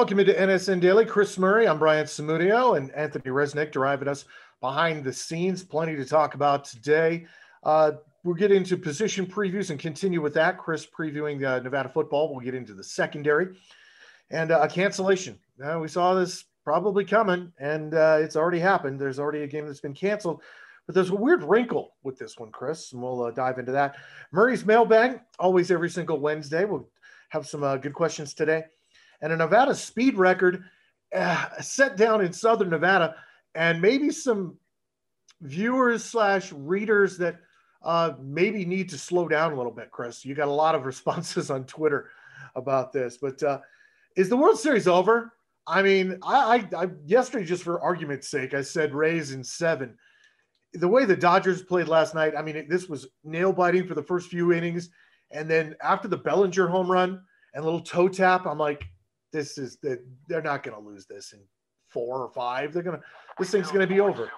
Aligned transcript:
Welcome 0.00 0.18
into 0.18 0.32
NSN 0.32 0.80
Daily. 0.80 1.04
Chris 1.04 1.36
Murray, 1.36 1.68
I'm 1.68 1.78
Brian 1.78 2.06
Samudio, 2.06 2.78
and 2.78 2.90
Anthony 2.92 3.26
Resnick 3.26 3.70
driving 3.70 4.08
us 4.08 4.24
behind 4.62 5.04
the 5.04 5.12
scenes. 5.12 5.62
Plenty 5.62 5.94
to 5.94 6.06
talk 6.06 6.32
about 6.32 6.64
today. 6.64 7.26
Uh, 7.64 7.92
we'll 8.24 8.34
get 8.34 8.50
into 8.50 8.78
position 8.78 9.26
previews 9.26 9.68
and 9.68 9.78
continue 9.78 10.22
with 10.22 10.32
that. 10.32 10.56
Chris 10.56 10.86
previewing 10.86 11.44
uh, 11.44 11.62
Nevada 11.62 11.90
football. 11.90 12.30
We'll 12.30 12.42
get 12.42 12.54
into 12.54 12.72
the 12.72 12.82
secondary 12.82 13.48
and 14.30 14.50
uh, 14.50 14.60
a 14.62 14.68
cancellation. 14.68 15.38
we 15.78 15.86
saw 15.86 16.14
this 16.14 16.46
probably 16.64 17.04
coming, 17.04 17.52
and 17.58 17.92
uh, 17.92 18.16
it's 18.22 18.36
already 18.36 18.58
happened. 18.58 18.98
There's 18.98 19.18
already 19.18 19.42
a 19.42 19.46
game 19.46 19.66
that's 19.66 19.82
been 19.82 19.92
canceled. 19.92 20.40
But 20.86 20.94
there's 20.94 21.10
a 21.10 21.14
weird 21.14 21.44
wrinkle 21.44 21.92
with 22.04 22.18
this 22.18 22.38
one, 22.38 22.52
Chris, 22.52 22.94
and 22.94 23.02
we'll 23.02 23.24
uh, 23.24 23.32
dive 23.32 23.58
into 23.58 23.72
that. 23.72 23.96
Murray's 24.32 24.64
mailbag, 24.64 25.20
always 25.38 25.70
every 25.70 25.90
single 25.90 26.20
Wednesday. 26.20 26.64
We'll 26.64 26.88
have 27.28 27.46
some 27.46 27.62
uh, 27.62 27.76
good 27.76 27.92
questions 27.92 28.32
today. 28.32 28.64
And 29.22 29.32
a 29.32 29.36
Nevada 29.36 29.74
speed 29.74 30.16
record 30.16 30.64
uh, 31.14 31.60
set 31.60 31.96
down 31.96 32.24
in 32.24 32.32
Southern 32.32 32.70
Nevada, 32.70 33.16
and 33.54 33.80
maybe 33.80 34.10
some 34.10 34.56
viewers 35.42 36.04
slash 36.04 36.52
readers 36.52 37.18
that 37.18 37.36
uh, 37.82 38.12
maybe 38.20 38.64
need 38.64 38.88
to 38.90 38.98
slow 38.98 39.28
down 39.28 39.52
a 39.52 39.56
little 39.56 39.72
bit, 39.72 39.90
Chris. 39.90 40.24
You 40.24 40.34
got 40.34 40.48
a 40.48 40.52
lot 40.52 40.74
of 40.74 40.84
responses 40.86 41.50
on 41.50 41.64
Twitter 41.64 42.10
about 42.54 42.92
this, 42.92 43.18
but 43.20 43.42
uh, 43.42 43.60
is 44.16 44.28
the 44.28 44.36
World 44.36 44.58
Series 44.58 44.88
over? 44.88 45.32
I 45.66 45.82
mean, 45.82 46.18
I, 46.22 46.68
I, 46.72 46.82
I 46.84 46.88
yesterday, 47.06 47.44
just 47.44 47.62
for 47.62 47.80
argument's 47.80 48.28
sake, 48.28 48.54
I 48.54 48.62
said 48.62 48.94
Rays 48.94 49.32
in 49.32 49.44
seven 49.44 49.96
the 50.74 50.88
way 50.88 51.04
the 51.04 51.16
Dodgers 51.16 51.62
played 51.62 51.88
last 51.88 52.14
night, 52.14 52.34
I 52.36 52.42
mean, 52.42 52.56
it, 52.56 52.68
this 52.68 52.88
was 52.88 53.08
nail 53.24 53.52
biting 53.52 53.86
for 53.86 53.94
the 53.94 54.02
first 54.02 54.28
few 54.28 54.52
innings. 54.52 54.90
And 55.30 55.50
then 55.50 55.74
after 55.82 56.08
the 56.08 56.16
Bellinger 56.16 56.68
home 56.68 56.90
run 56.90 57.22
and 57.54 57.64
little 57.64 57.80
toe 57.80 58.08
tap, 58.08 58.46
I'm 58.46 58.58
like, 58.58 58.84
this 59.32 59.58
is 59.58 59.78
that 59.82 60.04
they're 60.28 60.42
not 60.42 60.62
going 60.62 60.76
to 60.76 60.88
lose 60.88 61.06
this 61.06 61.32
in 61.32 61.40
four 61.88 62.22
or 62.22 62.30
five. 62.30 62.72
They're 62.72 62.82
going 62.82 62.98
to, 62.98 63.02
this 63.38 63.50
thing's 63.50 63.68
going 63.68 63.86
to 63.86 63.92
be 63.92 64.00
over. 64.00 64.30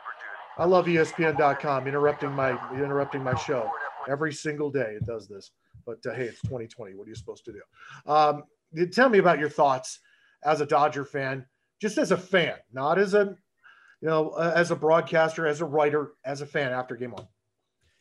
I 0.58 0.64
love 0.64 0.86
ESPN.com 0.86 1.86
interrupting 1.86 2.32
my, 2.32 2.50
interrupting 2.74 3.22
my 3.22 3.34
show 3.34 3.70
every 4.08 4.32
single 4.32 4.70
day. 4.70 4.96
It 4.96 5.06
does 5.06 5.28
this, 5.28 5.50
but 5.86 5.98
uh, 6.06 6.12
hey, 6.12 6.24
it's 6.24 6.42
2020. 6.42 6.94
What 6.94 7.06
are 7.06 7.08
you 7.08 7.14
supposed 7.14 7.44
to 7.46 7.52
do? 7.52 8.10
Um, 8.10 8.44
tell 8.92 9.08
me 9.08 9.18
about 9.18 9.38
your 9.38 9.48
thoughts 9.48 10.00
as 10.44 10.60
a 10.60 10.66
Dodger 10.66 11.04
fan, 11.04 11.46
just 11.80 11.98
as 11.98 12.12
a 12.12 12.16
fan, 12.16 12.56
not 12.72 12.98
as 12.98 13.14
a 13.14 13.36
you 14.02 14.08
know, 14.08 14.30
uh, 14.30 14.52
as 14.54 14.70
a 14.72 14.76
broadcaster, 14.76 15.46
as 15.46 15.60
a 15.60 15.64
writer, 15.64 16.12
as 16.24 16.42
a 16.42 16.46
fan 16.46 16.72
after 16.72 16.96
game 16.96 17.12
one? 17.12 17.26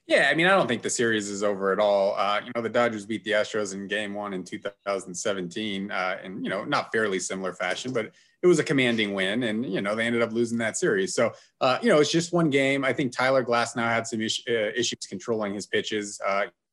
Yeah, 0.08 0.28
I 0.30 0.36
mean, 0.36 0.48
I 0.48 0.50
don't 0.50 0.68
think 0.68 0.82
the 0.82 0.90
series 0.90 1.30
is 1.30 1.42
over 1.44 1.72
at 1.72 1.80
all. 1.80 2.16
Uh, 2.18 2.42
you 2.44 2.52
know, 2.56 2.62
the 2.62 2.70
Dodgers 2.70 3.06
beat 3.06 3.24
the 3.24 3.32
Astros 3.32 3.74
in 3.74 3.88
Game 3.88 4.14
One 4.14 4.34
in 4.34 4.44
2017, 4.44 5.90
uh, 5.92 6.18
in 6.24 6.44
you 6.44 6.50
know, 6.50 6.66
not 6.66 6.92
fairly 6.92 7.20
similar 7.20 7.54
fashion, 7.54 7.94
but 7.94 8.12
it 8.44 8.48
was 8.48 8.60
a 8.60 8.64
commanding 8.64 9.14
win, 9.14 9.44
and 9.44 9.66
you 9.66 9.80
know, 9.80 9.96
they 9.96 10.06
ended 10.06 10.22
up 10.22 10.34
losing 10.34 10.58
that 10.58 10.76
series. 10.76 11.14
So, 11.14 11.32
uh, 11.62 11.78
you 11.82 11.90
know, 11.90 12.00
it's 12.00 12.12
just 12.12 12.34
one 12.34 12.50
game. 12.50 12.84
I 12.84 12.92
think 12.92 13.16
Tyler 13.16 13.44
Glasnow 13.44 13.84
had 13.84 14.08
some 14.08 14.22
is- 14.22 14.44
uh, 14.50 14.72
issues 14.76 15.00
controlling 15.08 15.54
his 15.54 15.68
pitches. 15.68 16.20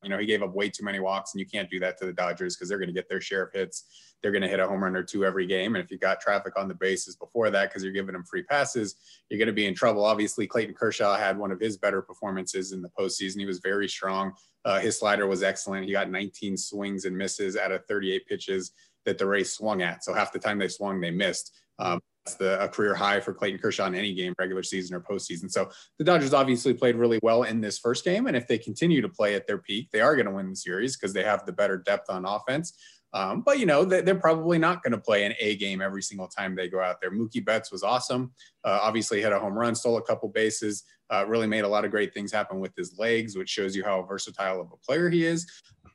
You 0.03 0.09
know, 0.09 0.17
he 0.17 0.25
gave 0.25 0.41
up 0.41 0.53
way 0.53 0.69
too 0.69 0.83
many 0.83 0.99
walks, 0.99 1.33
and 1.33 1.39
you 1.39 1.45
can't 1.45 1.69
do 1.69 1.79
that 1.79 1.97
to 1.99 2.05
the 2.05 2.13
Dodgers 2.13 2.55
because 2.55 2.69
they're 2.69 2.77
going 2.77 2.87
to 2.89 2.93
get 2.93 3.09
their 3.09 3.21
share 3.21 3.43
of 3.43 3.53
hits. 3.53 4.15
They're 4.21 4.31
going 4.31 4.41
to 4.41 4.47
hit 4.47 4.59
a 4.59 4.67
home 4.67 4.83
run 4.83 4.95
or 4.95 5.03
two 5.03 5.25
every 5.25 5.45
game. 5.45 5.75
And 5.75 5.83
if 5.83 5.91
you 5.91 5.97
got 5.97 6.19
traffic 6.19 6.57
on 6.57 6.67
the 6.67 6.73
bases 6.73 7.15
before 7.15 7.49
that 7.49 7.69
because 7.69 7.83
you're 7.83 7.93
giving 7.93 8.13
them 8.13 8.23
free 8.23 8.43
passes, 8.43 8.95
you're 9.29 9.37
going 9.37 9.47
to 9.47 9.53
be 9.53 9.65
in 9.65 9.75
trouble. 9.75 10.03
Obviously, 10.03 10.47
Clayton 10.47 10.75
Kershaw 10.75 11.17
had 11.17 11.37
one 11.37 11.51
of 11.51 11.59
his 11.59 11.77
better 11.77 12.01
performances 12.01 12.71
in 12.71 12.81
the 12.81 12.89
postseason. 12.89 13.39
He 13.39 13.45
was 13.45 13.59
very 13.59 13.87
strong. 13.87 14.33
Uh, 14.65 14.79
his 14.79 14.99
slider 14.99 15.27
was 15.27 15.43
excellent. 15.43 15.85
He 15.85 15.91
got 15.91 16.09
19 16.09 16.57
swings 16.57 17.05
and 17.05 17.17
misses 17.17 17.55
out 17.55 17.71
of 17.71 17.85
38 17.85 18.27
pitches 18.27 18.73
that 19.05 19.17
the 19.17 19.25
Rays 19.25 19.53
swung 19.53 19.81
at. 19.81 20.03
So 20.03 20.13
half 20.13 20.33
the 20.33 20.39
time 20.39 20.59
they 20.59 20.67
swung, 20.67 20.99
they 20.99 21.11
missed. 21.11 21.57
Um, 21.79 22.01
the, 22.35 22.61
a 22.61 22.67
career 22.67 22.95
high 22.95 23.19
for 23.19 23.33
Clayton 23.33 23.59
Kershaw 23.59 23.87
in 23.87 23.95
any 23.95 24.13
game, 24.13 24.33
regular 24.39 24.63
season 24.63 24.95
or 24.95 25.01
postseason. 25.01 25.51
So 25.51 25.69
the 25.97 26.03
Dodgers 26.03 26.33
obviously 26.33 26.73
played 26.73 26.95
really 26.95 27.19
well 27.21 27.43
in 27.43 27.61
this 27.61 27.79
first 27.79 28.03
game. 28.03 28.27
And 28.27 28.35
if 28.35 28.47
they 28.47 28.57
continue 28.57 29.01
to 29.01 29.09
play 29.09 29.35
at 29.35 29.47
their 29.47 29.57
peak, 29.57 29.89
they 29.91 30.01
are 30.01 30.15
going 30.15 30.25
to 30.25 30.31
win 30.33 30.49
the 30.49 30.55
series 30.55 30.97
because 30.97 31.13
they 31.13 31.23
have 31.23 31.45
the 31.45 31.51
better 31.51 31.77
depth 31.77 32.09
on 32.09 32.25
offense. 32.25 32.73
Um, 33.11 33.41
but 33.41 33.57
you 33.57 33.65
know 33.65 33.85
they're 33.85 34.13
probably 34.13 34.59
not 34.59 34.83
going 34.83 34.91
to 34.91 34.99
play 34.99 35.25
an 35.25 35.33
A 35.39 35.55
game 35.55 35.81
every 35.81 36.03
single 36.03 36.27
time 36.27 36.55
they 36.55 36.69
go 36.69 36.79
out 36.79 37.01
there. 37.01 37.09
Mookie 37.09 37.43
Betts 37.43 37.71
was 37.71 37.81
awesome. 37.81 38.31
Uh, 38.63 38.79
obviously 38.83 39.21
hit 39.21 39.31
a 39.31 39.39
home 39.39 39.57
run, 39.57 39.73
stole 39.73 39.97
a 39.97 40.01
couple 40.01 40.29
bases, 40.29 40.83
uh, 41.09 41.25
really 41.27 41.47
made 41.47 41.63
a 41.63 41.67
lot 41.67 41.85
of 41.85 41.91
great 41.91 42.13
things 42.13 42.31
happen 42.31 42.59
with 42.59 42.75
his 42.77 42.99
legs, 42.99 43.35
which 43.35 43.49
shows 43.49 43.75
you 43.75 43.83
how 43.83 44.03
versatile 44.03 44.61
of 44.61 44.71
a 44.71 44.77
player 44.77 45.09
he 45.09 45.25
is. 45.25 45.47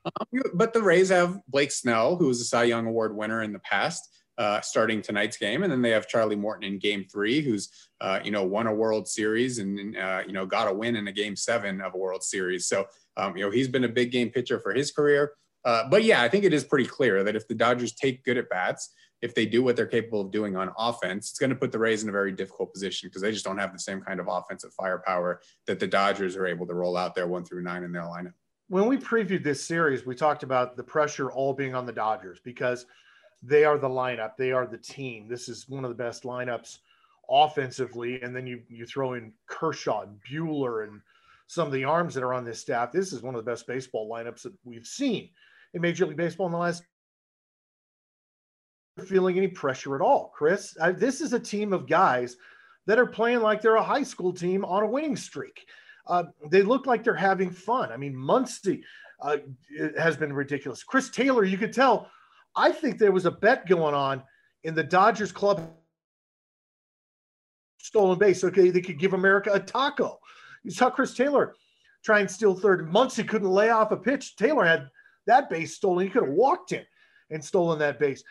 Um, 0.04 0.42
but 0.54 0.72
the 0.72 0.82
Rays 0.82 1.08
have 1.10 1.40
Blake 1.48 1.70
Snell, 1.70 2.16
who 2.16 2.26
was 2.26 2.40
a 2.40 2.44
Cy 2.44 2.64
Young 2.64 2.86
Award 2.86 3.16
winner 3.16 3.42
in 3.42 3.52
the 3.52 3.60
past 3.60 4.23
uh, 4.38 4.60
starting 4.60 5.00
tonight's 5.00 5.36
game, 5.36 5.62
and 5.62 5.72
then 5.72 5.82
they 5.82 5.90
have 5.90 6.08
Charlie 6.08 6.36
Morton 6.36 6.64
in 6.64 6.78
Game 6.78 7.04
Three, 7.10 7.40
who's 7.40 7.70
uh, 8.00 8.20
you 8.24 8.30
know 8.30 8.44
won 8.44 8.66
a 8.66 8.74
World 8.74 9.06
Series 9.06 9.58
and 9.58 9.96
uh, 9.96 10.22
you 10.26 10.32
know 10.32 10.46
got 10.46 10.68
a 10.68 10.74
win 10.74 10.96
in 10.96 11.08
a 11.08 11.12
Game 11.12 11.36
Seven 11.36 11.80
of 11.80 11.94
a 11.94 11.98
World 11.98 12.22
Series. 12.22 12.66
So 12.66 12.86
um, 13.16 13.36
you 13.36 13.44
know 13.44 13.50
he's 13.50 13.68
been 13.68 13.84
a 13.84 13.88
big 13.88 14.10
game 14.12 14.30
pitcher 14.30 14.58
for 14.60 14.72
his 14.74 14.90
career. 14.90 15.32
Uh, 15.64 15.88
but 15.88 16.04
yeah, 16.04 16.22
I 16.22 16.28
think 16.28 16.44
it 16.44 16.52
is 16.52 16.64
pretty 16.64 16.86
clear 16.86 17.24
that 17.24 17.36
if 17.36 17.48
the 17.48 17.54
Dodgers 17.54 17.92
take 17.92 18.22
good 18.24 18.36
at 18.36 18.50
bats, 18.50 18.92
if 19.22 19.34
they 19.34 19.46
do 19.46 19.62
what 19.62 19.76
they're 19.76 19.86
capable 19.86 20.20
of 20.20 20.30
doing 20.30 20.54
on 20.56 20.70
offense, 20.76 21.30
it's 21.30 21.38
going 21.38 21.48
to 21.48 21.56
put 21.56 21.72
the 21.72 21.78
Rays 21.78 22.02
in 22.02 22.10
a 22.10 22.12
very 22.12 22.32
difficult 22.32 22.74
position 22.74 23.08
because 23.08 23.22
they 23.22 23.32
just 23.32 23.44
don't 23.44 23.56
have 23.56 23.72
the 23.72 23.78
same 23.78 24.02
kind 24.02 24.20
of 24.20 24.28
offensive 24.28 24.74
firepower 24.74 25.40
that 25.66 25.80
the 25.80 25.86
Dodgers 25.86 26.36
are 26.36 26.46
able 26.46 26.66
to 26.66 26.74
roll 26.74 26.96
out 26.96 27.14
there 27.14 27.26
one 27.26 27.44
through 27.44 27.62
nine 27.62 27.84
in 27.84 27.92
their 27.92 28.02
lineup. 28.02 28.34
When 28.68 28.86
we 28.86 28.98
previewed 28.98 29.42
this 29.42 29.64
series, 29.64 30.04
we 30.04 30.14
talked 30.14 30.42
about 30.42 30.76
the 30.76 30.82
pressure 30.82 31.30
all 31.30 31.54
being 31.54 31.74
on 31.74 31.86
the 31.86 31.92
Dodgers 31.92 32.38
because 32.44 32.84
they 33.46 33.64
are 33.64 33.78
the 33.78 33.88
lineup, 33.88 34.36
they 34.36 34.52
are 34.52 34.66
the 34.66 34.78
team. 34.78 35.28
This 35.28 35.48
is 35.48 35.68
one 35.68 35.84
of 35.84 35.90
the 35.90 36.02
best 36.02 36.24
lineups 36.24 36.78
offensively, 37.28 38.20
and 38.22 38.34
then 38.34 38.46
you 38.46 38.62
you 38.68 38.86
throw 38.86 39.14
in 39.14 39.32
Kershaw 39.46 40.02
and 40.02 40.18
Buehler 40.28 40.84
and 40.84 41.00
some 41.46 41.66
of 41.66 41.72
the 41.72 41.84
arms 41.84 42.14
that 42.14 42.22
are 42.22 42.34
on 42.34 42.44
this 42.44 42.60
staff. 42.60 42.92
This 42.92 43.12
is 43.12 43.22
one 43.22 43.34
of 43.34 43.44
the 43.44 43.50
best 43.50 43.66
baseball 43.66 44.10
lineups 44.10 44.42
that 44.42 44.54
we've 44.64 44.86
seen 44.86 45.28
in 45.74 45.80
Major 45.80 46.06
League 46.06 46.16
Baseball 46.16 46.46
in 46.46 46.52
the 46.52 46.58
last. 46.58 46.82
Feeling 49.06 49.36
any 49.36 49.48
pressure 49.48 49.96
at 49.96 50.00
all, 50.00 50.32
Chris? 50.34 50.76
I, 50.80 50.92
this 50.92 51.20
is 51.20 51.32
a 51.32 51.40
team 51.40 51.72
of 51.72 51.88
guys 51.88 52.36
that 52.86 52.98
are 52.98 53.06
playing 53.06 53.40
like 53.40 53.60
they're 53.60 53.74
a 53.74 53.82
high 53.82 54.04
school 54.04 54.32
team 54.32 54.64
on 54.64 54.84
a 54.84 54.86
winning 54.86 55.16
streak. 55.16 55.66
Uh, 56.06 56.24
they 56.50 56.62
look 56.62 56.86
like 56.86 57.02
they're 57.02 57.14
having 57.14 57.50
fun. 57.50 57.90
I 57.90 57.96
mean, 57.96 58.14
Muncy 58.14 58.82
uh, 59.20 59.38
has 59.98 60.16
been 60.16 60.32
ridiculous. 60.32 60.84
Chris 60.84 61.10
Taylor, 61.10 61.44
you 61.44 61.58
could 61.58 61.72
tell 61.72 62.08
I 62.56 62.72
think 62.72 62.98
there 62.98 63.12
was 63.12 63.26
a 63.26 63.30
bet 63.30 63.66
going 63.66 63.94
on 63.94 64.22
in 64.62 64.74
the 64.74 64.84
Dodgers 64.84 65.32
club 65.32 65.70
stolen 67.78 68.18
base. 68.18 68.42
Okay, 68.42 68.70
they 68.70 68.80
could 68.80 68.98
give 68.98 69.12
America 69.12 69.50
a 69.52 69.60
taco. 69.60 70.18
You 70.62 70.70
saw 70.70 70.90
Chris 70.90 71.14
Taylor 71.14 71.54
try 72.04 72.20
and 72.20 72.30
steal 72.30 72.54
third. 72.54 72.90
Muncy 72.90 73.26
couldn't 73.26 73.50
lay 73.50 73.70
off 73.70 73.92
a 73.92 73.96
pitch. 73.96 74.36
Taylor 74.36 74.64
had 74.64 74.88
that 75.26 75.50
base 75.50 75.74
stolen. 75.74 76.04
He 76.04 76.10
could 76.10 76.24
have 76.24 76.32
walked 76.32 76.72
in 76.72 76.84
and 77.30 77.44
stolen 77.44 77.78
that 77.78 77.98
base. 77.98 78.22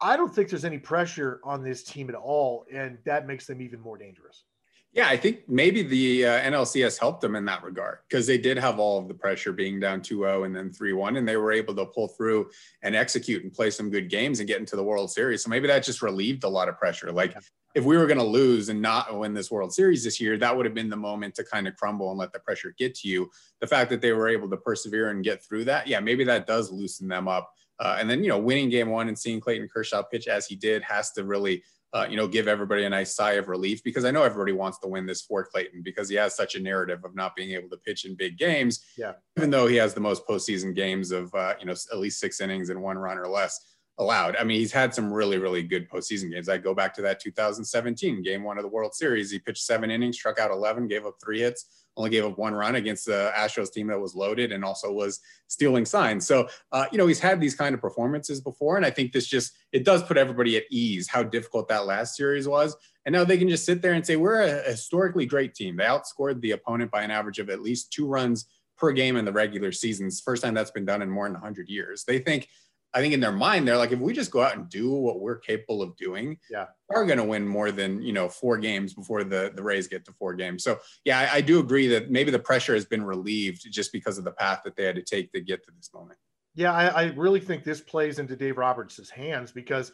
I 0.00 0.16
don't 0.16 0.32
think 0.32 0.48
there's 0.48 0.64
any 0.64 0.78
pressure 0.78 1.40
on 1.44 1.62
this 1.62 1.82
team 1.82 2.08
at 2.08 2.14
all, 2.14 2.64
and 2.72 2.98
that 3.04 3.26
makes 3.26 3.46
them 3.46 3.60
even 3.60 3.80
more 3.80 3.98
dangerous. 3.98 4.44
Yeah, 4.92 5.08
I 5.08 5.16
think 5.18 5.48
maybe 5.48 5.82
the 5.82 6.26
uh, 6.26 6.40
NLCS 6.40 6.98
helped 6.98 7.20
them 7.20 7.36
in 7.36 7.44
that 7.44 7.62
regard 7.62 7.98
because 8.08 8.26
they 8.26 8.38
did 8.38 8.56
have 8.56 8.78
all 8.78 8.98
of 8.98 9.06
the 9.06 9.14
pressure 9.14 9.52
being 9.52 9.78
down 9.78 10.00
2-0 10.00 10.46
and 10.46 10.56
then 10.56 10.70
3-1 10.70 11.18
and 11.18 11.28
they 11.28 11.36
were 11.36 11.52
able 11.52 11.74
to 11.74 11.84
pull 11.84 12.08
through 12.08 12.48
and 12.82 12.96
execute 12.96 13.42
and 13.44 13.52
play 13.52 13.70
some 13.70 13.90
good 13.90 14.08
games 14.08 14.40
and 14.40 14.48
get 14.48 14.60
into 14.60 14.76
the 14.76 14.82
World 14.82 15.10
Series. 15.10 15.44
So 15.44 15.50
maybe 15.50 15.68
that 15.68 15.84
just 15.84 16.00
relieved 16.00 16.44
a 16.44 16.48
lot 16.48 16.70
of 16.70 16.78
pressure. 16.78 17.12
Like 17.12 17.36
if 17.74 17.84
we 17.84 17.98
were 17.98 18.06
going 18.06 18.18
to 18.18 18.24
lose 18.24 18.70
and 18.70 18.80
not 18.80 19.16
win 19.16 19.34
this 19.34 19.50
World 19.50 19.74
Series 19.74 20.04
this 20.04 20.20
year, 20.20 20.38
that 20.38 20.56
would 20.56 20.64
have 20.64 20.74
been 20.74 20.88
the 20.88 20.96
moment 20.96 21.34
to 21.34 21.44
kind 21.44 21.68
of 21.68 21.76
crumble 21.76 22.08
and 22.10 22.18
let 22.18 22.32
the 22.32 22.40
pressure 22.40 22.74
get 22.78 22.94
to 22.96 23.08
you. 23.08 23.30
The 23.60 23.66
fact 23.66 23.90
that 23.90 24.00
they 24.00 24.12
were 24.12 24.28
able 24.28 24.48
to 24.48 24.56
persevere 24.56 25.10
and 25.10 25.22
get 25.22 25.44
through 25.44 25.66
that, 25.66 25.86
yeah, 25.86 26.00
maybe 26.00 26.24
that 26.24 26.46
does 26.46 26.72
loosen 26.72 27.08
them 27.08 27.28
up. 27.28 27.52
Uh, 27.78 27.98
and 28.00 28.08
then, 28.08 28.24
you 28.24 28.30
know, 28.30 28.38
winning 28.38 28.70
game 28.70 28.88
one 28.88 29.06
and 29.06 29.18
seeing 29.18 29.38
Clayton 29.38 29.68
Kershaw 29.68 30.02
pitch 30.02 30.26
as 30.26 30.46
he 30.46 30.56
did 30.56 30.82
has 30.82 31.12
to 31.12 31.24
really– 31.24 31.62
uh, 31.94 32.06
you 32.08 32.16
know, 32.16 32.28
give 32.28 32.48
everybody 32.48 32.84
a 32.84 32.90
nice 32.90 33.14
sigh 33.14 33.32
of 33.32 33.48
relief 33.48 33.82
because 33.82 34.04
I 34.04 34.10
know 34.10 34.22
everybody 34.22 34.52
wants 34.52 34.78
to 34.80 34.88
win 34.88 35.06
this 35.06 35.22
for 35.22 35.44
Clayton 35.44 35.82
because 35.82 36.08
he 36.08 36.16
has 36.16 36.36
such 36.36 36.54
a 36.54 36.60
narrative 36.60 37.00
of 37.04 37.14
not 37.14 37.34
being 37.34 37.52
able 37.52 37.70
to 37.70 37.78
pitch 37.78 38.04
in 38.04 38.14
big 38.14 38.36
games. 38.36 38.84
Yeah. 38.96 39.12
Even 39.38 39.50
though 39.50 39.66
he 39.66 39.76
has 39.76 39.94
the 39.94 40.00
most 40.00 40.26
postseason 40.26 40.74
games 40.74 41.12
of, 41.12 41.34
uh, 41.34 41.54
you 41.58 41.66
know, 41.66 41.72
at 41.72 41.98
least 41.98 42.20
six 42.20 42.40
innings 42.40 42.68
and 42.68 42.82
one 42.82 42.98
run 42.98 43.16
or 43.16 43.26
less 43.26 43.77
allowed. 43.98 44.36
I 44.36 44.44
mean, 44.44 44.60
he's 44.60 44.72
had 44.72 44.94
some 44.94 45.12
really, 45.12 45.38
really 45.38 45.62
good 45.62 45.90
postseason 45.90 46.30
games. 46.30 46.48
I 46.48 46.56
go 46.58 46.72
back 46.72 46.94
to 46.94 47.02
that 47.02 47.20
2017 47.20 48.22
game 48.22 48.44
one 48.44 48.56
of 48.56 48.62
the 48.62 48.68
World 48.68 48.94
Series. 48.94 49.30
He 49.30 49.38
pitched 49.38 49.64
seven 49.64 49.90
innings, 49.90 50.16
struck 50.16 50.38
out 50.38 50.50
11, 50.50 50.86
gave 50.86 51.04
up 51.04 51.16
three 51.22 51.40
hits, 51.40 51.86
only 51.96 52.10
gave 52.10 52.24
up 52.24 52.38
one 52.38 52.54
run 52.54 52.76
against 52.76 53.06
the 53.06 53.32
Astros 53.36 53.72
team 53.72 53.88
that 53.88 53.98
was 53.98 54.14
loaded 54.14 54.52
and 54.52 54.64
also 54.64 54.92
was 54.92 55.18
stealing 55.48 55.84
signs. 55.84 56.26
So, 56.26 56.48
uh, 56.70 56.86
you 56.92 56.98
know, 56.98 57.08
he's 57.08 57.18
had 57.18 57.40
these 57.40 57.56
kind 57.56 57.74
of 57.74 57.80
performances 57.80 58.40
before. 58.40 58.76
And 58.76 58.86
I 58.86 58.90
think 58.90 59.12
this 59.12 59.26
just, 59.26 59.52
it 59.72 59.84
does 59.84 60.04
put 60.04 60.16
everybody 60.16 60.56
at 60.56 60.64
ease 60.70 61.08
how 61.08 61.24
difficult 61.24 61.68
that 61.68 61.86
last 61.86 62.16
series 62.16 62.46
was. 62.46 62.76
And 63.04 63.12
now 63.12 63.24
they 63.24 63.38
can 63.38 63.48
just 63.48 63.64
sit 63.64 63.82
there 63.82 63.94
and 63.94 64.06
say, 64.06 64.14
we're 64.14 64.42
a 64.42 64.62
historically 64.62 65.26
great 65.26 65.54
team. 65.54 65.76
They 65.76 65.84
outscored 65.84 66.40
the 66.40 66.52
opponent 66.52 66.92
by 66.92 67.02
an 67.02 67.10
average 67.10 67.40
of 67.40 67.50
at 67.50 67.62
least 67.62 67.92
two 67.92 68.06
runs 68.06 68.46
per 68.76 68.92
game 68.92 69.16
in 69.16 69.24
the 69.24 69.32
regular 69.32 69.72
seasons. 69.72 70.20
First 70.20 70.44
time 70.44 70.54
that's 70.54 70.70
been 70.70 70.84
done 70.84 71.02
in 71.02 71.10
more 71.10 71.26
than 71.26 71.34
100 71.34 71.68
years. 71.68 72.04
They 72.04 72.20
think 72.20 72.48
I 72.94 73.00
think 73.00 73.12
in 73.12 73.20
their 73.20 73.32
mind, 73.32 73.68
they're 73.68 73.76
like, 73.76 73.92
if 73.92 73.98
we 73.98 74.14
just 74.14 74.30
go 74.30 74.40
out 74.40 74.56
and 74.56 74.68
do 74.68 74.90
what 74.90 75.20
we're 75.20 75.38
capable 75.38 75.82
of 75.82 75.94
doing, 75.96 76.38
yeah, 76.50 76.66
we're 76.88 77.04
going 77.04 77.18
to 77.18 77.24
win 77.24 77.46
more 77.46 77.70
than 77.70 78.00
you 78.00 78.12
know 78.12 78.28
four 78.28 78.56
games 78.56 78.94
before 78.94 79.24
the 79.24 79.52
the 79.54 79.62
Rays 79.62 79.86
get 79.86 80.04
to 80.06 80.12
four 80.12 80.34
games. 80.34 80.64
So 80.64 80.78
yeah, 81.04 81.18
I, 81.18 81.36
I, 81.36 81.40
do 81.42 81.60
agree 81.60 81.86
that 81.88 82.10
maybe 82.10 82.30
the 82.30 82.38
pressure 82.38 82.74
has 82.74 82.86
been 82.86 83.04
relieved 83.04 83.70
just 83.70 83.92
because 83.92 84.16
of 84.16 84.24
the 84.24 84.32
path 84.32 84.62
that 84.64 84.74
they 84.74 84.84
had 84.84 84.96
to 84.96 85.02
take 85.02 85.32
to 85.32 85.40
get 85.40 85.62
to 85.64 85.70
this 85.76 85.90
moment. 85.92 86.18
Yeah, 86.54 86.72
I, 86.72 86.86
I 86.86 87.04
really 87.14 87.40
think 87.40 87.62
this 87.62 87.80
plays 87.80 88.18
into 88.18 88.36
Dave 88.36 88.56
Roberts' 88.56 89.10
hands 89.10 89.52
because 89.52 89.92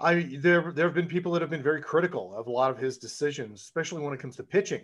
I 0.00 0.36
there 0.40 0.72
there 0.72 0.86
have 0.86 0.94
been 0.94 1.06
people 1.06 1.32
that 1.32 1.40
have 1.40 1.50
been 1.50 1.62
very 1.62 1.80
critical 1.80 2.34
of 2.36 2.46
a 2.48 2.50
lot 2.50 2.70
of 2.70 2.78
his 2.78 2.98
decisions, 2.98 3.62
especially 3.62 4.02
when 4.02 4.12
it 4.12 4.20
comes 4.20 4.36
to 4.36 4.42
pitching. 4.42 4.82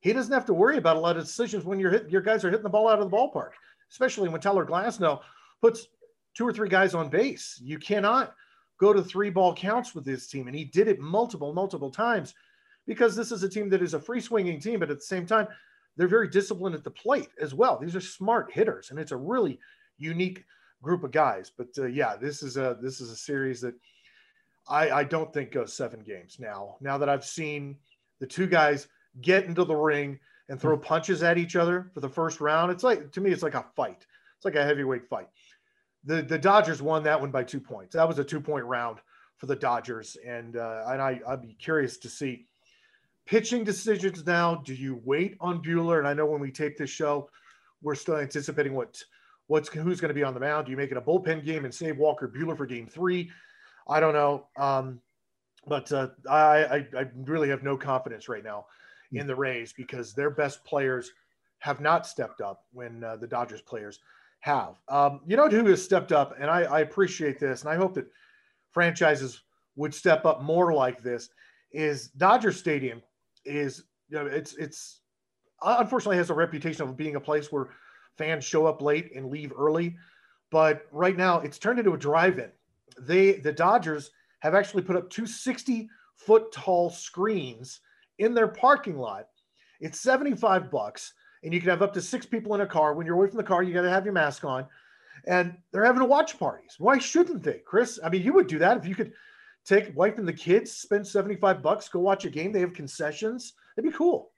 He 0.00 0.12
doesn't 0.12 0.32
have 0.32 0.46
to 0.46 0.54
worry 0.54 0.78
about 0.78 0.96
a 0.96 1.00
lot 1.00 1.16
of 1.16 1.24
decisions 1.24 1.64
when 1.64 1.80
you're 1.80 1.90
hit, 1.90 2.10
your 2.10 2.22
guys 2.22 2.44
are 2.44 2.50
hitting 2.50 2.64
the 2.64 2.70
ball 2.70 2.88
out 2.88 3.00
of 3.00 3.10
the 3.10 3.16
ballpark, 3.16 3.50
especially 3.90 4.28
when 4.28 4.40
Tyler 4.40 4.66
Glasnow 4.66 5.20
puts 5.60 5.86
two 6.34 6.46
or 6.46 6.52
three 6.52 6.68
guys 6.68 6.94
on 6.94 7.08
base. 7.08 7.60
You 7.62 7.78
cannot 7.78 8.34
go 8.78 8.92
to 8.92 9.02
three 9.02 9.30
ball 9.30 9.54
counts 9.54 9.94
with 9.94 10.04
this 10.04 10.26
team. 10.26 10.48
And 10.48 10.56
he 10.56 10.64
did 10.64 10.88
it 10.88 10.98
multiple, 10.98 11.52
multiple 11.52 11.90
times 11.90 12.34
because 12.86 13.14
this 13.14 13.30
is 13.30 13.42
a 13.42 13.48
team 13.48 13.68
that 13.70 13.82
is 13.82 13.94
a 13.94 14.00
free 14.00 14.20
swinging 14.20 14.60
team, 14.60 14.80
but 14.80 14.90
at 14.90 14.96
the 14.98 15.04
same 15.04 15.26
time, 15.26 15.46
they're 15.96 16.08
very 16.08 16.28
disciplined 16.28 16.74
at 16.74 16.84
the 16.84 16.90
plate 16.90 17.28
as 17.40 17.54
well. 17.54 17.78
These 17.78 17.94
are 17.94 18.00
smart 18.00 18.50
hitters, 18.52 18.90
and 18.90 18.98
it's 18.98 19.12
a 19.12 19.16
really 19.16 19.60
unique 19.98 20.44
group 20.82 21.04
of 21.04 21.12
guys. 21.12 21.52
But 21.56 21.68
uh, 21.78 21.86
yeah, 21.86 22.16
this 22.16 22.42
is 22.42 22.56
a 22.56 22.76
this 22.80 23.00
is 23.00 23.10
a 23.10 23.16
series 23.16 23.60
that 23.60 23.74
I, 24.68 24.90
I 24.90 25.04
don't 25.04 25.32
think 25.32 25.52
goes 25.52 25.74
seven 25.74 26.00
games 26.00 26.38
now. 26.40 26.76
Now 26.80 26.98
that 26.98 27.08
I've 27.08 27.24
seen 27.24 27.76
the 28.20 28.26
two 28.26 28.46
guys 28.46 28.88
get 29.20 29.44
into 29.44 29.64
the 29.64 29.76
ring 29.76 30.18
and 30.48 30.60
throw 30.60 30.76
punches 30.76 31.22
at 31.22 31.38
each 31.38 31.56
other 31.56 31.90
for 31.92 32.00
the 32.00 32.08
first 32.08 32.40
round, 32.40 32.72
it's 32.72 32.82
like 32.82 33.12
to 33.12 33.20
me, 33.20 33.30
it's 33.30 33.42
like 33.42 33.54
a 33.54 33.66
fight. 33.76 34.06
It's 34.36 34.44
like 34.44 34.56
a 34.56 34.64
heavyweight 34.64 35.08
fight 35.08 35.28
the 36.04 36.22
the 36.22 36.38
Dodgers 36.38 36.82
won 36.82 37.02
that 37.04 37.20
one 37.20 37.30
by 37.30 37.44
two 37.44 37.60
points. 37.60 37.94
That 37.94 38.08
was 38.08 38.18
a 38.18 38.24
two 38.24 38.40
point 38.40 38.64
round 38.64 38.98
for 39.38 39.46
the 39.46 39.56
Dodgers, 39.56 40.16
and 40.26 40.56
uh, 40.56 40.84
and 40.88 41.00
I 41.00 41.20
I'd 41.26 41.42
be 41.42 41.54
curious 41.54 41.96
to 41.98 42.08
see 42.08 42.46
pitching 43.26 43.64
decisions 43.64 44.26
now. 44.26 44.56
Do 44.56 44.74
you 44.74 45.00
wait 45.04 45.36
on 45.40 45.62
Buehler? 45.62 45.98
And 45.98 46.08
I 46.08 46.14
know 46.14 46.26
when 46.26 46.40
we 46.40 46.50
tape 46.50 46.76
this 46.76 46.90
show, 46.90 47.28
we're 47.82 47.94
still 47.94 48.16
anticipating 48.16 48.74
what 48.74 49.02
what's 49.46 49.68
who's 49.68 50.00
going 50.00 50.08
to 50.08 50.14
be 50.14 50.24
on 50.24 50.34
the 50.34 50.40
mound. 50.40 50.66
Do 50.66 50.70
you 50.70 50.76
make 50.76 50.90
it 50.90 50.96
a 50.96 51.00
bullpen 51.00 51.44
game 51.44 51.64
and 51.64 51.74
save 51.74 51.98
Walker 51.98 52.28
Buehler 52.28 52.56
for 52.56 52.66
Game 52.66 52.86
Three? 52.86 53.30
I 53.88 54.00
don't 54.00 54.14
know, 54.14 54.46
um, 54.56 55.00
but 55.66 55.90
uh, 55.92 56.08
I, 56.28 56.64
I 56.64 56.86
I 56.98 57.06
really 57.16 57.48
have 57.48 57.62
no 57.62 57.76
confidence 57.76 58.28
right 58.28 58.44
now 58.44 58.66
in 59.12 59.26
the 59.26 59.34
Rays 59.34 59.72
because 59.72 60.14
their 60.14 60.30
best 60.30 60.64
players 60.64 61.12
have 61.58 61.80
not 61.80 62.06
stepped 62.06 62.40
up 62.40 62.64
when 62.72 63.04
uh, 63.04 63.16
the 63.16 63.26
Dodgers 63.26 63.60
players 63.60 64.00
have. 64.42 64.74
Um, 64.88 65.20
you 65.26 65.36
know 65.36 65.48
who 65.48 65.66
has 65.66 65.82
stepped 65.82 66.12
up, 66.12 66.34
and 66.38 66.50
I, 66.50 66.62
I, 66.62 66.80
appreciate 66.80 67.38
this, 67.38 67.62
and 67.62 67.70
I 67.70 67.76
hope 67.76 67.94
that 67.94 68.06
franchises 68.72 69.40
would 69.76 69.94
step 69.94 70.26
up 70.26 70.42
more 70.42 70.74
like 70.74 71.02
this. 71.02 71.30
Is 71.70 72.08
Dodger 72.08 72.52
Stadium 72.52 73.02
is 73.44 73.84
you 74.08 74.18
know 74.18 74.26
it's 74.26 74.54
it's 74.56 75.00
unfortunately 75.62 76.16
has 76.16 76.30
a 76.30 76.34
reputation 76.34 76.82
of 76.82 76.96
being 76.96 77.16
a 77.16 77.20
place 77.20 77.50
where 77.50 77.70
fans 78.18 78.44
show 78.44 78.66
up 78.66 78.82
late 78.82 79.14
and 79.14 79.30
leave 79.30 79.52
early, 79.56 79.96
but 80.50 80.86
right 80.90 81.16
now 81.16 81.38
it's 81.40 81.58
turned 81.58 81.78
into 81.78 81.94
a 81.94 81.98
drive-in. 81.98 82.50
They 82.98 83.34
the 83.34 83.52
Dodgers 83.52 84.10
have 84.40 84.56
actually 84.56 84.82
put 84.82 84.96
up 84.96 85.08
two 85.08 85.24
60 85.24 85.88
foot 86.16 86.50
tall 86.50 86.90
screens 86.90 87.80
in 88.18 88.34
their 88.34 88.48
parking 88.48 88.98
lot. 88.98 89.28
It's 89.80 90.00
75 90.00 90.68
bucks 90.68 91.14
and 91.42 91.52
you 91.52 91.60
can 91.60 91.70
have 91.70 91.82
up 91.82 91.92
to 91.94 92.02
six 92.02 92.24
people 92.26 92.54
in 92.54 92.60
a 92.60 92.66
car. 92.66 92.94
When 92.94 93.06
you're 93.06 93.16
away 93.16 93.28
from 93.28 93.36
the 93.36 93.44
car, 93.44 93.62
you 93.62 93.74
got 93.74 93.82
to 93.82 93.90
have 93.90 94.04
your 94.04 94.14
mask 94.14 94.44
on. 94.44 94.66
And 95.26 95.56
they're 95.72 95.84
having 95.84 96.06
watch 96.08 96.38
parties. 96.38 96.76
Why 96.78 96.98
shouldn't 96.98 97.42
they, 97.42 97.60
Chris? 97.64 98.00
I 98.02 98.08
mean, 98.08 98.22
you 98.22 98.32
would 98.32 98.46
do 98.46 98.58
that 98.58 98.76
if 98.76 98.86
you 98.86 98.94
could 98.94 99.12
take 99.64 99.96
wife 99.96 100.18
and 100.18 100.26
the 100.26 100.32
kids, 100.32 100.72
spend 100.72 101.06
75 101.06 101.62
bucks, 101.62 101.88
go 101.88 102.00
watch 102.00 102.24
a 102.24 102.30
game. 102.30 102.52
They 102.52 102.60
have 102.60 102.72
concessions. 102.72 103.54
It'd 103.76 103.90
be 103.90 103.96
cool. 103.96 104.30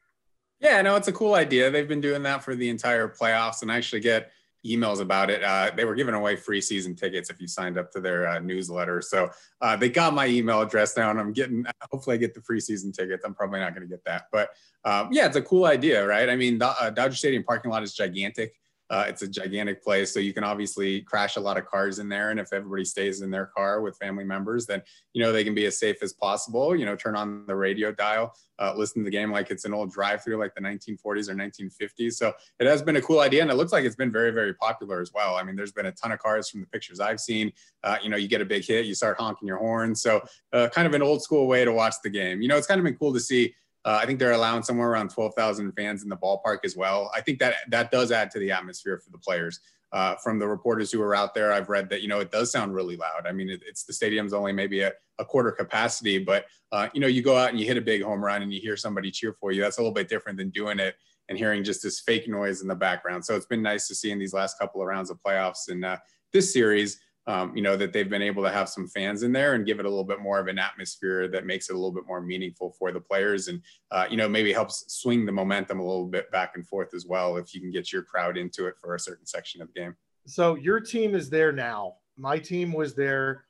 Yeah, 0.61 0.81
no, 0.83 0.97
it's 0.97 1.09
a 1.09 1.13
cool 1.13 1.35
idea. 1.35 1.71
They've 1.71 1.89
been 1.89 2.01
doing 2.01 2.23
that 2.23 2.45
for 2.45 2.55
the 2.55 2.69
entire 2.69 3.09
playoffs 3.09 3.63
and 3.63 3.71
actually 3.71 4.01
get 4.01 4.31
emails 4.65 5.01
about 5.01 5.31
it. 5.31 5.43
Uh, 5.43 5.71
they 5.77 5.85
were 5.85 5.95
giving 5.95 6.15
away 6.15 6.37
free 6.37 6.61
season 6.61 6.95
tickets 6.95 7.31
if 7.31 7.41
you 7.41 7.47
signed 7.47 7.79
up 7.79 7.91
to 7.93 8.01
their 8.01 8.29
uh, 8.29 8.39
newsletter. 8.39 9.01
So 9.03 9.31
uh, 9.61 9.77
they 9.77 9.89
got 9.89 10.15
my 10.15 10.27
email 10.27 10.61
address 10.61 10.97
now, 10.97 11.11
and 11.11 11.21
I'm 11.21 11.33
getting. 11.33 11.65
Hopefully, 11.91 12.15
I 12.15 12.17
get 12.19 12.35
the 12.35 12.43
free 12.43 12.61
season 12.61 12.93
tickets. 12.93 13.25
I'm 13.25 13.35
probably 13.35 13.61
not 13.61 13.75
going 13.75 13.87
to 13.87 13.91
get 13.91 14.05
that, 14.05 14.25
but 14.33 14.51
um, 14.85 15.09
yeah, 15.13 15.27
it's 15.27 15.37
a 15.37 15.43
cool 15.43 15.67
idea, 15.67 16.07
right? 16.07 16.29
I 16.29 16.37
mean, 16.37 16.59
the 16.59 16.93
Dodger 16.95 17.17
Stadium 17.17 17.45
parking 17.45 17.71
lot 17.71 17.83
is 17.83 17.95
gigantic. 17.95 18.55
Uh, 18.91 19.07
it's 19.09 19.23
a 19.23 19.29
gigantic 19.29 19.83
place, 19.83 20.13
so 20.13 20.21
you 20.21 20.35
can 20.35 20.45
obviously 20.45 21.01
crash 21.01 21.37
a 21.37 21.41
lot 21.41 21.57
of 21.57 21.65
cars 21.65 21.99
in 21.99 22.09
there. 22.09 22.31
And 22.31 22.39
if 22.39 22.53
everybody 22.53 22.85
stays 22.85 23.23
in 23.23 23.31
their 23.31 23.47
car 23.47 23.81
with 23.81 23.97
family 23.97 24.25
members, 24.25 24.67
then 24.67 24.83
you 25.15 25.23
know 25.23 25.33
they 25.33 25.43
can 25.43 25.55
be 25.55 25.65
as 25.67 25.79
safe 25.79 26.03
as 26.03 26.13
possible. 26.13 26.77
You 26.77 26.85
know, 26.85 26.95
turn 26.95 27.17
on 27.17 27.47
the 27.47 27.57
radio 27.57 27.93
dial, 27.93 28.35
uh, 28.59 28.75
listen 28.77 29.01
to 29.01 29.05
the 29.05 29.11
game 29.11 29.33
like 29.33 29.51
it's 29.51 29.65
an 29.65 29.73
old 29.73 29.91
drive-through, 29.91 30.37
like 30.37 30.55
the 30.55 30.61
1940s 30.61 31.29
or 31.29 31.35
1950s. 31.35 32.13
So 32.13 32.33
it 32.61 32.67
has 32.67 32.83
been 32.83 32.97
a 32.97 33.03
cool 33.03 33.21
idea, 33.21 33.43
and 33.43 33.51
it 33.51 33.55
looks 33.55 33.73
like 33.73 33.85
it's 33.85 33.97
been 33.97 34.13
very, 34.13 34.31
very 34.31 34.55
popular 34.55 35.01
as 35.01 35.13
well. 35.15 35.37
I 35.37 35.43
mean, 35.43 35.57
there's 35.57 35.73
been 35.73 35.87
a 35.87 35.93
ton 35.93 36.13
of 36.13 36.19
cars 36.19 36.51
from 36.51 36.61
the 36.61 36.67
pictures 36.67 37.01
I've 37.01 37.21
seen. 37.21 37.53
Uh, 37.83 37.97
you 38.03 38.11
know, 38.11 38.17
you 38.19 38.29
get 38.29 38.43
a 38.43 38.45
big 38.45 38.65
hit, 38.65 38.85
you 38.85 38.95
start 38.95 39.19
honking 39.19 39.49
your 39.49 39.59
horn. 39.59 39.95
So 39.95 40.23
uh, 40.53 40.69
kind 40.69 40.87
of 40.87 40.95
an 40.95 41.03
old 41.03 41.23
school 41.23 41.47
way 41.47 41.65
to 41.65 41.73
watch 41.73 41.95
the 42.03 42.11
game. 42.11 42.43
You 42.43 42.49
know, 42.49 42.57
it's 42.57 42.67
kind 42.67 42.79
of 42.79 42.85
been 42.85 42.97
cool 42.97 43.15
to 43.15 43.21
see 43.21 43.55
uh, 43.85 43.99
I 44.01 44.07
think 44.07 44.19
they're 44.19 44.33
allowing 44.33 44.63
somewhere 44.63 44.89
around 44.89 45.11
12,000 45.11 45.73
fans 45.73 46.03
in 46.03 46.09
the 46.09 46.17
ballpark 46.17 46.59
as 46.65 46.77
well. 46.77 47.11
I 47.15 47.21
think 47.21 47.39
that 47.41 47.55
that 47.69 47.91
does 47.91 48.13
add 48.13 48.31
to 48.33 48.39
the 48.39 48.51
atmosphere 48.51 48.99
for 48.99 49.11
the 49.11 49.19
players. 49.19 49.61
Uh, 49.93 50.17
from 50.17 50.41
the 50.41 50.49
reporters 50.49 50.91
who 50.91 50.99
were 50.99 51.15
out 51.15 51.35
there, 51.35 51.53
I've 51.53 51.69
read 51.69 51.89
that 51.91 52.03
you 52.03 52.09
know 52.09 52.19
it 52.19 52.33
does 52.33 52.51
sound 52.51 52.75
really 52.75 52.97
loud. 52.97 53.27
I 53.27 53.33
mean, 53.33 53.49
it, 53.49 53.63
it's 53.65 53.85
the 53.85 53.93
stadium's 53.93 54.33
only 54.33 54.53
maybe 54.53 54.81
a, 54.81 54.93
a 55.21 55.25
quarter 55.25 55.53
capacity, 55.53 56.19
but 56.19 56.47
uh, 56.73 56.89
you 56.93 57.01
know 57.01 57.07
you 57.07 57.23
go 57.23 57.37
out 57.37 57.51
and 57.51 57.61
you 57.61 57.67
hit 57.67 57.77
a 57.77 57.81
big 57.81 58.03
home 58.03 58.25
run 58.25 58.43
and 58.43 58.53
you 58.53 58.61
hear 58.61 58.77
somebody 58.77 59.13
cheer 59.13 59.37
for 59.39 59.53
you. 59.53 59.61
That's 59.61 59.79
a 59.79 59.81
little 59.81 59.95
bit 59.95 60.09
different 60.09 60.37
than 60.37 60.51
doing 60.51 60.81
it 60.81 60.97
and 61.29 61.39
hearing 61.39 61.63
just 61.63 61.83
this 61.83 62.01
fake 62.01 62.29
noise 62.29 62.61
in 62.61 62.69
the 62.69 62.75
background. 62.75 63.25
So 63.25 63.37
it's 63.37 63.47
been 63.47 63.63
nice 63.63 63.87
to 63.89 63.95
see 63.95 64.11
in 64.11 64.19
these 64.19 64.35
last 64.35 64.59
couple 64.59 64.81
of 64.81 64.89
rounds 64.89 65.11
of 65.11 65.19
playoffs 65.25 65.69
and 65.69 65.85
uh, 65.85 65.99
this 66.33 66.53
series 66.53 66.99
um, 67.27 67.57
you 67.57 67.63
know, 67.63 67.77
that 67.77 67.93
they've 67.93 68.11
been 68.11 68.23
able 68.23 68.43
to 68.43 68.51
have 68.51 68.69
some 68.69 68.87
fans 68.87 69.23
in 69.23 69.33
there 69.33 69.55
and 69.55 69.65
give 69.65 69.81
it 69.81 69.87
a 69.87 69.89
little 69.89 70.05
bit 70.05 70.21
more 70.21 70.39
of 70.39 70.47
an 70.47 70.59
atmosphere 70.59 71.27
that 71.29 71.47
makes 71.47 71.71
it 71.71 71.73
a 71.73 71.77
little 71.77 71.93
bit 71.93 72.07
more 72.07 72.21
meaningful 72.21 72.75
for 72.79 72.93
the 72.93 73.01
players 73.01 73.49
and, 73.49 73.63
uh, 73.91 74.07
you 74.11 74.17
know, 74.17 74.29
maybe 74.29 74.53
helps 74.53 74.85
swing 74.89 75.25
the 75.25 75.33
momentum 75.33 75.81
a 75.81 75.83
little 75.83 76.07
bit 76.07 76.31
back 76.31 76.53
and 76.55 76.67
forth 76.67 76.93
as 76.95 77.07
well 77.07 77.37
if 77.39 77.55
you 77.55 77.61
can 77.61 77.71
get 77.71 77.93
your 77.93 78.03
crowd 78.03 78.37
into 78.37 78.67
it 78.67 78.75
for 78.79 78.95
a 78.95 79.01
certain 79.01 79.25
section 79.25 79.63
of 79.63 79.69
the 79.69 79.81
game. 79.81 79.97
So 80.27 80.55
your 80.57 80.81
team 80.81 81.15
is 81.15 81.31
there 81.31 81.53
now. 81.53 81.95
My 82.17 82.39
team 82.39 82.73
was 82.73 82.95
there 82.95 83.45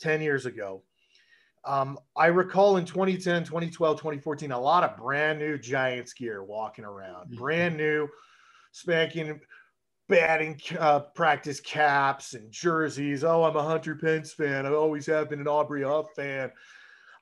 10 0.00 0.20
years 0.20 0.44
ago. 0.44 0.82
Um, 1.66 1.98
I 2.14 2.26
recall 2.26 2.76
in 2.76 2.84
2010, 2.84 3.44
2012, 3.44 3.96
2014, 3.96 4.52
a 4.52 4.60
lot 4.60 4.84
of 4.84 4.98
brand 4.98 5.38
new 5.38 5.56
Giants 5.56 6.12
gear 6.12 6.44
walking 6.44 6.84
around, 6.84 7.28
mm-hmm. 7.28 7.36
brand 7.36 7.76
new, 7.78 8.06
spanking 8.72 9.40
batting 10.08 10.60
uh, 10.78 11.00
practice 11.00 11.60
caps 11.60 12.34
and 12.34 12.50
jerseys. 12.50 13.24
Oh, 13.24 13.44
I'm 13.44 13.56
a 13.56 13.62
Hunter 13.62 13.94
Pence 13.94 14.32
fan. 14.32 14.66
I 14.66 14.70
always 14.70 15.06
have 15.06 15.30
been 15.30 15.40
an 15.40 15.48
Aubrey 15.48 15.82
Huff 15.82 16.06
fan. 16.14 16.50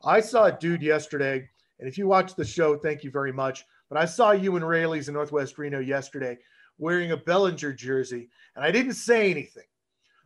I 0.04 0.20
saw 0.20 0.44
a 0.44 0.52
dude 0.52 0.82
yesterday, 0.82 1.48
and 1.78 1.88
if 1.88 1.96
you 1.96 2.08
watch 2.08 2.34
the 2.34 2.44
show, 2.44 2.76
thank 2.76 3.04
you 3.04 3.10
very 3.10 3.32
much. 3.32 3.64
But 3.88 3.98
I 3.98 4.04
saw 4.04 4.32
you 4.32 4.56
in 4.56 4.64
Raley's 4.64 5.08
in 5.08 5.14
Northwest 5.14 5.58
Reno 5.58 5.78
yesterday 5.78 6.38
wearing 6.78 7.12
a 7.12 7.16
Bellinger 7.16 7.72
jersey, 7.72 8.28
and 8.56 8.64
I 8.64 8.72
didn't 8.72 8.94
say 8.94 9.30
anything, 9.30 9.66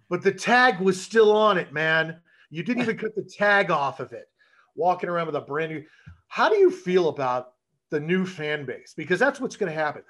but 0.08 0.22
the 0.22 0.32
tag 0.32 0.80
was 0.80 1.00
still 1.00 1.32
on 1.32 1.58
it, 1.58 1.72
man. 1.72 2.20
You 2.48 2.62
didn't 2.62 2.82
even 2.82 2.96
cut 2.96 3.14
the 3.14 3.22
tag 3.22 3.70
off 3.70 4.00
of 4.00 4.12
it. 4.12 4.28
Walking 4.76 5.08
around 5.08 5.26
with 5.26 5.36
a 5.36 5.40
brand 5.40 5.72
new. 5.72 5.84
How 6.28 6.48
do 6.48 6.56
you 6.56 6.70
feel 6.70 7.08
about 7.08 7.54
the 7.90 8.00
new 8.00 8.24
fan 8.24 8.64
base? 8.64 8.94
Because 8.96 9.18
that's 9.18 9.40
what's 9.40 9.56
going 9.56 9.72
to 9.72 9.78
happen 9.78 10.02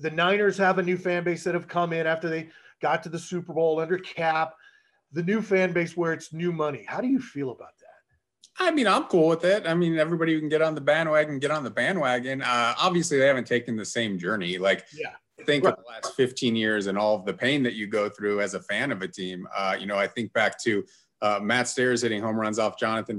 the 0.00 0.10
Niners 0.10 0.56
have 0.56 0.78
a 0.78 0.82
new 0.82 0.96
fan 0.96 1.24
base 1.24 1.44
that 1.44 1.54
have 1.54 1.68
come 1.68 1.92
in 1.92 2.06
after 2.06 2.28
they 2.28 2.48
got 2.80 3.02
to 3.02 3.08
the 3.08 3.18
Super 3.18 3.52
Bowl 3.52 3.80
under 3.80 3.98
Kap. 3.98 4.54
The 5.12 5.22
new 5.22 5.42
fan 5.42 5.72
base 5.72 5.96
where 5.96 6.12
it's 6.12 6.32
new 6.32 6.52
money. 6.52 6.84
How 6.86 7.00
do 7.00 7.08
you 7.08 7.20
feel 7.20 7.50
about 7.50 7.72
that? 7.80 7.86
I 8.64 8.70
mean, 8.70 8.86
I'm 8.86 9.04
cool 9.04 9.28
with 9.28 9.44
it. 9.44 9.66
I 9.66 9.74
mean, 9.74 9.98
everybody 9.98 10.34
who 10.34 10.40
can 10.40 10.48
get 10.48 10.62
on 10.62 10.74
the 10.74 10.80
bandwagon, 10.80 11.38
get 11.38 11.50
on 11.50 11.64
the 11.64 11.70
bandwagon. 11.70 12.42
Uh, 12.42 12.74
obviously, 12.78 13.18
they 13.18 13.26
haven't 13.26 13.46
taken 13.46 13.76
the 13.76 13.84
same 13.84 14.18
journey. 14.18 14.58
Like, 14.58 14.84
yeah. 14.94 15.12
think 15.46 15.64
right. 15.64 15.72
of 15.72 15.78
the 15.84 15.90
last 15.90 16.14
15 16.14 16.54
years 16.54 16.86
and 16.86 16.98
all 16.98 17.16
of 17.16 17.24
the 17.24 17.32
pain 17.32 17.62
that 17.62 17.74
you 17.74 17.86
go 17.86 18.08
through 18.08 18.40
as 18.40 18.54
a 18.54 18.60
fan 18.60 18.92
of 18.92 19.02
a 19.02 19.08
team. 19.08 19.48
Uh, 19.56 19.76
you 19.78 19.86
know, 19.86 19.96
I 19.96 20.06
think 20.06 20.32
back 20.32 20.60
to 20.62 20.84
uh, 21.22 21.40
Matt 21.42 21.68
Stairs 21.68 22.02
hitting 22.02 22.22
home 22.22 22.36
runs 22.36 22.58
off 22.58 22.78
Jonathan 22.78 23.18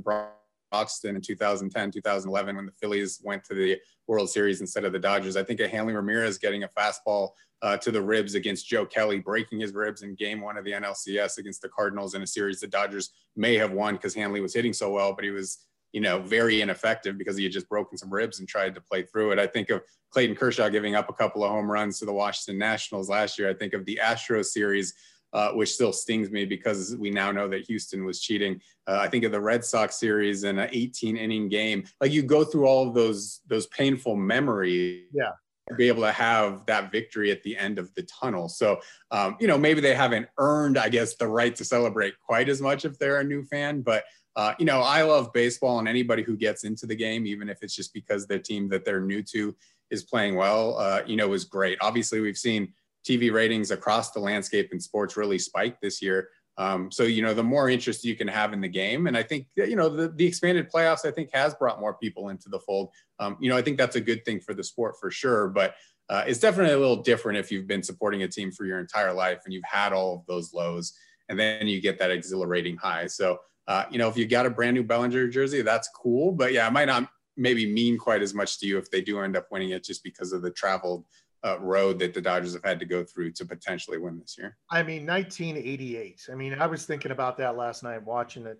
Broxton 0.71 1.15
in 1.15 1.21
2010, 1.21 1.91
2011, 1.91 2.55
when 2.55 2.65
the 2.65 2.71
Phillies 2.71 3.19
went 3.23 3.43
to 3.45 3.53
the 3.53 3.77
World 4.07 4.29
Series 4.29 4.61
instead 4.61 4.85
of 4.85 4.93
the 4.93 4.99
Dodgers. 4.99 5.35
I 5.35 5.43
think 5.43 5.59
a 5.59 5.67
Hanley 5.67 5.93
Ramirez 5.93 6.37
getting 6.37 6.63
a 6.63 6.67
fastball 6.69 7.29
uh, 7.61 7.77
to 7.77 7.91
the 7.91 8.01
ribs 8.01 8.33
against 8.33 8.67
Joe 8.67 8.85
Kelly, 8.85 9.19
breaking 9.19 9.59
his 9.59 9.73
ribs 9.73 10.01
in 10.01 10.15
game 10.15 10.41
one 10.41 10.57
of 10.57 10.65
the 10.65 10.71
NLCS 10.71 11.37
against 11.37 11.61
the 11.61 11.69
Cardinals 11.69 12.15
in 12.15 12.23
a 12.23 12.27
series 12.27 12.59
the 12.59 12.67
Dodgers 12.67 13.11
may 13.35 13.55
have 13.55 13.71
won 13.71 13.95
because 13.95 14.15
Hanley 14.15 14.41
was 14.41 14.53
hitting 14.53 14.73
so 14.73 14.91
well, 14.91 15.13
but 15.13 15.23
he 15.23 15.29
was, 15.29 15.59
you 15.91 16.01
know, 16.01 16.19
very 16.19 16.61
ineffective 16.61 17.17
because 17.17 17.37
he 17.37 17.43
had 17.43 17.53
just 17.53 17.69
broken 17.69 17.97
some 17.97 18.11
ribs 18.11 18.39
and 18.39 18.47
tried 18.47 18.73
to 18.75 18.81
play 18.81 19.03
through 19.03 19.31
it. 19.31 19.39
I 19.39 19.45
think 19.45 19.69
of 19.69 19.83
Clayton 20.09 20.35
Kershaw 20.35 20.69
giving 20.69 20.95
up 20.95 21.09
a 21.09 21.13
couple 21.13 21.43
of 21.43 21.51
home 21.51 21.69
runs 21.69 21.99
to 21.99 22.05
the 22.05 22.13
Washington 22.13 22.57
Nationals 22.57 23.09
last 23.09 23.37
year. 23.37 23.49
I 23.49 23.53
think 23.53 23.73
of 23.73 23.85
the 23.85 23.99
Astros 24.01 24.45
series 24.45 24.93
uh, 25.33 25.51
which 25.51 25.73
still 25.73 25.93
stings 25.93 26.29
me 26.29 26.45
because 26.45 26.95
we 26.97 27.09
now 27.09 27.31
know 27.31 27.47
that 27.47 27.65
Houston 27.65 28.05
was 28.05 28.21
cheating. 28.21 28.59
Uh, 28.87 28.97
I 28.99 29.07
think 29.07 29.23
of 29.23 29.31
the 29.31 29.41
Red 29.41 29.63
Sox 29.63 29.99
series 29.99 30.43
in 30.43 30.59
an 30.59 30.69
18 30.71 31.17
inning 31.17 31.49
game. 31.49 31.83
Like 31.99 32.11
you 32.11 32.23
go 32.23 32.43
through 32.43 32.65
all 32.65 32.87
of 32.87 32.93
those 32.93 33.41
those 33.47 33.67
painful 33.67 34.15
memories. 34.15 35.05
Yeah. 35.13 35.31
Be 35.77 35.87
able 35.87 36.01
to 36.01 36.11
have 36.11 36.65
that 36.65 36.91
victory 36.91 37.31
at 37.31 37.43
the 37.43 37.55
end 37.55 37.79
of 37.79 37.93
the 37.95 38.03
tunnel. 38.03 38.49
So, 38.49 38.81
um, 39.11 39.37
you 39.39 39.47
know, 39.47 39.57
maybe 39.57 39.79
they 39.79 39.95
haven't 39.95 40.27
earned, 40.37 40.77
I 40.77 40.89
guess, 40.89 41.15
the 41.15 41.27
right 41.27 41.55
to 41.55 41.63
celebrate 41.63 42.15
quite 42.19 42.49
as 42.49 42.61
much 42.61 42.83
if 42.83 42.99
they're 42.99 43.21
a 43.21 43.23
new 43.23 43.45
fan. 43.45 43.81
But, 43.81 44.03
uh, 44.35 44.53
you 44.59 44.65
know, 44.65 44.81
I 44.81 45.03
love 45.03 45.31
baseball 45.31 45.79
and 45.79 45.87
anybody 45.87 46.23
who 46.23 46.35
gets 46.35 46.65
into 46.65 46.85
the 46.85 46.95
game, 46.95 47.25
even 47.25 47.47
if 47.47 47.59
it's 47.61 47.75
just 47.75 47.93
because 47.93 48.27
the 48.27 48.37
team 48.37 48.67
that 48.67 48.83
they're 48.83 48.99
new 48.99 49.23
to 49.31 49.55
is 49.91 50.03
playing 50.03 50.35
well, 50.35 50.77
uh, 50.77 51.03
you 51.05 51.15
know, 51.15 51.31
is 51.31 51.45
great. 51.45 51.77
Obviously, 51.79 52.19
we've 52.19 52.37
seen 52.37 52.73
TV 53.07 53.31
ratings 53.31 53.71
across 53.71 54.11
the 54.11 54.19
landscape 54.19 54.71
in 54.71 54.79
sports 54.79 55.17
really 55.17 55.39
spiked 55.39 55.81
this 55.81 56.01
year. 56.01 56.29
Um, 56.57 56.91
so 56.91 57.03
you 57.03 57.21
know, 57.21 57.33
the 57.33 57.43
more 57.43 57.69
interest 57.69 58.03
you 58.03 58.15
can 58.15 58.27
have 58.27 58.53
in 58.53 58.61
the 58.61 58.67
game, 58.67 59.07
and 59.07 59.17
I 59.17 59.23
think 59.23 59.47
you 59.55 59.75
know 59.75 59.89
the, 59.89 60.09
the 60.09 60.25
expanded 60.25 60.69
playoffs, 60.69 61.05
I 61.05 61.11
think 61.11 61.29
has 61.33 61.55
brought 61.55 61.79
more 61.79 61.95
people 61.95 62.29
into 62.29 62.49
the 62.49 62.59
fold. 62.59 62.89
Um, 63.19 63.37
you 63.39 63.49
know, 63.49 63.57
I 63.57 63.61
think 63.61 63.77
that's 63.77 63.95
a 63.95 64.01
good 64.01 64.25
thing 64.25 64.41
for 64.41 64.53
the 64.53 64.63
sport 64.63 64.95
for 64.99 65.09
sure. 65.09 65.47
But 65.47 65.75
uh, 66.09 66.23
it's 66.27 66.39
definitely 66.39 66.73
a 66.73 66.79
little 66.79 67.01
different 67.01 67.39
if 67.39 67.51
you've 67.51 67.67
been 67.67 67.83
supporting 67.83 68.23
a 68.23 68.27
team 68.27 68.51
for 68.51 68.65
your 68.65 68.79
entire 68.79 69.13
life 69.13 69.39
and 69.45 69.53
you've 69.53 69.63
had 69.63 69.93
all 69.93 70.15
of 70.15 70.25
those 70.27 70.53
lows, 70.53 70.93
and 71.29 71.39
then 71.39 71.67
you 71.67 71.81
get 71.81 71.97
that 71.99 72.11
exhilarating 72.11 72.75
high. 72.75 73.07
So 73.07 73.39
uh, 73.67 73.85
you 73.89 73.97
know, 73.97 74.09
if 74.09 74.17
you 74.17 74.27
got 74.27 74.45
a 74.45 74.49
brand 74.49 74.75
new 74.75 74.83
Bellinger 74.83 75.29
jersey, 75.29 75.61
that's 75.61 75.89
cool. 75.95 76.31
But 76.31 76.51
yeah, 76.51 76.67
it 76.67 76.73
might 76.73 76.85
not 76.85 77.09
maybe 77.37 77.71
mean 77.71 77.97
quite 77.97 78.21
as 78.21 78.33
much 78.33 78.59
to 78.59 78.67
you 78.67 78.77
if 78.77 78.91
they 78.91 79.01
do 79.01 79.19
end 79.19 79.37
up 79.37 79.47
winning 79.51 79.69
it 79.69 79.83
just 79.83 80.03
because 80.03 80.33
of 80.33 80.41
the 80.41 80.51
traveled 80.51 81.05
uh, 81.43 81.59
road 81.59 81.99
that 81.99 82.13
the 82.13 82.21
Dodgers 82.21 82.53
have 82.53 82.63
had 82.63 82.79
to 82.79 82.85
go 82.85 83.03
through 83.03 83.31
to 83.31 83.45
potentially 83.45 83.97
win 83.97 84.19
this 84.19 84.37
year. 84.37 84.57
I 84.69 84.83
mean, 84.83 85.05
1988. 85.05 86.29
I 86.31 86.35
mean, 86.35 86.53
I 86.53 86.67
was 86.67 86.85
thinking 86.85 87.11
about 87.11 87.37
that 87.37 87.57
last 87.57 87.83
night 87.83 88.03
watching 88.03 88.45
it 88.45 88.59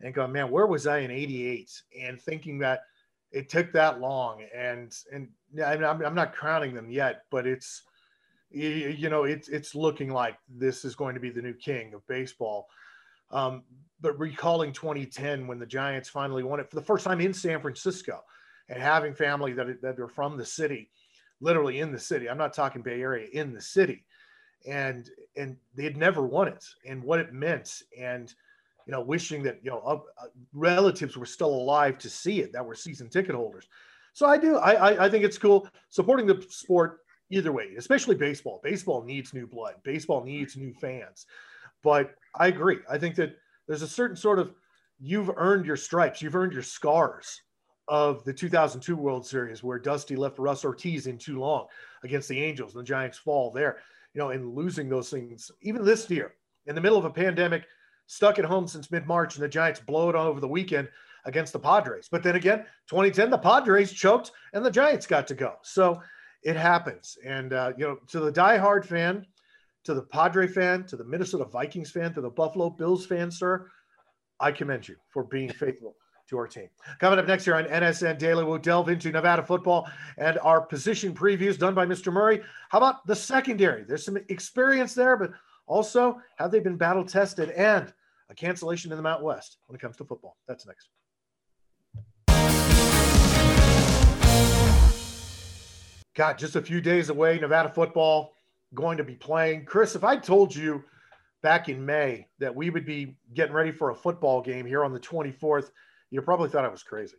and 0.00 0.14
going, 0.14 0.32
man, 0.32 0.50
where 0.50 0.66
was 0.66 0.86
I 0.86 0.98
in 0.98 1.10
88? 1.10 1.70
And 2.00 2.20
thinking 2.20 2.58
that 2.58 2.82
it 3.30 3.48
took 3.48 3.72
that 3.72 4.00
long. 4.00 4.42
And, 4.54 4.94
and 5.12 5.28
I'm, 5.64 5.84
I'm 6.04 6.14
not 6.14 6.34
crowning 6.34 6.74
them 6.74 6.90
yet, 6.90 7.22
but 7.30 7.46
it's, 7.46 7.82
you 8.50 9.10
know, 9.10 9.24
it's, 9.24 9.48
it's 9.48 9.74
looking 9.74 10.10
like 10.10 10.38
this 10.48 10.84
is 10.84 10.94
going 10.94 11.14
to 11.14 11.20
be 11.20 11.30
the 11.30 11.42
new 11.42 11.54
king 11.54 11.94
of 11.94 12.06
baseball. 12.06 12.68
Um, 13.30 13.62
but 14.00 14.18
recalling 14.18 14.72
2010 14.72 15.46
when 15.46 15.58
the 15.58 15.66
Giants 15.66 16.08
finally 16.08 16.42
won 16.42 16.60
it 16.60 16.70
for 16.70 16.76
the 16.76 16.82
first 16.82 17.04
time 17.04 17.20
in 17.20 17.34
San 17.34 17.60
Francisco 17.60 18.22
and 18.68 18.82
having 18.82 19.14
family 19.14 19.52
that, 19.52 19.82
that 19.82 20.00
are 20.00 20.08
from 20.08 20.36
the 20.36 20.44
city 20.44 20.90
literally 21.40 21.80
in 21.80 21.92
the 21.92 21.98
city. 21.98 22.28
I'm 22.28 22.38
not 22.38 22.52
talking 22.52 22.82
Bay 22.82 23.00
Area, 23.00 23.28
in 23.32 23.52
the 23.52 23.60
city. 23.60 24.04
And 24.66 25.08
and 25.36 25.56
they 25.74 25.84
had 25.84 25.96
never 25.96 26.26
won 26.26 26.48
it 26.48 26.64
and 26.84 27.02
what 27.02 27.20
it 27.20 27.32
meant 27.32 27.82
and 27.98 28.34
you 28.86 28.92
know 28.92 29.00
wishing 29.00 29.42
that 29.44 29.60
you 29.62 29.70
know 29.70 29.80
uh, 29.86 30.26
relatives 30.52 31.16
were 31.16 31.26
still 31.26 31.54
alive 31.54 31.96
to 31.98 32.10
see 32.10 32.40
it 32.40 32.52
that 32.52 32.64
were 32.64 32.74
season 32.74 33.08
ticket 33.08 33.36
holders. 33.36 33.68
So 34.14 34.26
I 34.26 34.36
do 34.36 34.56
I, 34.56 34.72
I 34.72 35.04
I 35.04 35.10
think 35.10 35.24
it's 35.24 35.38
cool 35.38 35.68
supporting 35.90 36.26
the 36.26 36.44
sport 36.50 36.98
either 37.30 37.52
way, 37.52 37.74
especially 37.78 38.16
baseball. 38.16 38.60
Baseball 38.64 39.04
needs 39.04 39.32
new 39.32 39.46
blood. 39.46 39.74
Baseball 39.84 40.24
needs 40.24 40.56
new 40.56 40.72
fans. 40.72 41.26
But 41.84 42.14
I 42.34 42.48
agree. 42.48 42.78
I 42.90 42.98
think 42.98 43.14
that 43.16 43.36
there's 43.68 43.82
a 43.82 43.88
certain 43.88 44.16
sort 44.16 44.40
of 44.40 44.52
you've 44.98 45.30
earned 45.36 45.66
your 45.66 45.76
stripes, 45.76 46.20
you've 46.20 46.34
earned 46.34 46.52
your 46.52 46.62
scars 46.62 47.42
of 47.88 48.22
the 48.24 48.32
2002 48.32 48.94
World 48.94 49.26
Series 49.26 49.62
where 49.62 49.78
Dusty 49.78 50.14
left 50.14 50.38
Russ 50.38 50.64
Ortiz 50.64 51.06
in 51.06 51.18
too 51.18 51.38
long 51.38 51.66
against 52.02 52.28
the 52.28 52.42
Angels 52.42 52.74
and 52.74 52.80
the 52.80 52.86
Giants 52.86 53.18
fall 53.18 53.50
there, 53.50 53.78
you 54.14 54.20
know, 54.20 54.30
and 54.30 54.54
losing 54.54 54.88
those 54.88 55.10
things. 55.10 55.50
Even 55.62 55.84
this 55.84 56.08
year, 56.10 56.34
in 56.66 56.74
the 56.74 56.80
middle 56.80 56.98
of 56.98 57.04
a 57.04 57.10
pandemic, 57.10 57.64
stuck 58.06 58.38
at 58.38 58.44
home 58.44 58.68
since 58.68 58.90
mid 58.90 59.06
March, 59.06 59.36
and 59.36 59.42
the 59.42 59.48
Giants 59.48 59.80
blow 59.80 60.08
it 60.10 60.14
over 60.14 60.40
the 60.40 60.48
weekend 60.48 60.88
against 61.24 61.52
the 61.52 61.58
Padres. 61.58 62.08
But 62.10 62.22
then 62.22 62.36
again, 62.36 62.64
2010, 62.88 63.30
the 63.30 63.38
Padres 63.38 63.92
choked 63.92 64.32
and 64.52 64.64
the 64.64 64.70
Giants 64.70 65.06
got 65.06 65.26
to 65.28 65.34
go. 65.34 65.54
So 65.62 66.00
it 66.42 66.56
happens. 66.56 67.16
And, 67.24 67.52
uh, 67.52 67.72
you 67.76 67.86
know, 67.86 67.98
to 68.08 68.20
the 68.20 68.32
diehard 68.32 68.84
fan, 68.84 69.26
to 69.84 69.94
the 69.94 70.02
Padre 70.02 70.46
fan, 70.46 70.84
to 70.84 70.96
the 70.96 71.04
Minnesota 71.04 71.44
Vikings 71.44 71.90
fan, 71.90 72.14
to 72.14 72.20
the 72.20 72.30
Buffalo 72.30 72.70
Bills 72.70 73.06
fan, 73.06 73.30
sir, 73.30 73.68
I 74.40 74.52
commend 74.52 74.88
you 74.88 74.96
for 75.08 75.24
being 75.24 75.50
faithful 75.50 75.96
to 76.28 76.38
our 76.38 76.46
team. 76.46 76.68
Coming 76.98 77.18
up 77.18 77.26
next 77.26 77.44
here 77.44 77.54
on 77.54 77.64
NSN 77.64 78.18
Daily, 78.18 78.44
we'll 78.44 78.58
delve 78.58 78.88
into 78.88 79.10
Nevada 79.10 79.42
football 79.42 79.88
and 80.16 80.38
our 80.40 80.60
position 80.60 81.14
previews 81.14 81.58
done 81.58 81.74
by 81.74 81.86
Mr. 81.86 82.12
Murray. 82.12 82.42
How 82.68 82.78
about 82.78 83.06
the 83.06 83.16
secondary? 83.16 83.82
There's 83.82 84.04
some 84.04 84.18
experience 84.28 84.94
there, 84.94 85.16
but 85.16 85.32
also 85.66 86.20
have 86.36 86.50
they 86.50 86.60
been 86.60 86.76
battle 86.76 87.04
tested 87.04 87.50
and 87.50 87.92
a 88.30 88.34
cancellation 88.34 88.92
in 88.92 88.96
the 88.96 89.02
Mount 89.02 89.22
West 89.22 89.58
when 89.66 89.76
it 89.76 89.80
comes 89.80 89.96
to 89.96 90.04
football? 90.04 90.36
That's 90.46 90.66
next. 90.66 90.88
God, 96.14 96.36
just 96.36 96.56
a 96.56 96.62
few 96.62 96.80
days 96.80 97.10
away, 97.10 97.38
Nevada 97.38 97.68
football 97.68 98.32
going 98.74 98.98
to 98.98 99.04
be 99.04 99.14
playing. 99.14 99.64
Chris, 99.64 99.94
if 99.94 100.04
I 100.04 100.16
told 100.16 100.54
you 100.54 100.82
back 101.42 101.68
in 101.68 101.86
May 101.86 102.26
that 102.38 102.54
we 102.54 102.70
would 102.70 102.84
be 102.84 103.16
getting 103.34 103.54
ready 103.54 103.70
for 103.70 103.90
a 103.90 103.94
football 103.94 104.42
game 104.42 104.66
here 104.66 104.84
on 104.84 104.92
the 104.92 104.98
24th, 104.98 105.70
you 106.10 106.22
probably 106.22 106.48
thought 106.48 106.64
I 106.64 106.68
was 106.68 106.82
crazy. 106.82 107.16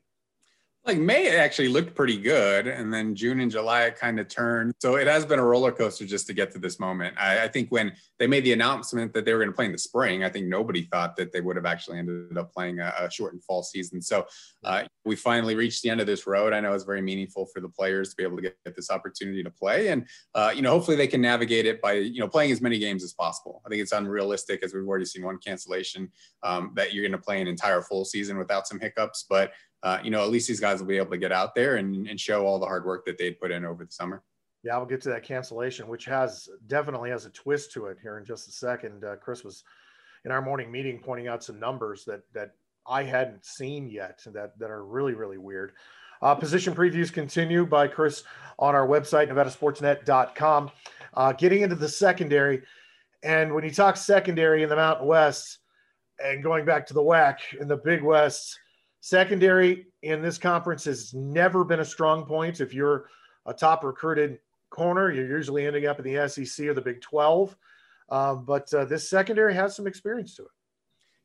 Like 0.86 0.98
May 0.98 1.36
actually 1.36 1.68
looked 1.68 1.94
pretty 1.94 2.18
good, 2.18 2.66
and 2.66 2.92
then 2.92 3.14
June 3.14 3.42
and 3.42 3.52
July 3.52 3.84
it 3.84 3.98
kind 3.98 4.20
of 4.20 4.30
turned. 4.30 4.74
So 4.80 4.96
it 4.96 5.08
has 5.08 5.26
been 5.26 5.38
a 5.38 5.46
roller 5.46 5.74
coaster 5.74 6.06
just 6.06 6.26
to 6.28 6.34
get 6.34 6.52
to 6.52 6.60
this 6.60 6.80
moment. 6.80 7.16
I, 7.20 7.44
I 7.44 7.48
think 7.50 7.70
when 7.70 7.92
they 8.18 8.28
made 8.28 8.46
the 8.46 8.54
announcement 8.54 9.14
that 9.14 9.26
they 9.26 9.34
were 9.34 9.40
going 9.40 9.52
to 9.52 9.56
play 9.56 9.66
in 9.66 9.74
the 9.74 9.78
spring, 9.78 10.24
I 10.24 10.30
think 10.30 10.48
nobody 10.48 10.84
thought 10.84 11.18
that 11.18 11.34
they 11.34 11.42
would 11.42 11.58
have 11.58 11.66
actually 11.66 12.00
ended 12.00 12.38
up 12.38 12.54
playing 12.54 12.80
a, 12.80 12.94
a 12.98 13.12
shortened 13.12 13.44
fall 13.44 13.62
season. 13.62 14.02
So 14.02 14.26
uh, 14.64 14.84
we 15.06 15.18
finally 15.18 15.54
reached 15.54 15.84
the 15.84 15.90
end 15.90 16.00
of 16.00 16.08
this 16.08 16.26
road. 16.26 16.54
I 16.54 16.62
know 16.62 16.74
it's 16.74 16.86
very 16.86 17.02
meaningful 17.02 17.46
for 17.48 17.60
the 17.60 17.70
players 17.70 18.12
to 18.12 18.16
be 18.16 18.24
able 18.24 18.38
to 18.38 18.44
get, 18.44 18.58
get 18.66 18.76
this 18.76 18.90
opportunity 18.90 19.44
to 19.44 19.52
play, 19.52 19.90
and 19.90 20.08
uh, 20.34 20.52
you 20.56 20.62
know 20.62 20.72
hopefully 20.72 20.96
they 20.96 21.08
can 21.08 21.22
navigate 21.22 21.66
it 21.66 21.82
by 21.82 21.94
you 21.94 22.22
know 22.22 22.28
playing 22.28 22.52
as 22.52 22.62
many 22.62 22.80
games 22.80 23.04
as 23.04 23.14
possible. 23.14 23.62
I 23.66 23.70
think 23.70 23.82
it's 23.82 23.92
unrealistic 23.92 24.64
as 24.64 24.74
we've 24.74 24.88
already 24.88 25.06
seen 25.06 25.24
one 25.24 25.40
cancellation 25.40 26.10
um, 26.42 26.72
that 26.76 26.94
you're 26.94 27.04
going 27.04 27.20
to 27.20 27.24
play 27.24 27.42
an 27.42 27.48
entire 27.48 27.82
full 27.82 28.06
season 28.06 28.38
without 28.38 28.66
some 28.66 28.80
hiccups, 28.80 29.26
but 29.30 29.52
uh, 29.84 30.00
you 30.04 30.12
know, 30.12 30.24
at 30.24 30.30
least 30.30 30.48
these 30.48 30.60
guys 30.60 30.80
will 30.80 30.88
be 30.88 30.98
able 30.98 31.12
to 31.12 31.18
get 31.18 31.32
out 31.32 31.56
there 31.56 31.78
and, 31.78 32.08
and 32.08 32.20
show 32.20 32.46
all 32.46 32.60
the 32.60 32.66
hard 32.66 32.86
work 32.86 33.06
that 33.06 33.18
they'd 33.18 33.40
put 33.40 33.52
in 33.52 33.66
over 33.66 33.86
the 33.86 33.92
summer. 33.92 34.24
Yeah, 34.64 34.78
we'll 34.78 34.88
get 34.88 35.02
to 35.04 35.10
that 35.10 35.24
cancellation, 35.24 35.88
which 35.88 36.04
has 36.06 36.50
definitely 36.68 37.10
has 37.12 37.26
a 37.26 37.30
twist 37.30 37.72
to 37.74 37.86
it 37.86 37.98
here 38.02 38.18
in 38.18 38.26
just 38.26 38.50
a 38.50 38.52
second. 38.52 39.06
Uh, 39.06 39.16
Chris 39.16 39.44
was 39.44 39.64
in 40.26 40.32
our 40.32 40.42
morning 40.42 40.70
meeting 40.70 41.00
pointing 41.00 41.28
out 41.28 41.44
some 41.44 41.60
numbers 41.60 42.04
that 42.06 42.22
that 42.34 42.56
I 42.86 43.04
hadn't 43.04 43.46
seen 43.46 43.90
yet 43.90 44.20
that 44.34 44.60
that 44.60 44.70
are 44.70 44.86
really 44.86 45.14
really 45.14 45.38
weird. 45.38 45.72
Uh, 46.22 46.36
position 46.36 46.76
previews 46.76 47.14
continue 47.14 47.66
by 47.66 47.88
Chris 47.88 48.24
on 48.58 48.76
our 48.76 48.86
website 48.86 49.30
nevadasportsnet.com. 49.30 50.70
Uh, 51.14 51.32
getting 51.32 51.62
into 51.62 51.76
the 51.76 51.88
secondary, 51.88 52.62
and 53.24 53.56
when 53.56 53.64
you 53.64 53.72
talk 53.72 53.96
secondary 53.96 54.62
in 54.62 54.68
the 54.68 54.76
Mountain 54.76 55.08
West, 55.08 55.60
and 56.22 56.44
going 56.44 56.66
back 56.66 56.86
to 56.86 56.94
the 56.94 57.02
WAC 57.02 57.38
in 57.62 57.70
the 57.70 57.78
Big 57.78 58.04
West 58.04 58.60
Secondary 59.02 59.88
in 60.02 60.22
this 60.22 60.38
conference 60.38 60.84
has 60.86 61.14
never 61.14 61.64
been 61.64 61.80
a 61.80 61.86
strong 61.86 62.26
point. 62.26 62.60
If 62.60 62.74
you're 62.74 63.10
a 63.46 63.54
top 63.54 63.84
recruited 63.84 64.40
corner, 64.70 65.12
you're 65.12 65.28
usually 65.28 65.66
ending 65.66 65.88
up 65.88 66.00
in 66.00 66.14
the 66.14 66.28
SEC 66.28 66.68
or 66.68 66.74
the 66.74 66.82
Big 66.82 67.02
12. 67.02 67.56
Um, 68.10 68.46
but 68.46 68.74
uh, 68.74 68.86
this 68.86 69.10
secondary 69.10 69.54
has 69.54 69.76
some 69.76 69.88
experience 69.88 70.36
to 70.36 70.44
it. 70.44 70.52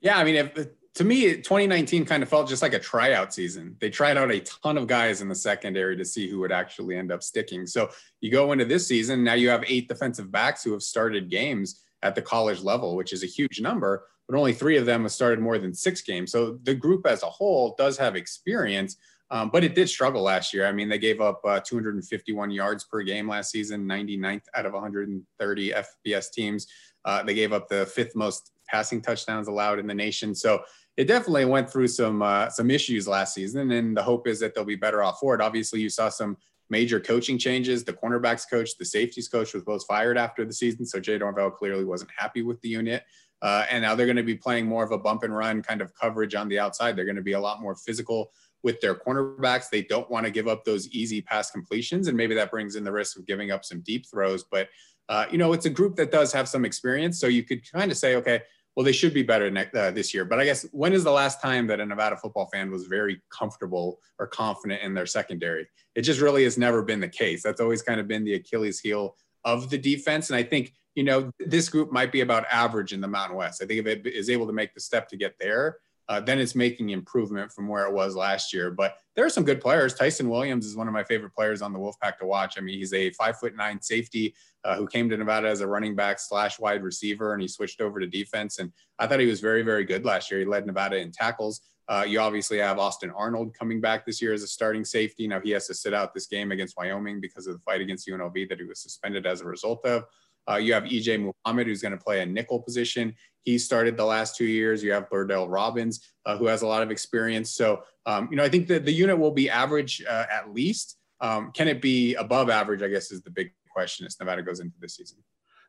Yeah, 0.01 0.19
I 0.19 0.25
mean, 0.25 0.37
if, 0.37 0.69
to 0.95 1.05
me, 1.05 1.35
2019 1.37 2.05
kind 2.05 2.23
of 2.23 2.29
felt 2.29 2.49
just 2.49 2.63
like 2.63 2.75
a 2.75 2.79
tryout 2.79 3.35
season. 3.35 3.77
They 3.81 3.91
tried 3.91 4.17
out 4.17 4.31
a 4.31 4.41
ton 4.41 4.79
of 4.79 4.87
guys 4.87 5.21
in 5.21 5.29
the 5.29 5.35
secondary 5.35 5.97
to 5.97 6.05
see 6.05 6.29
who 6.29 6.39
would 6.41 6.53
actually 6.53 6.97
end 6.97 7.11
up 7.11 7.23
sticking. 7.23 7.67
So 7.67 7.91
you 8.21 8.31
go 8.31 8.53
into 8.53 8.65
this 8.65 8.87
season, 8.87 9.25
now 9.25 9.35
you 9.35 9.49
have 9.49 9.65
eight 9.67 9.89
defensive 9.89 10.31
backs 10.31 10.63
who 10.63 10.73
have 10.73 10.83
started 10.83 11.31
games 11.31 11.83
at 12.03 12.15
the 12.15 12.23
college 12.23 12.61
level, 12.63 12.95
which 12.95 13.13
is 13.13 13.25
a 13.25 13.27
huge 13.27 13.61
number 13.61 14.07
but 14.29 14.37
only 14.37 14.53
three 14.53 14.77
of 14.77 14.87
them 14.87 15.03
have 15.03 15.13
started 15.13 15.41
more 15.41 15.59
than 15.59 15.75
six 15.75 16.01
games. 16.03 16.33
So 16.33 16.59
the 16.63 16.75
group 16.75 17.07
as 17.07 17.23
a 17.23 17.27
whole 17.27 17.75
does 17.77 17.99
have 17.99 18.17
experience, 18.17 18.97
um, 19.31 19.51
but 19.51 19.65
it 19.65 19.75
did 19.75 19.89
struggle 19.89 20.23
last 20.23 20.55
year. 20.55 20.67
I 20.67 20.73
mean, 20.73 20.89
they 20.89 20.99
gave 20.99 21.21
up 21.21 21.41
uh, 21.45 21.61
251 21.61 22.51
yards 22.51 22.85
per 22.85 23.03
game 23.03 23.29
last 23.29 23.51
season, 23.51 23.87
99th 23.87 24.45
out 24.55 24.67
of 24.67 24.73
130 24.73 25.73
FBS 25.73 26.31
teams. 26.31 26.67
Uh, 27.05 27.23
they 27.23 27.35
gave 27.35 27.53
up 27.53 27.69
the 27.69 27.87
fifth 27.87 28.17
most 28.17 28.53
passing 28.69 29.03
touchdowns 29.03 29.49
allowed 29.49 29.79
in 29.79 29.87
the 29.87 29.95
nation. 29.95 30.35
So 30.35 30.63
it 30.97 31.05
definitely 31.05 31.45
went 31.45 31.69
through 31.69 31.89
some 31.89 32.23
uh, 32.23 32.49
some 32.51 32.71
issues 32.71 33.09
last 33.09 33.35
season, 33.35 33.73
and 33.73 33.97
the 33.97 34.03
hope 34.03 34.29
is 34.29 34.39
that 34.41 34.55
they'll 34.55 34.65
be 34.65 34.77
better 34.77 35.03
off 35.03 35.19
for 35.19 35.35
it. 35.35 35.41
Obviously, 35.41 35.81
you 35.81 35.89
saw 35.89 36.09
some 36.09 36.37
major 36.71 37.01
coaching 37.01 37.37
changes. 37.37 37.85
The 37.85 37.93
cornerbacks 37.93 38.49
coach, 38.49 38.77
the 38.79 38.85
safeties 38.85 39.29
coach 39.29 39.55
was 39.55 39.65
both 39.65 39.85
fired 39.87 40.17
after 40.17 40.45
the 40.45 40.53
season, 40.53 40.87
so 40.87 41.01
Jay 41.01 41.19
Norvell 41.19 41.51
clearly 41.51 41.85
wasn't 41.85 42.11
happy 42.17 42.43
with 42.43 42.61
the 42.61 42.69
unit. 42.69 43.03
Uh, 43.45 43.67
and 43.71 43.83
now 43.83 43.95
they're 43.95 44.07
going 44.07 44.17
to 44.17 44.23
be 44.23 44.35
playing 44.35 44.67
more 44.67 44.83
of 44.83 44.91
a 44.91 44.99
bump 44.99 45.23
and 45.23 45.37
run 45.37 45.63
kind 45.63 45.83
of 45.83 45.95
coverage 45.95 46.35
on 46.35 46.49
the 46.49 46.59
outside. 46.59 46.97
They're 46.97 47.05
going 47.05 47.15
to 47.15 47.23
be 47.23 47.35
a 47.35 47.41
lot 47.41 47.61
more 47.61 47.77
physical 47.77 48.33
with 48.63 48.81
their 48.81 48.95
cornerbacks. 48.95 49.69
They 49.71 49.83
don't 49.83 50.11
want 50.11 50.25
to 50.25 50.33
give 50.33 50.49
up 50.49 50.65
those 50.65 50.89
easy 50.89 51.21
pass 51.21 51.51
completions, 51.51 52.09
and 52.09 52.17
maybe 52.17 52.35
that 52.35 52.51
brings 52.51 52.75
in 52.75 52.85
the 52.85 52.91
risk 52.91 53.19
of 53.19 53.27
giving 53.27 53.51
up 53.51 53.63
some 53.63 53.83
deep 53.83 54.07
throws. 54.11 54.45
But 54.51 54.69
uh, 55.11 55.27
you 55.31 55.37
know, 55.37 55.53
it's 55.53 55.67
a 55.67 55.71
group 55.71 55.95
that 55.97 56.11
does 56.11 56.33
have 56.33 56.49
some 56.49 56.65
experience. 56.65 57.21
So 57.21 57.27
you 57.27 57.43
could 57.43 57.71
kind 57.71 57.91
of 57.91 57.99
say, 57.99 58.17
okay, 58.17 58.41
well, 58.75 58.85
they 58.85 58.93
should 58.93 59.15
be 59.15 59.23
better 59.23 59.51
next, 59.51 59.77
uh, 59.77 59.91
this 59.91 60.13
year. 60.15 60.25
But 60.25 60.41
I 60.41 60.45
guess 60.47 60.67
when 60.73 60.93
is 60.93 61.05
the 61.05 61.13
last 61.13 61.41
time 61.41 61.67
that 61.69 61.81
a 61.81 61.87
Nevada 61.87 62.17
football 62.17 62.49
fan 62.53 62.71
was 62.71 62.87
very 62.87 63.21
comfortable 63.31 64.01
or 64.19 64.27
confident 64.27 64.83
in 64.83 64.95
their 64.95 65.07
secondary? 65.07 65.69
It 65.95 66.03
just 66.03 66.21
really 66.21 66.45
has 66.45 66.59
never 66.59 66.83
been 66.83 67.01
the 67.01 67.09
case. 67.09 67.43
That's 67.43 67.61
always 67.61 67.83
kind 67.83 68.01
of 68.01 68.09
been 68.09 68.25
the 68.25 68.35
Achilles 68.35 68.81
heel 68.81 69.17
of 69.45 69.71
the 69.71 69.79
defense. 69.79 70.31
And 70.31 70.37
I 70.37 70.43
think, 70.43 70.73
you 70.95 71.03
know, 71.03 71.31
this 71.41 71.69
group 71.69 71.93
might 71.93 72.13
be 72.13 72.21
about 72.21 72.45
average 72.51 72.93
in 72.93 73.01
the 73.01 73.09
Mountain 73.09 73.37
West. 73.37 73.63
I 73.63 73.67
think 73.67 73.87
if 73.87 73.87
it 73.87 74.07
is 74.07 74.31
able 74.31 74.47
to 74.47 74.53
make 74.53 74.75
the 74.75 74.81
step 74.81 75.09
to 75.09 75.17
get 75.17 75.35
there, 75.41 75.79
uh, 76.09 76.21
then 76.21 76.39
it's 76.39 76.55
making 76.55 76.91
improvement 76.91 77.51
from 77.51 77.67
where 77.67 77.87
it 77.87 77.93
was 77.93 78.15
last 78.15 78.53
year. 78.53 78.71
But 78.71 78.97
there 79.17 79.25
are 79.25 79.31
some 79.31 79.45
good 79.45 79.61
players. 79.61 79.95
Tyson 79.95 80.29
Williams 80.29 80.67
is 80.67 80.77
one 80.77 80.87
of 80.87 80.93
my 80.93 81.05
favorite 81.05 81.35
players 81.35 81.63
on 81.63 81.73
the 81.73 81.79
Wolfpack 81.79 82.19
to 82.19 82.27
watch. 82.27 82.59
I 82.59 82.61
mean, 82.61 82.79
he's 82.79 82.93
a 82.93 83.11
five 83.11 83.39
foot 83.39 83.57
nine 83.57 83.81
safety 83.81 84.35
uh, 84.65 84.77
who 84.77 84.87
came 84.87 85.09
to 85.09 85.17
Nevada 85.17 85.49
as 85.49 85.61
a 85.61 85.67
running 85.67 85.97
back 85.97 86.19
slash 86.21 86.59
wide 86.59 86.83
receiver, 86.83 87.33
and 87.33 87.41
he 87.41 87.49
switched 87.49 87.81
over 87.81 88.01
to 88.01 88.07
defense. 88.07 88.59
And 88.59 88.71
I 88.99 89.07
thought 89.07 89.21
he 89.21 89.27
was 89.27 89.41
very, 89.41 89.63
very 89.63 89.85
good 89.85 90.05
last 90.05 90.31
year. 90.31 90.41
He 90.41 90.47
led 90.47 90.67
Nevada 90.67 90.99
in 90.99 91.11
tackles. 91.11 91.63
Uh, 91.87 92.05
you 92.07 92.19
obviously 92.19 92.59
have 92.59 92.79
Austin 92.79 93.11
Arnold 93.11 93.55
coming 93.55 93.81
back 93.81 94.07
this 94.07 94.21
year 94.23 94.33
as 94.33 94.43
a 94.43 94.47
starting 94.47 94.85
safety. 94.85 95.27
Now 95.27 95.41
he 95.41 95.51
has 95.51 95.67
to 95.67 95.75
sit 95.75 95.93
out 95.93 96.15
this 96.15 96.27
game 96.27 96.51
against 96.51 96.77
Wyoming 96.79 97.21
because 97.21 97.47
of 97.47 97.55
the 97.55 97.61
fight 97.61 97.83
against 97.83 98.09
UNLV 98.09 98.49
that 98.49 98.59
he 98.59 98.65
was 98.65 98.81
suspended 98.81 99.27
as 99.27 99.43
a 99.43 99.47
result 99.47 99.85
of. 99.85 100.05
Uh, 100.51 100.57
you 100.57 100.75
have 100.75 100.85
EJ 100.85 101.33
Muhammad, 101.45 101.67
who's 101.67 101.83
going 101.83 101.97
to 101.97 102.03
play 102.03 102.21
a 102.21 102.27
nickel 102.27 102.61
position. 102.61 103.15
He 103.45 103.59
started 103.59 103.97
the 103.97 104.05
last 104.05 104.37
two 104.37 104.47
years. 104.47 104.83
You 104.83 104.93
have 104.93 105.09
Berdale 105.11 105.49
Robins, 105.49 106.13
uh, 106.27 106.37
who 106.37 106.47
has 106.47 106.63
a 106.63 106.67
lot 106.67 106.83
of 106.83 106.91
experience. 106.91 107.55
So, 107.55 107.83
um, 108.07 108.29
you 108.31 108.37
know, 108.37 108.45
I 108.45 108.49
think 108.49 108.69
that 108.69 108.85
the 108.85 108.93
unit 108.93 109.19
will 109.19 109.31
be 109.31 109.51
average 109.51 110.03
uh, 110.09 110.27
at 110.31 110.53
least. 110.53 110.99
Um, 111.21 111.53
can 111.53 111.69
it 111.69 111.81
be 111.81 112.15
above 112.15 112.51
average? 112.51 112.83
I 112.83 112.89
guess 112.89 113.11
is 113.11 113.23
the 113.23 113.31
big 113.31 113.53
question 113.71 114.07
as 114.07 114.19
Nevada 114.19 114.43
goes 114.43 114.61
into 114.61 114.77
this 114.81 114.97
season. 114.97 115.19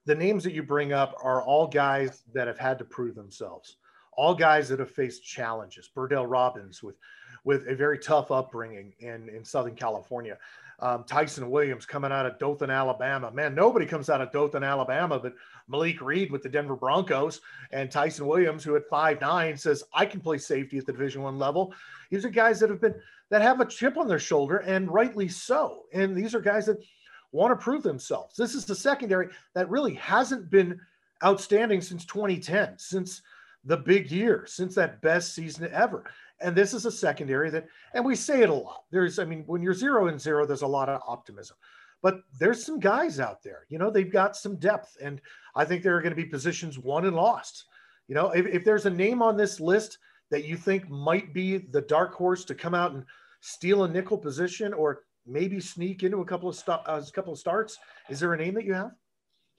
The 0.05 0.15
names 0.15 0.44
that 0.44 0.53
you 0.53 0.63
bring 0.63 0.94
up 0.94 1.15
are 1.24 1.41
all 1.41 1.67
guys 1.67 2.24
that 2.34 2.48
have 2.48 2.60
had 2.60 2.77
to 2.79 2.86
prove 2.86 3.15
themselves, 3.15 3.77
all 4.15 4.36
guys 4.36 4.70
that 4.70 4.79
have 4.79 4.91
faced 4.91 5.24
challenges. 5.24 5.89
Berdale 5.96 6.27
Robins 6.27 6.84
with 6.84 6.96
with 7.44 7.67
a 7.67 7.75
very 7.75 8.00
tough 8.00 8.32
upbringing 8.32 8.94
in, 9.00 9.29
in 9.29 9.46
Southern 9.46 9.75
California 9.75 10.38
um, 10.79 11.03
Tyson 11.05 11.50
Williams 11.50 11.86
coming 11.86 12.12
out 12.12 12.25
of 12.25 12.38
Dothan, 12.39 12.70
Alabama. 12.70 13.32
Man, 13.32 13.55
nobody 13.55 13.86
comes 13.86 14.10
out 14.10 14.22
of 14.22 14.32
Dothan, 14.32 14.63
Alabama, 14.63 15.20
but 15.20 15.34
Malik 15.67 16.01
Reed 16.01 16.32
with 16.32 16.44
the 16.44 16.50
Denver 16.50 16.75
Broncos 16.75 17.41
and 17.72 17.89
Tyson 17.89 18.27
Williams, 18.27 18.63
who 18.63 18.75
at 18.75 18.88
five 18.89 19.22
nine 19.22 19.58
says 19.58 19.84
I 19.94 20.05
can 20.05 20.20
play 20.20 20.38
safety 20.38 20.77
at 20.77 20.86
the 20.86 20.91
Division 20.91 21.22
One 21.22 21.39
level. 21.39 21.74
These 22.10 22.25
are 22.25 22.29
guys 22.29 22.60
that 22.60 22.70
have 22.70 22.82
been 22.82 22.96
that 23.29 23.41
have 23.41 23.60
a 23.60 23.65
chip 23.65 23.98
on 23.98 24.08
their 24.08 24.20
shoulder, 24.20 24.58
and 24.58 24.91
rightly 24.91 25.27
so. 25.27 25.84
And 25.94 26.15
these 26.15 26.36
are 26.36 26.41
guys 26.41 26.65
that 26.67 26.84
want 27.32 27.51
to 27.51 27.63
prove 27.63 27.84
themselves. 27.84 28.36
This 28.36 28.55
is 28.55 28.65
the 28.65 28.75
secondary 28.75 29.29
that 29.53 29.70
really 29.70 29.96
hasn't 29.96 30.50
been 30.50 30.79
outstanding 31.24 31.82
since 31.82 32.05
2010, 32.05 32.75
since 32.77 33.22
the 33.65 33.77
big 33.77 34.12
year, 34.12 34.46
since 34.48 34.75
that 34.75 35.01
best 35.01 35.34
season 35.34 35.70
ever. 35.72 36.03
And 36.42 36.56
this 36.56 36.74
is 36.74 36.86
a 36.86 36.92
secondary 36.92 37.50
that, 37.50 37.68
and 37.94 38.04
we 38.04 38.15
say 38.15 38.42
it 38.42 38.50
a 38.50 38.54
lot. 38.54 38.84
There's, 38.92 39.20
I 39.20 39.25
mean, 39.25 39.44
when 39.48 39.62
you're 39.62 39.74
zero 39.74 40.08
and 40.08 40.20
zero, 40.20 40.46
there's 40.46 40.63
a 40.63 40.68
lot 40.68 40.89
of 40.89 41.01
optimism. 41.08 41.58
But 42.01 42.20
there's 42.39 42.65
some 42.65 42.80
guys 42.80 43.20
out 43.20 43.42
there, 43.42 43.65
you 43.70 43.80
know, 43.80 43.89
they've 43.89 44.12
got 44.12 44.36
some 44.36 44.58
depth. 44.58 44.98
And 45.01 45.22
I 45.56 45.65
think 45.65 45.82
there 45.82 45.96
are 45.96 46.01
going 46.01 46.15
to 46.15 46.22
be 46.22 46.25
positions 46.25 46.77
won 46.77 47.06
and 47.06 47.15
lost. 47.15 47.65
You 48.08 48.15
know, 48.15 48.30
if, 48.32 48.46
if 48.46 48.63
there's 48.63 48.86
a 48.86 48.92
name 48.92 49.22
on 49.22 49.38
this 49.38 49.60
list 49.60 49.98
that 50.30 50.45
you 50.45 50.58
think 50.58 50.89
might 50.89 51.34
be 51.34 51.58
the 51.58 51.82
dark 51.82 52.13
horse 52.13 52.45
to 52.45 52.56
come 52.56 52.76
out 52.76 52.91
and 52.91 53.04
steal 53.41 53.84
a 53.84 53.88
nickel 53.88 54.17
position 54.17 54.74
or 54.74 55.04
maybe 55.26 55.60
sneak 55.60 56.04
into 56.04 56.21
a 56.21 56.26
couple 56.26 56.50
of 56.50 56.56
st- 56.56 56.80
uh, 56.86 57.02
a 57.08 57.12
couple 57.12 57.34
of 57.34 57.39
starts, 57.39 57.78
is 58.10 58.19
there 58.19 58.34
a 58.34 58.38
name 58.38 58.54
that 58.54 58.65
you 58.65 58.74
have? 58.74 58.91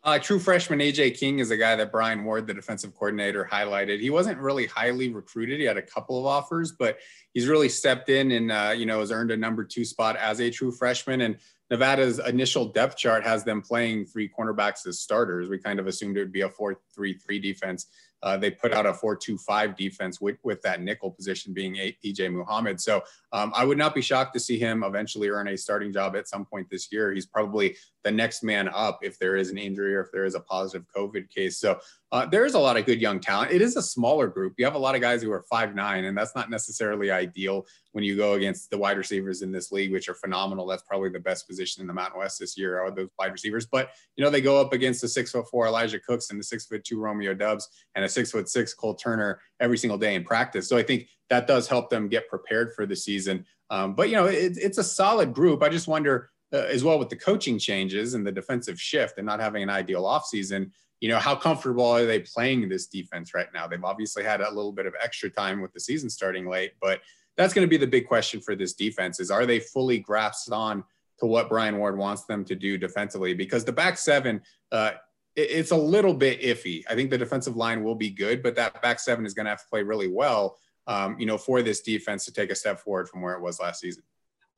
Uh, 0.06 0.20
true 0.20 0.38
freshman 0.38 0.78
AJ 0.78 1.18
King 1.18 1.40
is 1.40 1.50
a 1.50 1.56
guy 1.56 1.74
that 1.74 1.90
Brian 1.90 2.22
Ward, 2.22 2.46
the 2.46 2.54
defensive 2.54 2.94
coordinator, 2.94 3.44
highlighted. 3.50 3.98
He 3.98 4.08
wasn't 4.08 4.38
really 4.38 4.66
highly 4.66 5.12
recruited. 5.12 5.58
He 5.58 5.66
had 5.66 5.78
a 5.78 5.82
couple 5.82 6.16
of 6.16 6.26
offers, 6.26 6.70
but 6.70 6.98
he's 7.34 7.48
really 7.48 7.68
stepped 7.68 8.08
in 8.08 8.30
and 8.30 8.52
uh, 8.52 8.72
you 8.76 8.86
know 8.86 9.00
has 9.00 9.10
earned 9.10 9.32
a 9.32 9.36
number 9.36 9.64
two 9.64 9.84
spot 9.84 10.14
as 10.14 10.40
a 10.40 10.48
true 10.48 10.70
freshman. 10.70 11.22
And 11.22 11.38
Nevada's 11.72 12.20
initial 12.20 12.66
depth 12.66 12.96
chart 12.96 13.24
has 13.24 13.42
them 13.42 13.60
playing 13.60 14.06
three 14.06 14.28
cornerbacks 14.28 14.86
as 14.86 15.00
starters. 15.00 15.48
We 15.48 15.58
kind 15.58 15.80
of 15.80 15.88
assumed 15.88 16.16
it 16.16 16.20
would 16.20 16.30
be 16.30 16.42
a 16.42 16.48
four-three-three 16.48 17.40
defense. 17.40 17.86
Uh, 18.26 18.36
they 18.36 18.50
put 18.50 18.72
out 18.72 18.86
a 18.86 18.92
4-2-5 18.92 19.76
defense 19.76 20.20
with, 20.20 20.36
with 20.42 20.60
that 20.62 20.82
nickel 20.82 21.12
position 21.12 21.54
being 21.54 21.76
EJ 21.76 22.32
Muhammad. 22.32 22.80
So 22.80 23.00
um, 23.32 23.52
I 23.54 23.64
would 23.64 23.78
not 23.78 23.94
be 23.94 24.00
shocked 24.00 24.34
to 24.34 24.40
see 24.40 24.58
him 24.58 24.82
eventually 24.82 25.28
earn 25.28 25.46
a 25.46 25.56
starting 25.56 25.92
job 25.92 26.16
at 26.16 26.26
some 26.26 26.44
point 26.44 26.66
this 26.68 26.90
year. 26.90 27.12
He's 27.12 27.24
probably 27.24 27.76
the 28.02 28.10
next 28.10 28.42
man 28.42 28.68
up 28.68 28.98
if 29.02 29.16
there 29.20 29.36
is 29.36 29.50
an 29.50 29.58
injury 29.58 29.94
or 29.94 30.00
if 30.00 30.10
there 30.12 30.24
is 30.24 30.34
a 30.34 30.40
positive 30.40 30.86
COVID 30.96 31.30
case. 31.30 31.58
So 31.58 31.78
uh, 32.12 32.24
there 32.24 32.44
is 32.44 32.54
a 32.54 32.58
lot 32.58 32.76
of 32.76 32.86
good 32.86 33.00
young 33.00 33.18
talent. 33.18 33.50
It 33.50 33.60
is 33.60 33.76
a 33.76 33.82
smaller 33.82 34.28
group. 34.28 34.54
You 34.56 34.64
have 34.64 34.76
a 34.76 34.78
lot 34.78 34.94
of 34.94 35.00
guys 35.00 35.22
who 35.22 35.32
are 35.32 35.42
five 35.50 35.74
nine, 35.74 36.04
and 36.04 36.16
that's 36.16 36.36
not 36.36 36.48
necessarily 36.48 37.10
ideal 37.10 37.66
when 37.92 38.04
you 38.04 38.16
go 38.16 38.34
against 38.34 38.70
the 38.70 38.78
wide 38.78 38.96
receivers 38.96 39.42
in 39.42 39.50
this 39.50 39.72
league, 39.72 39.90
which 39.90 40.08
are 40.08 40.14
phenomenal. 40.14 40.66
That's 40.66 40.84
probably 40.84 41.08
the 41.08 41.18
best 41.18 41.48
position 41.48 41.80
in 41.80 41.88
the 41.88 41.92
Mountain 41.92 42.20
West 42.20 42.38
this 42.38 42.56
year 42.56 42.78
are 42.78 42.92
those 42.92 43.08
wide 43.18 43.32
receivers. 43.32 43.66
But 43.66 43.90
you 44.14 44.24
know 44.24 44.30
they 44.30 44.40
go 44.40 44.60
up 44.60 44.72
against 44.72 45.00
the 45.00 45.08
six 45.08 45.32
foot 45.32 45.48
four 45.50 45.66
Elijah 45.66 45.98
Cooks 45.98 46.30
and 46.30 46.38
the 46.38 46.44
six 46.44 46.66
foot 46.66 46.84
two 46.84 47.00
Romeo 47.00 47.34
Doubs 47.34 47.68
and 47.96 48.04
a 48.04 48.08
six 48.16 48.32
foot 48.32 48.48
six 48.48 48.74
Cole 48.74 48.94
Turner 48.94 49.40
every 49.60 49.78
single 49.78 49.98
day 49.98 50.14
in 50.14 50.24
practice. 50.24 50.68
So 50.68 50.76
I 50.76 50.82
think 50.82 51.08
that 51.30 51.46
does 51.46 51.68
help 51.68 51.90
them 51.90 52.08
get 52.08 52.28
prepared 52.28 52.72
for 52.74 52.86
the 52.86 52.96
season. 52.96 53.44
Um, 53.70 53.94
but 53.94 54.08
you 54.08 54.16
know 54.16 54.26
it, 54.26 54.56
it's 54.56 54.78
a 54.78 54.84
solid 54.84 55.32
group. 55.32 55.62
I 55.62 55.68
just 55.68 55.88
wonder. 55.88 56.30
Uh, 56.52 56.58
as 56.58 56.84
well 56.84 56.96
with 56.96 57.08
the 57.08 57.16
coaching 57.16 57.58
changes 57.58 58.14
and 58.14 58.24
the 58.24 58.30
defensive 58.30 58.80
shift 58.80 59.18
and 59.18 59.26
not 59.26 59.40
having 59.40 59.64
an 59.64 59.68
ideal 59.68 60.04
offseason, 60.04 60.70
you 61.00 61.08
know, 61.08 61.18
how 61.18 61.34
comfortable 61.34 61.84
are 61.84 62.06
they 62.06 62.20
playing 62.20 62.68
this 62.68 62.86
defense 62.86 63.34
right 63.34 63.48
now? 63.52 63.66
They've 63.66 63.82
obviously 63.82 64.22
had 64.22 64.40
a 64.40 64.48
little 64.48 64.72
bit 64.72 64.86
of 64.86 64.94
extra 65.02 65.28
time 65.28 65.60
with 65.60 65.72
the 65.72 65.80
season 65.80 66.08
starting 66.08 66.48
late, 66.48 66.72
but 66.80 67.00
that's 67.36 67.52
going 67.52 67.66
to 67.66 67.70
be 67.70 67.76
the 67.76 67.86
big 67.86 68.06
question 68.06 68.40
for 68.40 68.54
this 68.54 68.74
defense 68.74 69.20
is 69.20 69.30
are 69.30 69.44
they 69.44 69.60
fully 69.60 69.98
grasped 69.98 70.52
on 70.52 70.84
to 71.18 71.26
what 71.26 71.48
Brian 71.48 71.78
Ward 71.78 71.98
wants 71.98 72.24
them 72.24 72.44
to 72.44 72.54
do 72.54 72.78
defensively? 72.78 73.34
Because 73.34 73.64
the 73.64 73.72
back 73.72 73.98
seven, 73.98 74.40
uh, 74.72 74.92
it's 75.36 75.70
a 75.70 75.76
little 75.76 76.14
bit 76.14 76.40
iffy. 76.40 76.82
I 76.88 76.94
think 76.94 77.10
the 77.10 77.18
defensive 77.18 77.56
line 77.56 77.84
will 77.84 77.94
be 77.94 78.10
good, 78.10 78.42
but 78.42 78.54
that 78.56 78.80
back 78.82 78.98
seven 78.98 79.26
is 79.26 79.34
going 79.34 79.44
to 79.44 79.50
have 79.50 79.62
to 79.62 79.68
play 79.68 79.82
really 79.82 80.08
well, 80.08 80.58
um, 80.86 81.18
you 81.18 81.26
know, 81.26 81.38
for 81.38 81.62
this 81.62 81.80
defense 81.80 82.24
to 82.24 82.32
take 82.32 82.50
a 82.50 82.54
step 82.54 82.80
forward 82.80 83.08
from 83.08 83.20
where 83.22 83.34
it 83.34 83.40
was 83.40 83.60
last 83.60 83.80
season. 83.80 84.02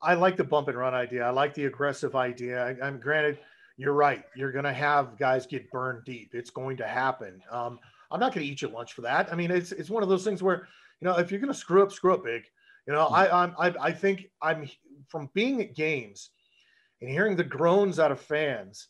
I 0.00 0.14
like 0.14 0.36
the 0.36 0.44
bump 0.44 0.68
and 0.68 0.78
run 0.78 0.94
idea. 0.94 1.24
I 1.24 1.30
like 1.30 1.54
the 1.54 1.64
aggressive 1.64 2.14
idea. 2.14 2.64
I, 2.64 2.86
I'm 2.86 2.98
granted– 2.98 3.38
you're 3.78 3.94
right. 3.94 4.24
You're 4.34 4.50
going 4.50 4.64
to 4.64 4.72
have 4.72 5.16
guys 5.16 5.46
get 5.46 5.70
burned 5.70 6.04
deep. 6.04 6.34
It's 6.34 6.50
going 6.50 6.76
to 6.78 6.86
happen. 6.86 7.40
Um, 7.50 7.78
I'm 8.10 8.18
not 8.18 8.34
going 8.34 8.44
to 8.44 8.52
eat 8.52 8.60
your 8.60 8.72
lunch 8.72 8.92
for 8.92 9.02
that. 9.02 9.32
I 9.32 9.36
mean, 9.36 9.52
it's 9.52 9.70
it's 9.70 9.88
one 9.88 10.02
of 10.02 10.08
those 10.08 10.24
things 10.24 10.42
where 10.42 10.66
you 11.00 11.06
know 11.06 11.16
if 11.16 11.30
you're 11.30 11.40
going 11.40 11.52
to 11.52 11.58
screw 11.58 11.82
up, 11.82 11.92
screw 11.92 12.12
up 12.12 12.24
big. 12.24 12.42
You 12.86 12.92
know, 12.92 13.06
I 13.06 13.44
I'm, 13.44 13.54
I 13.56 13.74
I 13.80 13.92
think 13.92 14.26
I'm 14.42 14.68
from 15.06 15.30
being 15.32 15.62
at 15.62 15.76
games 15.76 16.30
and 17.00 17.08
hearing 17.08 17.36
the 17.36 17.44
groans 17.44 18.00
out 18.00 18.10
of 18.10 18.20
fans 18.20 18.88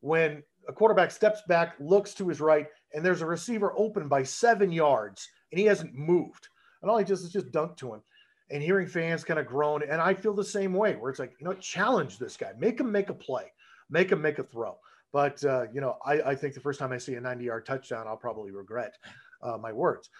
when 0.00 0.42
a 0.68 0.72
quarterback 0.72 1.10
steps 1.10 1.42
back, 1.48 1.74
looks 1.78 2.14
to 2.14 2.28
his 2.28 2.40
right, 2.40 2.66
and 2.94 3.04
there's 3.04 3.22
a 3.22 3.26
receiver 3.26 3.72
open 3.76 4.08
by 4.08 4.22
seven 4.22 4.72
yards, 4.72 5.28
and 5.52 5.58
he 5.58 5.66
hasn't 5.66 5.94
moved, 5.94 6.48
and 6.82 6.90
all 6.90 6.98
he 6.98 7.04
does 7.04 7.22
is 7.22 7.32
just 7.32 7.52
dunk 7.52 7.76
to 7.76 7.94
him. 7.94 8.02
And 8.50 8.62
hearing 8.62 8.86
fans 8.86 9.24
kind 9.24 9.40
of 9.40 9.46
groan, 9.46 9.82
and 9.82 10.00
I 10.00 10.14
feel 10.14 10.32
the 10.32 10.44
same 10.44 10.72
way, 10.72 10.94
where 10.94 11.10
it's 11.10 11.18
like, 11.18 11.34
you 11.40 11.44
know, 11.44 11.54
challenge 11.54 12.18
this 12.18 12.36
guy, 12.36 12.52
make 12.58 12.78
him 12.78 12.92
make 12.92 13.08
a 13.08 13.14
play 13.14 13.50
make 13.90 14.10
him 14.10 14.20
make 14.20 14.38
a 14.38 14.44
throw. 14.44 14.76
But 15.12 15.42
uh, 15.44 15.66
you 15.72 15.80
know, 15.80 15.96
I, 16.04 16.20
I, 16.22 16.34
think 16.34 16.54
the 16.54 16.60
first 16.60 16.78
time 16.78 16.92
I 16.92 16.98
see 16.98 17.14
a 17.14 17.20
90-yard 17.20 17.64
touchdown, 17.64 18.06
I'll 18.06 18.16
probably 18.16 18.50
regret 18.50 18.94
uh, 19.42 19.56
my 19.56 19.72
words. 19.72 20.10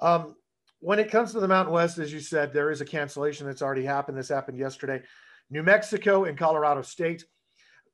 Um, 0.00 0.36
when 0.80 0.98
it 0.98 1.10
comes 1.10 1.32
to 1.32 1.40
the 1.40 1.48
Mountain 1.48 1.74
West, 1.74 1.98
as 1.98 2.12
you 2.12 2.20
said, 2.20 2.52
there 2.52 2.70
is 2.70 2.80
a 2.80 2.84
cancellation 2.84 3.46
that's 3.46 3.62
already 3.62 3.84
happened. 3.84 4.16
This 4.16 4.28
happened 4.28 4.58
yesterday. 4.58 5.02
New 5.50 5.62
Mexico 5.62 6.24
and 6.24 6.38
Colorado 6.38 6.82
State. 6.82 7.24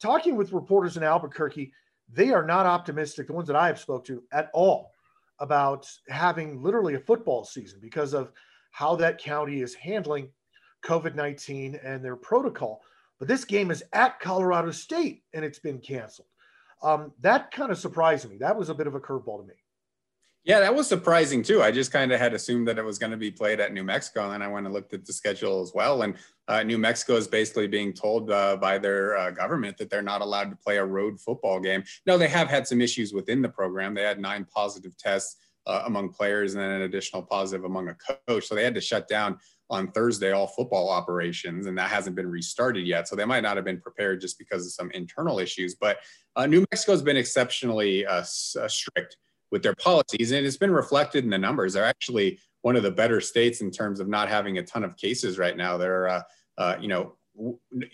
Talking 0.00 0.36
with 0.36 0.52
reporters 0.52 0.96
in 0.96 1.02
Albuquerque, 1.02 1.72
they 2.12 2.30
are 2.30 2.44
not 2.44 2.66
optimistic. 2.66 3.26
The 3.26 3.32
ones 3.32 3.46
that 3.48 3.56
I 3.56 3.66
have 3.66 3.78
spoke 3.78 4.04
to 4.06 4.22
at 4.32 4.50
all 4.52 4.92
about 5.38 5.90
having 6.08 6.62
literally 6.62 6.94
a 6.94 7.00
football 7.00 7.44
season 7.44 7.80
because 7.80 8.14
of 8.14 8.30
how 8.70 8.96
that 8.96 9.18
county 9.18 9.60
is 9.60 9.74
handling 9.74 10.28
COVID 10.84 11.14
19 11.14 11.78
and 11.82 12.04
their 12.04 12.16
protocol. 12.16 12.82
But 13.18 13.28
this 13.28 13.44
game 13.44 13.70
is 13.70 13.84
at 13.92 14.20
Colorado 14.20 14.70
State 14.70 15.22
and 15.32 15.44
it's 15.44 15.58
been 15.58 15.78
canceled. 15.78 16.28
Um, 16.82 17.12
that 17.20 17.50
kind 17.52 17.70
of 17.70 17.78
surprised 17.78 18.28
me. 18.28 18.36
That 18.38 18.56
was 18.56 18.68
a 18.68 18.74
bit 18.74 18.86
of 18.86 18.94
a 18.94 19.00
curveball 19.00 19.40
to 19.40 19.46
me. 19.46 19.54
Yeah, 20.44 20.58
that 20.58 20.74
was 20.74 20.88
surprising 20.88 21.44
too. 21.44 21.62
I 21.62 21.70
just 21.70 21.92
kind 21.92 22.10
of 22.10 22.18
had 22.18 22.34
assumed 22.34 22.66
that 22.66 22.78
it 22.78 22.84
was 22.84 22.98
going 22.98 23.12
to 23.12 23.16
be 23.16 23.30
played 23.30 23.60
at 23.60 23.72
New 23.72 23.84
Mexico, 23.84 24.24
and 24.24 24.32
then 24.32 24.42
I 24.42 24.48
went 24.48 24.66
and 24.66 24.74
looked 24.74 24.92
at 24.92 25.06
the 25.06 25.12
schedule 25.12 25.62
as 25.62 25.70
well. 25.72 26.02
And 26.02 26.16
uh, 26.52 26.62
New 26.62 26.76
Mexico 26.76 27.16
is 27.16 27.26
basically 27.26 27.66
being 27.66 27.94
told 27.94 28.30
uh, 28.30 28.56
by 28.56 28.76
their 28.76 29.16
uh, 29.16 29.30
government 29.30 29.78
that 29.78 29.88
they're 29.88 30.02
not 30.02 30.20
allowed 30.20 30.50
to 30.50 30.56
play 30.56 30.76
a 30.76 30.84
road 30.84 31.18
football 31.18 31.58
game. 31.58 31.82
No, 32.04 32.18
they 32.18 32.28
have 32.28 32.48
had 32.48 32.66
some 32.66 32.82
issues 32.82 33.14
within 33.14 33.40
the 33.40 33.48
program. 33.48 33.94
They 33.94 34.02
had 34.02 34.20
nine 34.20 34.44
positive 34.54 34.94
tests 34.98 35.38
uh, 35.66 35.84
among 35.86 36.10
players 36.10 36.52
and 36.52 36.62
then 36.62 36.70
an 36.72 36.82
additional 36.82 37.22
positive 37.22 37.64
among 37.64 37.88
a 37.88 37.96
coach, 38.28 38.44
so 38.44 38.54
they 38.54 38.64
had 38.64 38.74
to 38.74 38.82
shut 38.82 39.08
down 39.08 39.38
on 39.70 39.90
Thursday 39.92 40.32
all 40.32 40.46
football 40.46 40.90
operations, 40.90 41.66
and 41.66 41.78
that 41.78 41.88
hasn't 41.88 42.16
been 42.16 42.30
restarted 42.30 42.86
yet. 42.86 43.08
So 43.08 43.16
they 43.16 43.24
might 43.24 43.40
not 43.40 43.56
have 43.56 43.64
been 43.64 43.80
prepared 43.80 44.20
just 44.20 44.38
because 44.38 44.66
of 44.66 44.72
some 44.72 44.90
internal 44.90 45.38
issues. 45.38 45.74
But 45.74 46.00
uh, 46.36 46.46
New 46.46 46.66
Mexico 46.70 46.92
has 46.92 47.02
been 47.02 47.16
exceptionally 47.16 48.04
uh, 48.04 48.24
strict 48.24 49.16
with 49.50 49.62
their 49.62 49.74
policies, 49.76 50.32
and 50.32 50.44
it's 50.44 50.58
been 50.58 50.70
reflected 50.72 51.24
in 51.24 51.30
the 51.30 51.38
numbers. 51.38 51.72
They're 51.72 51.86
actually 51.86 52.40
one 52.60 52.76
of 52.76 52.82
the 52.82 52.90
better 52.90 53.20
states 53.20 53.62
in 53.62 53.70
terms 53.70 54.00
of 54.00 54.08
not 54.08 54.28
having 54.28 54.58
a 54.58 54.62
ton 54.62 54.84
of 54.84 54.96
cases 54.96 55.38
right 55.38 55.56
now. 55.56 55.78
They're, 55.78 56.08
uh, 56.08 56.22
uh, 56.58 56.76
you 56.80 56.88
know, 56.88 57.16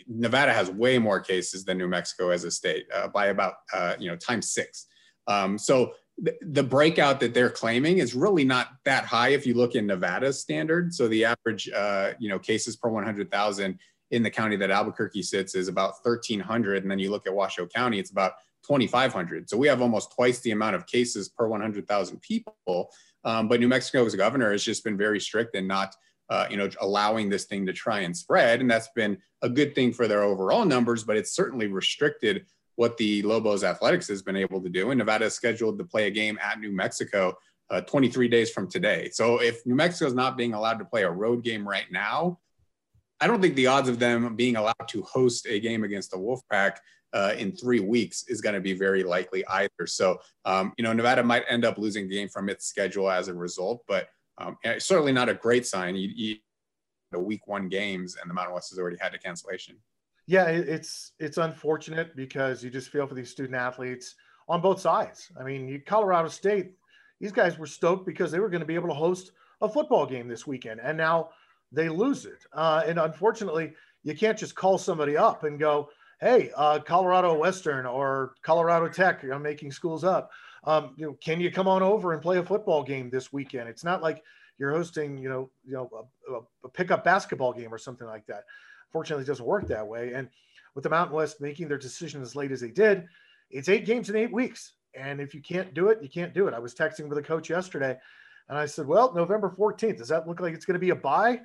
Nevada 0.09 0.53
has 0.53 0.71
way 0.71 0.99
more 0.99 1.21
cases 1.21 1.65
than 1.65 1.79
New 1.79 1.89
Mexico 1.89 2.31
as 2.31 2.45
a 2.45 2.51
state 2.51 2.87
uh, 2.95 3.09
by 3.09 3.27
about, 3.27 3.55
you 3.99 4.11
know, 4.11 4.17
times 4.17 4.51
six. 4.51 4.87
Um, 5.29 5.59
so 5.59 5.93
the 6.43 6.65
breakout 6.65 7.21
that 7.21 7.33
they're 7.33 7.51
claiming 7.51 7.99
is 7.99 8.15
really 8.15 8.45
not 8.45 8.71
that 8.85 9.05
high 9.05 9.29
if 9.29 9.47
you 9.47 9.55
look 9.55 9.77
in 9.77 9.87
Nevada's 9.87 10.41
standard. 10.41 10.93
So 10.93 11.07
the 11.07 11.25
average, 11.25 11.69
uh, 11.71 12.13
you 12.19 12.29
know, 12.29 12.39
cases 12.39 12.77
per 12.77 12.89
100,000 12.89 13.79
in 14.11 14.23
the 14.23 14.31
county 14.31 14.57
that 14.57 14.71
Albuquerque 14.71 15.23
sits 15.23 15.55
is 15.55 15.69
about 15.69 15.95
1,300, 16.03 16.83
and 16.83 16.91
then 16.91 16.99
you 16.99 17.11
look 17.11 17.27
at 17.27 17.35
Washoe 17.35 17.67
County, 17.67 17.99
it's 17.99 18.11
about 18.11 18.33
2,500. 18.67 19.49
So 19.49 19.57
we 19.57 19.69
have 19.69 19.81
almost 19.81 20.13
twice 20.13 20.41
the 20.41 20.51
amount 20.51 20.75
of 20.75 20.87
cases 20.87 21.29
per 21.29 21.47
100,000 21.47 22.21
people. 22.21 22.91
Um, 23.25 23.49
but 23.49 23.61
New 23.61 23.69
Mexico's 23.69 24.15
governor 24.15 24.51
has 24.51 24.65
just 24.65 24.83
been 24.83 24.97
very 24.97 25.21
strict 25.21 25.55
and 25.55 25.69
not, 25.69 25.95
uh, 26.31 26.47
you 26.51 26.57
know, 26.57 26.69
allowing 26.81 27.29
this 27.29 27.45
thing 27.45 27.67
to 27.67 27.73
try 27.73 28.01
and 28.01 28.17
spread, 28.17 28.61
and 28.61 28.71
that's 28.71 28.89
been 28.95 29.19
a 29.43 29.49
good 29.49 29.75
thing 29.75 29.93
for 29.93 30.07
their 30.09 30.23
overall 30.23 30.65
numbers. 30.65 31.05
But 31.05 31.17
it's 31.17 31.33
certainly 31.33 31.67
restricted 31.67 32.47
what 32.77 32.97
the 32.97 33.23
Lobos 33.23 33.65
athletics 33.65 34.07
has 34.07 34.23
been 34.23 34.37
able 34.37 34.63
to 34.63 34.69
do. 34.69 34.93
And 34.93 34.99
Nevada 34.99 35.25
is 35.25 35.35
scheduled 35.35 35.79
to 35.79 35.85
play 35.85 36.07
a 36.07 36.11
game 36.13 36.39
at 36.41 36.61
New 36.61 36.71
Mexico 36.71 37.37
uh, 37.71 37.81
23 37.81 38.29
days 38.29 38.51
from 38.51 38.71
today. 38.71 39.11
So 39.13 39.43
if 39.43 39.67
New 39.67 39.75
Mexico 39.75 40.07
is 40.07 40.15
not 40.15 40.37
being 40.37 40.55
allowed 40.55 40.79
to 40.79 40.85
play 40.85 41.03
a 41.03 41.11
road 41.11 41.43
game 41.43 41.69
right 41.69 41.91
now, 41.91 42.39
I 43.21 43.27
don't 43.27 43.43
think 43.43 43.57
the 43.57 43.67
odds 43.67 43.89
of 43.89 43.99
them 43.99 44.37
being 44.37 44.55
allowed 44.55 44.87
to 44.89 45.03
host 45.03 45.47
a 45.49 45.59
game 45.59 45.83
against 45.83 46.13
the 46.13 46.19
Wolfpack 46.19 46.77
uh, 47.13 47.35
in 47.37 47.51
three 47.51 47.81
weeks 47.81 48.25
is 48.29 48.41
going 48.41 48.55
to 48.55 48.61
be 48.61 48.75
very 48.75 49.03
likely 49.03 49.45
either. 49.49 49.87
So, 49.87 50.21
um, 50.45 50.73
you 50.79 50.85
know, 50.85 50.93
Nevada 50.93 51.23
might 51.23 51.45
end 51.49 51.65
up 51.65 51.79
losing 51.79 52.09
the 52.09 52.15
game 52.15 52.29
from 52.29 52.49
its 52.49 52.67
schedule 52.67 53.11
as 53.11 53.29
a 53.29 53.35
result, 53.35 53.83
but 53.89 54.09
um, 54.41 54.57
certainly 54.79 55.13
not 55.13 55.29
a 55.29 55.35
great 55.35 55.67
sign. 55.67 55.97
You, 55.97 56.11
you, 56.15 56.37
the 57.11 57.19
week 57.19 57.47
one 57.47 57.69
games 57.69 58.17
and 58.21 58.29
the 58.29 58.35
Mountain 58.35 58.55
West 58.55 58.71
has 58.71 58.79
already 58.79 58.99
had 59.01 59.15
a 59.15 59.19
cancellation 59.19 59.77
yeah, 60.29 60.49
it's 60.49 61.13
it's 61.19 61.39
unfortunate 61.39 62.15
because 62.15 62.63
you 62.63 62.69
just 62.69 62.91
feel 62.91 63.07
for 63.07 63.15
these 63.15 63.31
student 63.31 63.57
athletes 63.57 64.15
on 64.47 64.61
both 64.61 64.79
sides. 64.79 65.33
I 65.41 65.43
mean, 65.43 65.83
Colorado 65.87 66.29
State, 66.29 66.73
these 67.19 67.33
guys 67.33 67.57
were 67.57 67.67
stoked 67.67 68.05
because 68.05 68.31
they 68.31 68.39
were 68.39 68.51
going 68.51 68.61
to 68.61 68.67
be 68.67 68.75
able 68.75 68.89
to 68.89 68.95
host 68.95 69.33
a 69.63 69.69
football 69.71 70.05
game 70.05 70.29
this 70.29 70.47
weekend, 70.47 70.81
and 70.83 70.99
now 70.99 71.31
they 71.73 71.89
lose 71.89 72.27
it. 72.27 72.45
Uh, 72.53 72.83
and 72.87 72.99
unfortunately, 72.99 73.73
you 74.05 74.15
can't 74.15 74.37
just 74.37 74.55
call 74.55 74.77
somebody 74.77 75.17
up 75.17 75.45
and 75.45 75.59
go, 75.59 75.89
"Hey, 76.21 76.51
uh, 76.55 76.79
Colorado 76.81 77.33
Western 77.33 77.87
or 77.87 78.35
Colorado 78.43 78.87
Tech, 78.89 79.25
I'm 79.25 79.43
making 79.43 79.73
schools 79.73 80.05
up. 80.05 80.31
Um, 80.65 80.95
you 80.97 81.07
know, 81.07 81.17
can 81.23 81.41
you 81.41 81.51
come 81.51 81.69
on 81.69 81.83
over 81.83 82.13
and 82.13 82.23
play 82.23 82.39
a 82.39 82.45
football 82.45 82.83
game 82.83 83.11
this 83.11 83.33
weekend?" 83.33 83.69
It's 83.69 83.85
not 83.85 84.03
like 84.03 84.23
you're 84.59 84.73
hosting, 84.73 85.19
you 85.19 85.29
know, 85.29 85.51
you 85.65 85.73
know, 85.73 86.09
a, 86.29 86.67
a 86.67 86.69
pickup 86.69 87.05
basketball 87.05 87.53
game 87.53 87.73
or 87.73 87.79
something 87.79 88.07
like 88.07 88.27
that. 88.27 88.45
Fortunately, 88.91 89.23
it 89.23 89.29
doesn't 89.29 89.47
work 89.47 89.69
that 89.69 89.87
way. 89.87 90.13
And 90.15 90.29
with 90.75 90.85
the 90.85 90.91
Mountain 90.91 91.15
West 91.15 91.41
making 91.41 91.69
their 91.69 91.79
decision 91.79 92.23
as 92.23 92.35
late 92.35 92.53
as 92.53 92.61
they 92.61 92.71
did, 92.71 93.07
it's 93.51 93.69
eight 93.69 93.87
games 93.87 94.11
in 94.11 94.17
eight 94.17 94.33
weeks. 94.33 94.75
And 94.95 95.21
if 95.21 95.35
you 95.35 95.41
can't 95.41 95.75
do 95.75 95.89
it, 95.89 96.03
you 96.03 96.09
can't 96.09 96.35
do 96.35 96.49
it. 96.49 96.55
I 96.55 96.59
was 96.59 96.75
texting 96.75 97.09
with 97.09 97.19
a 97.19 97.23
coach 97.23 97.51
yesterday 97.51 97.97
and 98.49 98.59
I 98.59 98.67
said, 98.67 98.87
Well, 98.87 99.13
November 99.15 99.55
14th, 99.57 99.99
does 99.99 100.09
that 100.09 100.27
look 100.27 100.41
like 100.41 100.55
it's 100.55 100.65
going 100.65 100.75
to 100.75 100.81
be 100.81 100.91
a 100.91 100.97
bye? 100.97 101.41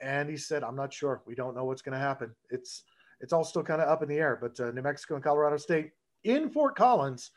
And 0.00 0.28
he 0.28 0.36
said, 0.36 0.64
I'm 0.64 0.76
not 0.76 0.92
sure. 0.92 1.22
We 1.26 1.34
don't 1.34 1.54
know 1.54 1.64
what's 1.64 1.82
going 1.82 1.92
to 1.92 1.98
happen. 1.98 2.34
It's 2.50 2.84
it's 3.20 3.32
all 3.32 3.44
still 3.44 3.64
kind 3.64 3.82
of 3.82 3.88
up 3.88 4.02
in 4.02 4.08
the 4.08 4.18
air. 4.18 4.38
But 4.40 4.58
uh, 4.60 4.70
New 4.70 4.82
Mexico 4.82 5.16
and 5.16 5.24
Colorado 5.24 5.56
State 5.56 5.90
in 6.24 6.50
Fort 6.50 6.76
Collins 6.76 7.30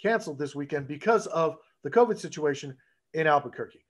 canceled 0.00 0.38
this 0.38 0.54
weekend 0.54 0.86
because 0.86 1.26
of 1.28 1.56
the 1.82 1.90
COVID 1.90 2.18
situation 2.18 2.76
in 3.14 3.26
Albuquerque. 3.26 3.84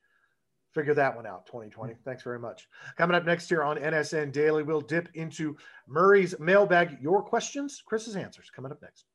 Figure 0.72 0.94
that 0.94 1.16
one 1.16 1.26
out 1.26 1.46
2020 1.46 1.94
thanks 2.04 2.22
very 2.22 2.38
much. 2.38 2.68
Coming 2.96 3.16
up 3.16 3.24
next 3.24 3.48
here 3.48 3.62
on 3.62 3.78
nsn 3.78 4.30
daily 4.32 4.62
we'll 4.62 4.82
dip 4.82 5.08
into 5.14 5.56
murray's 5.86 6.38
mailbag 6.38 6.98
your 7.00 7.22
questions 7.22 7.82
chris's 7.84 8.16
answers 8.16 8.50
coming 8.54 8.70
up 8.70 8.80
next. 8.82 9.06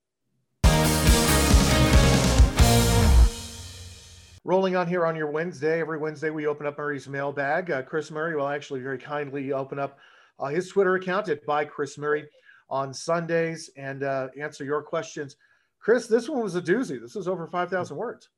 Rolling 4.44 4.76
on 4.76 4.88
here 4.88 5.06
on 5.06 5.16
your 5.16 5.30
wednesday 5.30 5.80
every 5.80 6.00
wednesday 6.00 6.32
we 6.32 6.48
open 6.48 6.66
up 6.66 6.78
murray's 6.78 7.08
mailbag. 7.08 7.70
Uh, 7.70 7.84
chris 7.84 8.10
murray 8.10 8.36
will 8.36 8.48
actually 8.48 8.82
very 8.82 8.98
kindly 8.98 9.54
open 9.54 9.78
up 9.78 10.00
uh, 10.40 10.48
his 10.48 10.70
twitter 10.70 10.96
account 10.96 11.30
at 11.30 11.46
by 11.46 11.64
chris 11.64 12.00
murray 12.00 12.28
on 12.70 12.92
sundays 12.92 13.70
and 13.78 14.04
uh, 14.04 14.28
answer 14.38 14.66
your 14.66 14.82
questions 14.82 15.36
chris 15.84 16.08
this 16.08 16.28
one 16.30 16.42
was 16.42 16.56
a 16.56 16.62
doozy 16.62 17.00
this 17.00 17.16
was 17.16 17.28
over 17.28 17.48
5000 17.48 17.96
words 17.96 18.30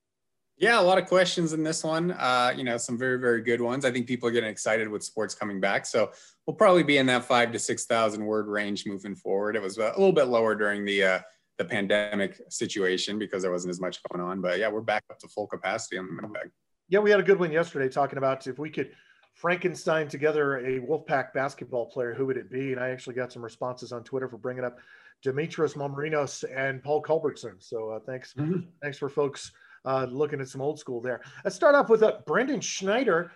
yeah, 0.57 0.79
a 0.79 0.81
lot 0.81 0.97
of 0.97 1.07
questions 1.07 1.51
in 1.51 1.63
this 1.63 1.83
one. 1.83 2.11
Uh, 2.11 2.53
you 2.55 2.63
know, 2.63 2.77
some 2.77 2.97
very, 2.97 3.19
very 3.19 3.41
good 3.41 3.59
ones. 3.59 3.83
I 3.83 3.91
think 3.91 4.07
people 4.07 4.29
are 4.29 4.31
getting 4.31 4.49
excited 4.49 4.87
with 4.87 5.03
sports 5.03 5.35
coming 5.35 5.59
back. 5.59 5.85
So 5.85 6.11
we'll 6.47 6.55
probably 6.55 6.83
be 6.83 6.97
in 6.97 7.05
that 7.07 7.25
five 7.25 7.51
to 7.51 7.59
6,000 7.59 8.25
word 8.25 8.47
range 8.47 8.85
moving 8.85 9.15
forward. 9.15 9.57
It 9.57 9.61
was 9.61 9.77
a 9.77 9.91
little 9.97 10.13
bit 10.13 10.27
lower 10.27 10.55
during 10.55 10.85
the, 10.85 11.03
uh, 11.03 11.19
the 11.57 11.65
pandemic 11.65 12.41
situation 12.49 13.19
because 13.19 13.41
there 13.41 13.51
wasn't 13.51 13.71
as 13.71 13.81
much 13.81 13.99
going 14.09 14.25
on. 14.25 14.39
But 14.39 14.59
yeah, 14.59 14.69
we're 14.69 14.81
back 14.81 15.03
up 15.09 15.19
to 15.19 15.27
full 15.27 15.47
capacity 15.47 15.97
on 15.97 16.07
the 16.07 16.21
mailbag. 16.21 16.51
Yeah, 16.87 16.99
we 16.99 17.11
had 17.11 17.19
a 17.19 17.23
good 17.23 17.39
one 17.39 17.51
yesterday 17.51 17.89
talking 17.89 18.17
about 18.17 18.47
if 18.47 18.57
we 18.57 18.69
could 18.69 18.91
Frankenstein 19.33 20.07
together 20.07 20.59
a 20.59 20.79
Wolfpack 20.79 21.33
basketball 21.33 21.87
player, 21.87 22.13
who 22.13 22.25
would 22.27 22.37
it 22.37 22.49
be? 22.49 22.71
And 22.71 22.79
I 22.79 22.91
actually 22.91 23.15
got 23.15 23.33
some 23.33 23.43
responses 23.43 23.91
on 23.91 24.03
Twitter 24.03 24.29
for 24.29 24.37
bringing 24.37 24.63
up 24.63 24.77
Demetrius 25.21 25.73
Mamarinos 25.73 26.43
and 26.55 26.83
Paul 26.83 27.01
Culbertson. 27.01 27.55
So 27.59 27.91
uh, 27.91 27.99
thanks, 28.05 28.33
mm-hmm. 28.33 28.61
thanks 28.81 28.97
for 28.97 29.09
folks 29.09 29.51
uh, 29.85 30.07
looking 30.09 30.41
at 30.41 30.49
some 30.49 30.61
old 30.61 30.79
school 30.79 31.01
there. 31.01 31.21
Let's 31.43 31.55
start 31.55 31.75
off 31.75 31.89
with 31.89 32.03
uh, 32.03 32.19
Brendan 32.25 32.61
Schneider. 32.61 33.31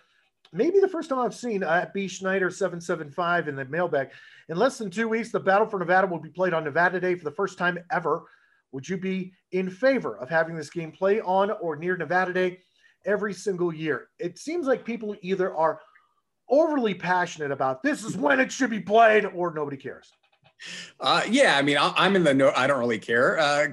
Maybe 0.52 0.80
the 0.80 0.88
first 0.88 1.08
time 1.08 1.20
I've 1.20 1.34
seen 1.34 1.62
uh, 1.62 1.88
B 1.94 2.08
Schneider 2.08 2.50
775 2.50 3.48
in 3.48 3.56
the 3.56 3.64
mailbag. 3.66 4.10
In 4.48 4.56
less 4.56 4.78
than 4.78 4.90
two 4.90 5.08
weeks, 5.08 5.30
the 5.30 5.38
Battle 5.38 5.66
for 5.66 5.78
Nevada 5.78 6.06
will 6.06 6.18
be 6.18 6.30
played 6.30 6.52
on 6.52 6.64
Nevada 6.64 7.00
Day 7.00 7.14
for 7.14 7.24
the 7.24 7.30
first 7.30 7.56
time 7.56 7.78
ever. 7.92 8.24
Would 8.72 8.88
you 8.88 8.96
be 8.96 9.32
in 9.52 9.70
favor 9.70 10.18
of 10.18 10.28
having 10.28 10.56
this 10.56 10.70
game 10.70 10.92
play 10.92 11.20
on 11.20 11.50
or 11.50 11.76
near 11.76 11.96
Nevada 11.96 12.32
Day 12.32 12.58
every 13.04 13.32
single 13.32 13.72
year? 13.72 14.08
It 14.18 14.38
seems 14.38 14.66
like 14.66 14.84
people 14.84 15.16
either 15.22 15.54
are 15.54 15.80
overly 16.48 16.94
passionate 16.94 17.52
about 17.52 17.82
this 17.82 18.04
is 18.04 18.16
when 18.16 18.40
it 18.40 18.50
should 18.50 18.70
be 18.70 18.80
played 18.80 19.24
or 19.24 19.54
nobody 19.54 19.76
cares. 19.76 20.12
Uh, 20.98 21.22
yeah, 21.28 21.56
I 21.56 21.62
mean, 21.62 21.76
I, 21.78 22.06
am 22.06 22.16
in 22.16 22.24
the 22.24 22.34
no, 22.34 22.52
I 22.54 22.66
don't 22.66 22.78
really 22.78 22.98
care, 22.98 23.38
uh, 23.38 23.68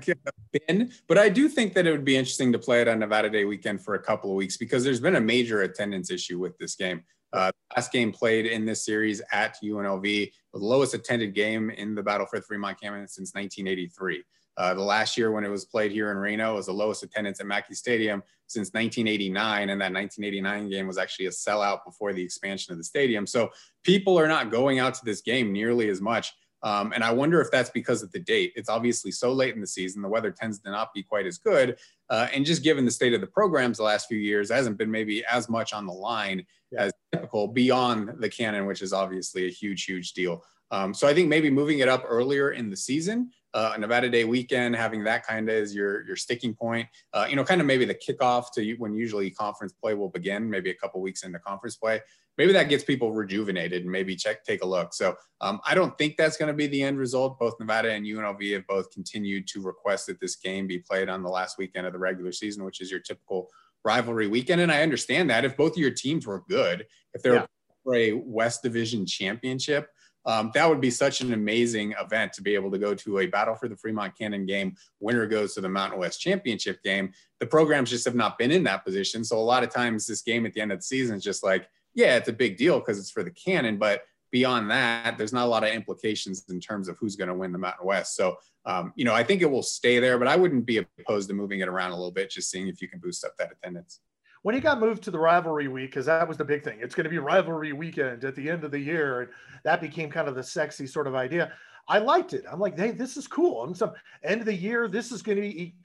bin, 0.67 0.91
but 1.07 1.17
I 1.17 1.29
do 1.29 1.49
think 1.49 1.73
that 1.73 1.85
it 1.85 1.91
would 1.91 2.05
be 2.05 2.15
interesting 2.15 2.51
to 2.53 2.59
play 2.59 2.81
it 2.81 2.87
on 2.87 2.99
Nevada 2.99 3.29
Day 3.29 3.45
weekend 3.45 3.81
for 3.81 3.95
a 3.95 3.99
couple 4.01 4.29
of 4.29 4.35
weeks 4.35 4.57
because 4.57 4.83
there's 4.83 4.99
been 4.99 5.15
a 5.15 5.21
major 5.21 5.61
attendance 5.61 6.09
issue 6.11 6.39
with 6.39 6.57
this 6.57 6.75
game. 6.75 7.03
Uh, 7.33 7.51
last 7.75 7.91
game 7.91 8.11
played 8.11 8.45
in 8.45 8.65
this 8.65 8.85
series 8.85 9.21
at 9.31 9.57
UNLV, 9.61 10.01
the 10.01 10.59
lowest 10.59 10.93
attended 10.93 11.33
game 11.33 11.69
in 11.69 11.93
the 11.93 12.01
Battle 12.01 12.25
for 12.25 12.39
the 12.39 12.45
Fremont 12.45 12.79
Cannon 12.79 13.07
since 13.07 13.33
1983. 13.33 14.23
Uh, 14.57 14.73
the 14.73 14.81
last 14.81 15.17
year 15.17 15.31
when 15.31 15.43
it 15.43 15.49
was 15.49 15.65
played 15.65 15.91
here 15.91 16.09
in 16.09 16.17
Reno 16.17 16.55
was 16.55 16.65
the 16.65 16.73
lowest 16.73 17.03
attendance 17.03 17.39
at 17.39 17.45
Mackay 17.45 17.75
Stadium 17.75 18.23
since 18.47 18.69
1989, 18.69 19.69
and 19.69 19.79
that 19.79 19.93
1989 19.93 20.69
game 20.69 20.87
was 20.87 20.97
actually 20.97 21.27
a 21.27 21.29
sellout 21.29 21.85
before 21.85 22.11
the 22.11 22.23
expansion 22.23 22.71
of 22.71 22.79
the 22.79 22.83
stadium. 22.83 23.27
So 23.27 23.51
people 23.83 24.17
are 24.17 24.27
not 24.27 24.49
going 24.49 24.79
out 24.79 24.95
to 24.95 25.05
this 25.05 25.21
game 25.21 25.53
nearly 25.53 25.89
as 25.89 26.01
much 26.01 26.33
um, 26.63 26.91
and 26.93 27.03
I 27.03 27.11
wonder 27.11 27.39
if 27.41 27.51
that's 27.51 27.69
because 27.69 28.01
of 28.01 28.11
the 28.11 28.19
date. 28.19 28.53
It's 28.55 28.69
obviously 28.69 29.11
so 29.11 29.31
late 29.31 29.53
in 29.53 29.61
the 29.61 29.67
season. 29.67 30.01
The 30.01 30.07
weather 30.07 30.31
tends 30.31 30.59
to 30.59 30.71
not 30.71 30.93
be 30.93 31.03
quite 31.03 31.25
as 31.25 31.37
good. 31.37 31.77
Uh, 32.09 32.27
and 32.33 32.45
just 32.45 32.63
given 32.63 32.85
the 32.85 32.91
state 32.91 33.13
of 33.13 33.21
the 33.21 33.27
programs 33.27 33.77
the 33.77 33.83
last 33.83 34.07
few 34.07 34.17
years, 34.17 34.49
hasn't 34.49 34.77
been 34.77 34.89
maybe 34.89 35.23
as 35.25 35.49
much 35.49 35.73
on 35.73 35.85
the 35.85 35.93
line 35.93 36.45
yeah. 36.71 36.85
as 36.85 36.93
typical 37.11 37.47
beyond 37.47 38.11
the 38.19 38.29
Cannon, 38.29 38.65
which 38.65 38.81
is 38.81 38.93
obviously 38.93 39.45
a 39.45 39.49
huge, 39.49 39.83
huge 39.83 40.13
deal. 40.13 40.43
Um, 40.71 40.93
so 40.93 41.07
I 41.07 41.13
think 41.13 41.29
maybe 41.29 41.49
moving 41.49 41.79
it 41.79 41.87
up 41.87 42.03
earlier 42.05 42.51
in 42.51 42.69
the 42.69 42.75
season, 42.75 43.31
uh, 43.53 43.73
Nevada 43.79 44.09
Day 44.09 44.25
weekend, 44.25 44.75
having 44.75 45.03
that 45.05 45.25
kind 45.25 45.49
of 45.49 45.55
as 45.55 45.73
your 45.73 46.05
your 46.05 46.17
sticking 46.17 46.53
point, 46.53 46.87
uh, 47.13 47.25
you 47.29 47.37
know, 47.37 47.43
kind 47.45 47.61
of 47.61 47.67
maybe 47.67 47.85
the 47.85 47.95
kickoff 47.95 48.51
to 48.55 48.75
when 48.75 48.93
usually 48.93 49.31
conference 49.31 49.73
play 49.73 49.93
will 49.93 50.09
begin, 50.09 50.49
maybe 50.49 50.69
a 50.69 50.75
couple 50.75 50.99
weeks 51.01 51.23
into 51.23 51.39
conference 51.39 51.77
play 51.77 52.01
maybe 52.37 52.53
that 52.53 52.69
gets 52.69 52.83
people 52.83 53.11
rejuvenated 53.11 53.83
and 53.83 53.91
maybe 53.91 54.15
check 54.15 54.43
take 54.43 54.63
a 54.63 54.67
look. 54.67 54.93
So 54.93 55.15
um, 55.41 55.59
I 55.65 55.73
don't 55.73 55.97
think 55.97 56.17
that's 56.17 56.37
going 56.37 56.47
to 56.47 56.53
be 56.53 56.67
the 56.67 56.83
end 56.83 56.97
result. 56.97 57.39
Both 57.39 57.59
Nevada 57.59 57.91
and 57.91 58.05
UNLV 58.05 58.53
have 58.53 58.67
both 58.67 58.91
continued 58.91 59.47
to 59.49 59.61
request 59.61 60.07
that 60.07 60.19
this 60.19 60.35
game 60.35 60.67
be 60.67 60.79
played 60.79 61.09
on 61.09 61.23
the 61.23 61.29
last 61.29 61.57
weekend 61.57 61.87
of 61.87 61.93
the 61.93 61.99
regular 61.99 62.31
season, 62.31 62.63
which 62.63 62.81
is 62.81 62.91
your 62.91 62.99
typical 62.99 63.49
rivalry 63.83 64.27
weekend. 64.27 64.61
And 64.61 64.71
I 64.71 64.83
understand 64.83 65.29
that 65.29 65.45
if 65.45 65.57
both 65.57 65.73
of 65.73 65.77
your 65.77 65.91
teams 65.91 66.27
were 66.27 66.43
good, 66.49 66.85
if 67.13 67.23
they're 67.23 67.35
yeah. 67.35 67.45
for 67.83 67.95
a 67.95 68.13
West 68.13 68.63
Division 68.63 69.05
championship. 69.05 69.89
Um, 70.25 70.51
that 70.55 70.67
would 70.67 70.81
be 70.81 70.91
such 70.91 71.21
an 71.21 71.31
amazing 71.31 71.93
event 72.01 72.33
to 72.33 72.41
be 72.41 72.53
able 72.53 72.69
to 72.71 72.77
go 72.77 72.93
to 72.93 73.19
a 73.19 73.27
battle 73.27 73.55
for 73.55 73.69
the 73.69 73.77
Fremont 73.77 74.13
Cannon 74.17 74.45
game. 74.45 74.75
Winner 74.99 75.25
goes 75.25 75.53
to 75.53 75.61
the 75.61 75.69
Mountain 75.69 75.99
West 75.99 76.19
Championship 76.19 76.83
game. 76.83 77.13
The 77.39 77.47
programs 77.47 77.89
just 77.89 78.03
have 78.03 78.13
not 78.13 78.37
been 78.37 78.51
in 78.51 78.65
that 78.65 78.83
position. 78.83 79.23
So 79.23 79.37
a 79.37 79.39
lot 79.39 79.63
of 79.63 79.69
times, 79.69 80.05
this 80.05 80.21
game 80.21 80.45
at 80.45 80.51
the 80.51 80.59
end 80.59 80.73
of 80.73 80.79
the 80.79 80.83
season 80.83 81.15
is 81.15 81.23
just 81.23 81.45
like, 81.45 81.69
yeah, 81.97 82.15
it's 82.15 82.29
a 82.29 82.33
big 82.33 82.57
deal 82.57 82.79
because 82.79 82.99
it's 82.99 83.09
for 83.09 83.23
the 83.23 83.31
Cannon, 83.31 83.77
but 83.77 84.03
beyond 84.31 84.69
that, 84.69 85.17
there's 85.17 85.33
not 85.33 85.45
a 85.45 85.49
lot 85.49 85.63
of 85.63 85.71
implications 85.71 86.45
in 86.49 86.59
terms 86.59 86.87
of 86.87 86.95
who's 86.99 87.15
going 87.15 87.27
to 87.27 87.33
win 87.33 87.51
the 87.51 87.57
Mountain 87.57 87.87
West. 87.87 88.15
So, 88.15 88.37
um, 88.65 88.93
you 88.95 89.03
know, 89.03 89.15
I 89.15 89.23
think 89.23 89.41
it 89.41 89.49
will 89.49 89.63
stay 89.63 89.97
there, 89.97 90.19
but 90.19 90.27
I 90.27 90.35
wouldn't 90.35 90.67
be 90.67 90.85
opposed 90.99 91.27
to 91.29 91.33
moving 91.33 91.61
it 91.61 91.67
around 91.67 91.91
a 91.91 91.95
little 91.95 92.11
bit, 92.11 92.29
just 92.29 92.51
seeing 92.51 92.67
if 92.67 92.83
you 92.83 92.87
can 92.87 92.99
boost 92.99 93.25
up 93.25 93.35
that 93.37 93.51
attendance. 93.51 94.01
When 94.43 94.53
he 94.53 94.61
got 94.61 94.79
moved 94.79 95.01
to 95.03 95.11
the 95.11 95.17
rivalry 95.17 95.67
week, 95.67 95.89
because 95.89 96.05
that 96.05 96.27
was 96.27 96.37
the 96.37 96.45
big 96.45 96.63
thing, 96.63 96.77
it's 96.81 96.93
going 96.93 97.05
to 97.05 97.09
be 97.09 97.17
rivalry 97.17 97.73
weekend 97.73 98.23
at 98.23 98.35
the 98.35 98.47
end 98.47 98.63
of 98.63 98.69
the 98.69 98.79
year, 98.79 99.21
and 99.21 99.29
that 99.63 99.81
became 99.81 100.11
kind 100.11 100.27
of 100.27 100.35
the 100.35 100.43
sexy 100.43 100.85
sort 100.85 101.07
of 101.07 101.15
idea. 101.15 101.51
I 101.87 101.97
liked 101.97 102.33
it. 102.33 102.45
I'm 102.49 102.59
like, 102.59 102.77
hey, 102.77 102.91
this 102.91 103.17
is 103.17 103.27
cool. 103.27 103.63
I'm 103.63 103.73
some 103.73 103.93
end 104.23 104.41
of 104.41 104.45
the 104.45 104.53
year. 104.53 104.87
This 104.87 105.11
is 105.11 105.23
going 105.23 105.37
to 105.37 105.41
be 105.41 105.75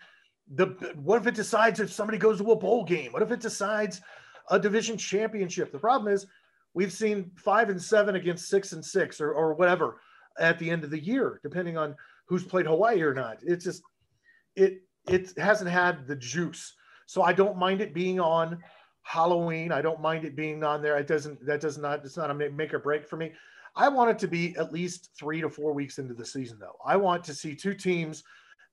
the. 0.52 0.66
What 0.96 1.22
if 1.22 1.26
it 1.26 1.34
decides 1.34 1.80
if 1.80 1.90
somebody 1.90 2.18
goes 2.18 2.38
to 2.38 2.52
a 2.52 2.56
bowl 2.56 2.84
game? 2.84 3.12
What 3.12 3.22
if 3.22 3.30
it 3.30 3.40
decides 3.40 4.02
a 4.50 4.58
division 4.58 4.96
championship? 4.96 5.72
The 5.72 5.78
problem 5.78 6.12
is 6.12 6.26
we've 6.74 6.92
seen 6.92 7.30
five 7.36 7.68
and 7.68 7.80
seven 7.80 8.16
against 8.16 8.48
six 8.48 8.72
and 8.72 8.84
six 8.84 9.20
or, 9.20 9.32
or 9.32 9.54
whatever 9.54 10.00
at 10.38 10.58
the 10.58 10.70
end 10.70 10.84
of 10.84 10.90
the 10.90 11.02
year, 11.02 11.40
depending 11.42 11.76
on 11.76 11.94
who's 12.26 12.44
played 12.44 12.66
Hawaii 12.66 13.02
or 13.02 13.14
not. 13.14 13.38
It's 13.42 13.64
just 13.64 13.82
it 14.56 14.82
it 15.08 15.36
hasn't 15.38 15.70
had 15.70 16.06
the 16.06 16.16
juice. 16.16 16.74
So 17.06 17.22
I 17.22 17.32
don't 17.32 17.58
mind 17.58 17.80
it 17.80 17.92
being 17.92 18.20
on 18.20 18.62
Halloween. 19.02 19.72
I 19.72 19.82
don't 19.82 20.00
mind 20.00 20.24
it 20.24 20.36
being 20.36 20.62
on 20.64 20.82
there. 20.82 20.96
It 20.96 21.06
doesn't 21.06 21.44
that 21.46 21.60
does 21.60 21.78
not 21.78 22.04
it's 22.04 22.16
not 22.16 22.30
a 22.30 22.34
make 22.34 22.72
or 22.72 22.78
break 22.78 23.06
for 23.06 23.16
me. 23.16 23.32
I 23.74 23.88
want 23.88 24.10
it 24.10 24.18
to 24.20 24.28
be 24.28 24.54
at 24.58 24.72
least 24.72 25.10
three 25.18 25.40
to 25.40 25.48
four 25.48 25.72
weeks 25.72 25.98
into 25.98 26.14
the 26.14 26.26
season, 26.26 26.58
though. 26.60 26.76
I 26.84 26.96
want 26.96 27.24
to 27.24 27.34
see 27.34 27.54
two 27.54 27.74
teams 27.74 28.22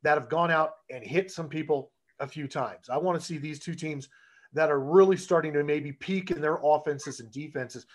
that 0.03 0.17
have 0.17 0.29
gone 0.29 0.51
out 0.51 0.71
and 0.89 1.03
hit 1.03 1.31
some 1.31 1.47
people 1.47 1.91
a 2.19 2.27
few 2.27 2.47
times. 2.47 2.89
I 2.89 2.97
want 2.97 3.19
to 3.19 3.25
see 3.25 3.37
these 3.37 3.59
two 3.59 3.75
teams 3.75 4.09
that 4.53 4.71
are 4.71 4.79
really 4.79 5.17
starting 5.17 5.53
to 5.53 5.63
maybe 5.63 5.91
peak 5.91 6.31
in 6.31 6.41
their 6.41 6.57
offenses 6.63 7.19
and 7.19 7.31
defenses. 7.31 7.85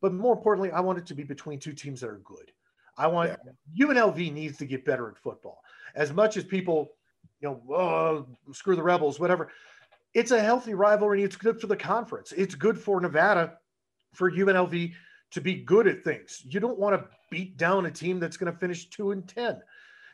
But 0.00 0.12
more 0.12 0.34
importantly, 0.34 0.70
I 0.70 0.80
want 0.80 0.98
it 0.98 1.06
to 1.06 1.14
be 1.14 1.24
between 1.24 1.58
two 1.58 1.72
teams 1.72 2.00
that 2.00 2.10
are 2.10 2.20
good. 2.24 2.52
I 2.98 3.06
want 3.06 3.36
yeah. 3.74 3.86
UNLV 3.86 4.32
needs 4.32 4.58
to 4.58 4.66
get 4.66 4.84
better 4.84 5.08
at 5.08 5.18
football. 5.18 5.62
As 5.94 6.12
much 6.12 6.36
as 6.36 6.44
people, 6.44 6.92
you 7.40 7.48
know, 7.48 7.62
oh, 7.74 8.26
screw 8.52 8.76
the 8.76 8.82
Rebels, 8.82 9.20
whatever. 9.20 9.50
It's 10.14 10.30
a 10.30 10.40
healthy 10.40 10.74
rivalry. 10.74 11.22
It's 11.22 11.36
good 11.36 11.60
for 11.60 11.66
the 11.66 11.76
conference. 11.76 12.32
It's 12.32 12.54
good 12.54 12.78
for 12.78 13.00
Nevada, 13.00 13.58
for 14.14 14.30
UNLV 14.30 14.92
to 15.32 15.40
be 15.40 15.54
good 15.54 15.86
at 15.86 16.04
things. 16.04 16.42
You 16.44 16.60
don't 16.60 16.78
want 16.78 16.98
to 16.98 17.08
beat 17.30 17.56
down 17.56 17.86
a 17.86 17.90
team 17.90 18.18
that's 18.18 18.36
going 18.36 18.52
to 18.52 18.58
finish 18.58 18.88
two 18.88 19.10
and 19.10 19.26
ten. 19.28 19.60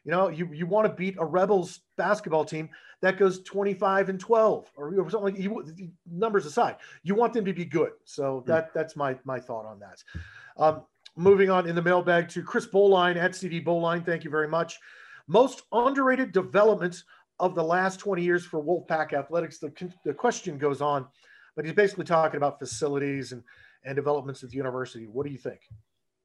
You 0.05 0.11
know, 0.11 0.29
you, 0.29 0.49
you 0.53 0.67
want 0.67 0.87
to 0.87 0.93
beat 0.93 1.17
a 1.19 1.25
Rebels 1.25 1.81
basketball 1.97 2.45
team 2.45 2.69
that 3.03 3.19
goes 3.19 3.43
25 3.43 4.09
and 4.09 4.19
12 4.19 4.71
or, 4.77 5.01
or 5.01 5.11
something 5.11 5.35
like 5.35 5.39
you, 5.39 5.93
numbers 6.11 6.47
aside. 6.47 6.77
You 7.03 7.15
want 7.15 7.33
them 7.33 7.45
to 7.45 7.53
be 7.53 7.65
good. 7.65 7.93
So 8.05 8.41
hmm. 8.41 8.51
that 8.51 8.75
that's 8.75 8.97
my 8.97 9.17
my 9.25 9.39
thought 9.39 9.67
on 9.67 9.81
that. 9.81 10.03
Um, 10.57 10.83
moving 11.17 11.51
on 11.51 11.69
in 11.69 11.75
the 11.75 11.83
mailbag 11.83 12.29
to 12.31 12.43
Chris 12.43 12.67
Bowline 12.67 13.17
at 13.17 13.35
CD 13.35 13.61
Bowline. 13.61 14.03
Thank 14.03 14.25
you 14.25 14.31
very 14.31 14.49
much. 14.49 14.79
Most 15.29 15.63
underrated 15.73 16.33
developments 16.33 17.05
of 17.39 17.55
the 17.55 17.63
last 17.63 17.99
20 17.99 18.23
years 18.23 18.45
for 18.45 18.63
Wolfpack 18.63 19.13
athletics. 19.13 19.59
The, 19.59 19.73
the 20.05 20.15
question 20.15 20.59
goes 20.59 20.81
on, 20.81 21.07
but 21.55 21.65
he's 21.65 21.75
basically 21.75 22.05
talking 22.05 22.39
about 22.39 22.59
facilities 22.59 23.33
and 23.33 23.43
and 23.85 23.97
developments 23.97 24.43
at 24.43 24.51
the 24.51 24.57
university. 24.57 25.07
What 25.07 25.27
do 25.27 25.33
you 25.33 25.39
think? 25.39 25.61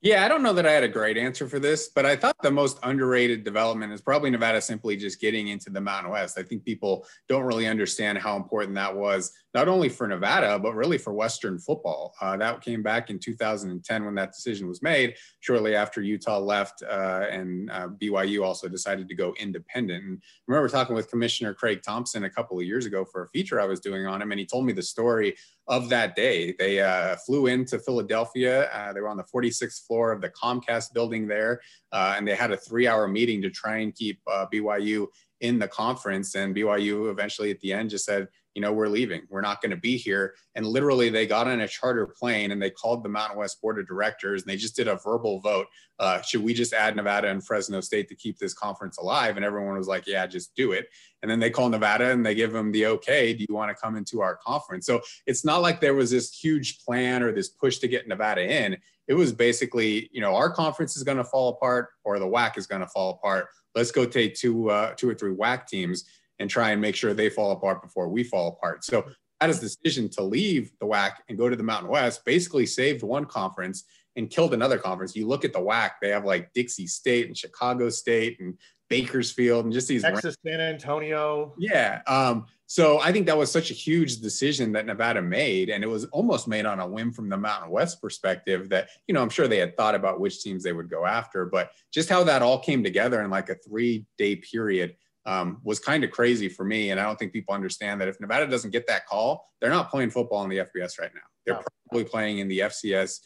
Yeah, 0.01 0.23
I 0.23 0.27
don't 0.27 0.43
know 0.43 0.53
that 0.53 0.67
I 0.67 0.71
had 0.71 0.83
a 0.83 0.87
great 0.87 1.17
answer 1.17 1.47
for 1.47 1.57
this, 1.57 1.89
but 1.89 2.05
I 2.05 2.15
thought 2.15 2.35
the 2.43 2.51
most 2.51 2.77
underrated 2.83 3.43
development 3.43 3.91
is 3.91 3.99
probably 3.99 4.29
Nevada 4.29 4.61
simply 4.61 4.95
just 4.95 5.19
getting 5.19 5.47
into 5.47 5.71
the 5.71 5.81
Mountain 5.81 6.11
West. 6.11 6.37
I 6.37 6.43
think 6.43 6.63
people 6.63 7.07
don't 7.27 7.43
really 7.43 7.65
understand 7.65 8.19
how 8.19 8.35
important 8.35 8.75
that 8.75 8.95
was, 8.95 9.31
not 9.53 9.67
only 9.67 9.89
for 9.89 10.07
Nevada, 10.07 10.59
but 10.59 10.75
really 10.75 10.97
for 10.97 11.13
Western 11.13 11.57
football. 11.57 12.13
Uh, 12.21 12.37
that 12.37 12.61
came 12.61 12.83
back 12.83 13.09
in 13.09 13.17
2010 13.19 14.05
when 14.05 14.15
that 14.15 14.31
decision 14.31 14.67
was 14.67 14.81
made, 14.81 15.15
shortly 15.39 15.75
after 15.75 16.01
Utah 16.01 16.39
left 16.39 16.83
uh, 16.83 17.25
and 17.29 17.71
uh, 17.71 17.87
BYU 17.87 18.43
also 18.43 18.67
decided 18.67 19.07
to 19.07 19.15
go 19.15 19.33
independent. 19.39 20.03
And 20.03 20.21
I 20.21 20.43
remember 20.47 20.69
talking 20.69 20.95
with 20.95 21.09
Commissioner 21.09 21.53
Craig 21.53 21.81
Thompson 21.81 22.25
a 22.25 22.29
couple 22.29 22.59
of 22.59 22.65
years 22.65 22.85
ago 22.85 23.05
for 23.05 23.23
a 23.23 23.27
feature 23.29 23.59
I 23.59 23.65
was 23.65 23.79
doing 23.79 24.05
on 24.05 24.21
him, 24.21 24.31
and 24.31 24.39
he 24.39 24.45
told 24.45 24.65
me 24.65 24.73
the 24.73 24.81
story 24.83 25.35
of 25.67 25.89
that 25.89 26.15
day. 26.15 26.53
They 26.57 26.79
uh, 26.79 27.17
flew 27.25 27.47
into 27.47 27.79
Philadelphia. 27.79 28.69
Uh, 28.71 28.93
they 28.93 29.01
were 29.01 29.09
on 29.09 29.17
the 29.17 29.23
46th 29.23 29.85
floor 29.85 30.11
of 30.11 30.21
the 30.21 30.29
Comcast 30.29 30.93
building 30.93 31.27
there, 31.27 31.61
uh, 31.91 32.15
and 32.17 32.27
they 32.27 32.35
had 32.35 32.51
a 32.51 32.57
three-hour 32.57 33.07
meeting 33.07 33.41
to 33.41 33.49
try 33.49 33.77
and 33.77 33.93
keep 33.93 34.19
uh, 34.31 34.45
BYU 34.51 35.07
in 35.41 35.59
the 35.59 35.67
conference. 35.67 36.35
And 36.35 36.55
BYU 36.55 37.11
eventually, 37.11 37.51
at 37.51 37.59
the 37.59 37.73
end, 37.73 37.89
just 37.89 38.05
said, 38.05 38.27
you 38.57 38.61
know, 38.61 38.73
we're 38.73 38.87
leaving. 38.87 39.21
We're 39.29 39.41
not 39.41 39.61
going 39.61 39.69
to 39.69 39.77
be 39.77 39.97
here. 39.97 40.33
And 40.55 40.65
literally, 40.65 41.09
they 41.11 41.27
got 41.27 41.47
on 41.47 41.59
a 41.59 41.67
charter 41.67 42.07
plane 42.07 42.49
and 42.49 42.59
they 42.59 42.71
called 42.71 43.03
the 43.03 43.09
Mountain 43.09 43.37
West 43.37 43.61
Board 43.61 43.77
of 43.77 43.85
Directors 43.85 44.41
and 44.41 44.49
they 44.49 44.57
just 44.57 44.75
did 44.75 44.87
a 44.87 44.95
verbal 44.95 45.39
vote. 45.41 45.67
Uh, 45.99 46.21
should 46.23 46.43
we 46.43 46.55
just 46.55 46.73
add 46.73 46.95
Nevada 46.95 47.27
and 47.27 47.45
Fresno 47.45 47.81
State 47.81 48.09
to 48.09 48.15
keep 48.15 48.39
this 48.39 48.55
conference 48.55 48.97
alive? 48.97 49.35
And 49.35 49.45
everyone 49.45 49.77
was 49.77 49.87
like, 49.87 50.07
yeah, 50.07 50.25
just 50.25 50.55
do 50.55 50.71
it. 50.71 50.87
And 51.21 51.29
then 51.29 51.39
they 51.39 51.51
call 51.51 51.69
Nevada 51.69 52.09
and 52.09 52.25
they 52.25 52.33
give 52.33 52.51
them 52.51 52.71
the 52.71 52.87
okay. 52.87 53.31
Do 53.31 53.45
you 53.47 53.53
want 53.53 53.69
to 53.69 53.79
come 53.79 53.95
into 53.95 54.21
our 54.21 54.37
conference? 54.37 54.87
So 54.87 55.01
it's 55.27 55.45
not 55.45 55.61
like 55.61 55.79
there 55.79 55.93
was 55.93 56.09
this 56.09 56.33
huge 56.33 56.83
plan 56.83 57.21
or 57.21 57.31
this 57.31 57.49
push 57.49 57.77
to 57.77 57.87
get 57.87 58.07
Nevada 58.07 58.41
in. 58.41 58.75
It 59.07 59.13
was 59.13 59.31
basically, 59.31 60.09
you 60.11 60.19
know, 60.19 60.33
our 60.33 60.49
conference 60.49 60.97
is 60.97 61.03
going 61.03 61.17
to 61.17 61.23
fall 61.23 61.49
apart 61.49 61.89
or 62.03 62.17
the 62.17 62.25
WAC 62.25 62.57
is 62.57 62.65
going 62.65 62.81
to 62.81 62.87
fall 62.87 63.11
apart. 63.11 63.49
Let's 63.75 63.91
go 63.91 64.07
take 64.07 64.33
two, 64.33 64.71
uh, 64.71 64.95
two 64.95 65.07
or 65.07 65.13
three 65.13 65.35
WAC 65.35 65.67
teams 65.67 66.05
and 66.39 66.49
try 66.49 66.71
and 66.71 66.81
make 66.81 66.95
sure 66.95 67.13
they 67.13 67.29
fall 67.29 67.51
apart 67.51 67.81
before 67.81 68.09
we 68.09 68.23
fall 68.23 68.49
apart. 68.49 68.83
So 68.83 69.05
that 69.39 69.47
decision 69.59 70.09
to 70.09 70.23
leave 70.23 70.71
the 70.79 70.87
WAC 70.87 71.11
and 71.29 71.37
go 71.37 71.49
to 71.49 71.55
the 71.55 71.63
Mountain 71.63 71.89
West 71.89 72.25
basically 72.25 72.65
saved 72.65 73.03
one 73.03 73.25
conference 73.25 73.83
and 74.15 74.29
killed 74.29 74.53
another 74.53 74.77
conference. 74.77 75.15
You 75.15 75.27
look 75.27 75.45
at 75.45 75.53
the 75.53 75.59
WAC; 75.59 75.91
they 76.01 76.09
have 76.09 76.25
like 76.25 76.51
Dixie 76.53 76.87
State 76.87 77.27
and 77.27 77.37
Chicago 77.37 77.89
State 77.89 78.39
and 78.39 78.57
Bakersfield 78.89 79.65
and 79.65 79.73
just 79.73 79.87
these 79.87 80.01
Texas, 80.01 80.35
San 80.45 80.59
Antonio. 80.59 81.53
Yeah. 81.57 82.01
Um, 82.07 82.45
so 82.65 82.99
I 82.99 83.11
think 83.11 83.27
that 83.27 83.37
was 83.37 83.51
such 83.51 83.71
a 83.71 83.73
huge 83.73 84.17
decision 84.17 84.71
that 84.73 84.85
Nevada 84.85 85.21
made, 85.21 85.69
and 85.69 85.83
it 85.83 85.87
was 85.87 86.05
almost 86.05 86.47
made 86.47 86.65
on 86.65 86.79
a 86.79 86.87
whim 86.87 87.13
from 87.13 87.29
the 87.29 87.37
Mountain 87.37 87.69
West 87.69 88.01
perspective. 88.01 88.69
That 88.69 88.89
you 89.07 89.13
know, 89.13 89.21
I'm 89.21 89.29
sure 89.29 89.47
they 89.47 89.59
had 89.59 89.77
thought 89.77 89.95
about 89.95 90.19
which 90.19 90.41
teams 90.41 90.63
they 90.63 90.73
would 90.73 90.89
go 90.89 91.05
after, 91.05 91.45
but 91.45 91.71
just 91.93 92.09
how 92.09 92.23
that 92.23 92.41
all 92.41 92.59
came 92.59 92.83
together 92.83 93.21
in 93.21 93.29
like 93.29 93.49
a 93.49 93.55
three 93.55 94.05
day 94.17 94.37
period 94.37 94.95
um, 95.27 95.59
was 95.63 95.77
kind 95.77 96.05
of 96.05 96.09
crazy 96.09 96.47
for 96.47 96.63
me. 96.63 96.89
And 96.89 96.99
I 96.99 97.03
don't 97.03 97.19
think 97.19 97.33
people 97.33 97.53
understand 97.53 97.99
that 97.99 98.07
if 98.07 98.19
Nevada 98.19 98.47
doesn't 98.47 98.71
get 98.71 98.87
that 98.87 99.05
call, 99.05 99.51
they're 99.59 99.69
not 99.69 99.91
playing 99.91 100.09
football 100.09 100.43
in 100.43 100.49
the 100.49 100.59
FBS 100.59 100.99
right 100.99 101.11
now. 101.13 101.21
They're 101.45 101.55
no. 101.55 101.63
probably 101.89 102.05
playing 102.05 102.39
in 102.39 102.47
the 102.47 102.59
FCS, 102.59 103.19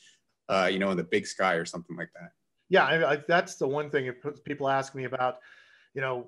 uh, 0.50 0.68
you 0.70 0.80
know, 0.80 0.90
in 0.90 0.98
the 0.98 1.04
Big 1.04 1.28
Sky 1.28 1.54
or 1.54 1.66
something 1.66 1.96
like 1.96 2.10
that. 2.20 2.32
Yeah, 2.70 2.86
I, 2.86 3.14
I, 3.14 3.24
that's 3.28 3.56
the 3.56 3.68
one 3.68 3.92
thing. 3.92 4.08
If 4.08 4.16
people 4.44 4.68
ask 4.68 4.96
me 4.96 5.04
about, 5.04 5.38
you 5.94 6.02
know, 6.02 6.28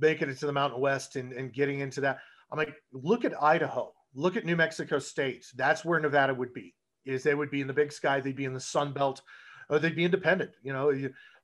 making 0.00 0.30
it 0.30 0.38
to 0.38 0.46
the 0.46 0.52
Mountain 0.52 0.80
West 0.80 1.14
and, 1.14 1.32
and 1.32 1.52
getting 1.52 1.78
into 1.78 2.00
that, 2.00 2.18
I'm 2.50 2.58
like, 2.58 2.74
look 2.92 3.24
at 3.24 3.40
Idaho, 3.40 3.92
look 4.14 4.36
at 4.36 4.44
New 4.44 4.56
Mexico 4.56 4.98
State. 4.98 5.46
That's 5.54 5.84
where 5.84 6.00
Nevada 6.00 6.34
would 6.34 6.52
be. 6.52 6.74
Is 7.04 7.22
they 7.22 7.34
would 7.34 7.50
be 7.50 7.60
in 7.60 7.68
the 7.68 7.72
Big 7.72 7.92
Sky, 7.92 8.20
they'd 8.20 8.34
be 8.34 8.46
in 8.46 8.54
the 8.54 8.60
Sun 8.60 8.94
Belt, 8.94 9.22
or 9.68 9.78
they'd 9.78 9.94
be 9.94 10.04
independent. 10.04 10.52
You 10.62 10.72
know, 10.72 10.92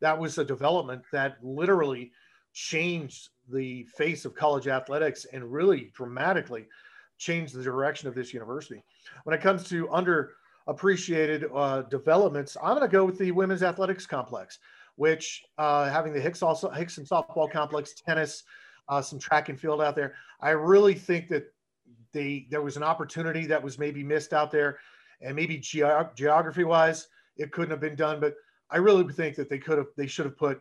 that 0.01 0.19
was 0.19 0.39
a 0.39 0.45
development 0.45 1.03
that 1.13 1.37
literally 1.43 2.11
changed 2.53 3.29
the 3.53 3.85
face 3.97 4.25
of 4.25 4.35
college 4.35 4.69
athletics 4.69 5.27
and 5.33 5.53
really 5.53 5.91
dramatically 5.95 6.67
changed 7.19 7.55
the 7.55 7.63
direction 7.63 8.09
of 8.09 8.15
this 8.15 8.33
university. 8.33 8.83
When 9.25 9.35
it 9.35 9.43
comes 9.43 9.69
to 9.69 9.87
underappreciated 9.89 11.51
uh, 11.55 11.83
developments, 11.83 12.57
I'm 12.63 12.77
going 12.77 12.89
to 12.89 12.93
go 12.93 13.05
with 13.05 13.19
the 13.19 13.31
women's 13.31 13.63
athletics 13.63 14.07
complex, 14.07 14.59
which 14.97 15.45
uh, 15.59 15.91
having 15.91 16.13
the 16.13 16.21
Hicks 16.21 16.43
also 16.43 16.71
Hixson 16.71 17.07
softball 17.07 17.51
complex, 17.51 17.95
tennis, 17.95 18.45
uh, 18.89 19.03
some 19.03 19.19
track 19.19 19.49
and 19.49 19.61
field 19.61 19.81
out 19.81 19.95
there. 19.95 20.15
I 20.41 20.51
really 20.51 20.95
think 20.95 21.29
that 21.29 21.45
they 22.13 22.47
there 22.51 22.63
was 22.63 22.77
an 22.77 22.83
opportunity 22.83 23.47
that 23.47 23.63
was 23.63 23.79
maybe 23.79 24.03
missed 24.03 24.33
out 24.33 24.51
there, 24.51 24.79
and 25.21 25.37
maybe 25.37 25.59
ge- 25.59 25.85
geography 26.17 26.65
wise 26.65 27.09
it 27.37 27.53
couldn't 27.53 27.71
have 27.71 27.81
been 27.81 27.95
done. 27.95 28.19
But 28.21 28.35
I 28.71 28.79
really 28.79 29.11
think 29.13 29.37
that 29.37 29.49
they 29.49 29.59
could 29.59 29.79
have 29.79 29.89
they 29.97 30.07
should 30.07 30.25
have 30.25 30.37
put 30.37 30.61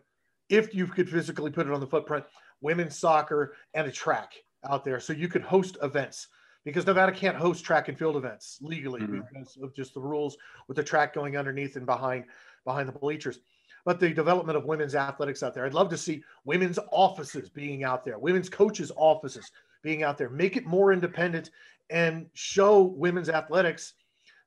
if 0.49 0.73
you 0.73 0.87
could 0.87 1.09
physically 1.09 1.51
put 1.51 1.67
it 1.67 1.73
on 1.73 1.79
the 1.79 1.87
footprint 1.87 2.25
women's 2.61 2.97
soccer, 2.97 3.55
and 3.73 3.87
a 3.87 3.91
track 3.91 4.33
out 4.69 4.83
there. 4.83 4.99
So 4.99 5.13
you 5.13 5.27
could 5.27 5.41
host 5.41 5.77
events 5.81 6.27
because 6.65 6.85
Nevada 6.85 7.11
can't 7.11 7.37
host 7.37 7.63
track 7.63 7.87
and 7.87 7.97
field 7.97 8.17
events 8.17 8.59
legally 8.61 9.01
mm-hmm. 9.01 9.21
because 9.33 9.57
of 9.61 9.73
just 9.75 9.93
the 9.93 10.01
rules 10.01 10.37
with 10.67 10.77
the 10.77 10.83
track 10.83 11.13
going 11.13 11.37
underneath 11.37 11.75
and 11.75 11.85
behind 11.85 12.25
behind 12.65 12.87
the 12.87 12.93
bleachers. 12.93 13.39
But 13.85 13.99
the 13.99 14.09
development 14.09 14.57
of 14.57 14.65
women's 14.65 14.93
athletics 14.93 15.41
out 15.41 15.53
there, 15.53 15.65
I'd 15.65 15.73
love 15.73 15.89
to 15.89 15.97
see 15.97 16.21
women's 16.43 16.79
offices 16.91 17.49
being 17.49 17.83
out 17.83 18.03
there, 18.03 18.19
women's 18.19 18.49
coaches' 18.49 18.91
offices 18.95 19.49
being 19.81 20.03
out 20.03 20.17
there. 20.17 20.29
Make 20.29 20.57
it 20.57 20.65
more 20.65 20.91
independent 20.91 21.49
and 21.89 22.27
show 22.33 22.81
women's 22.81 23.29
athletics 23.29 23.93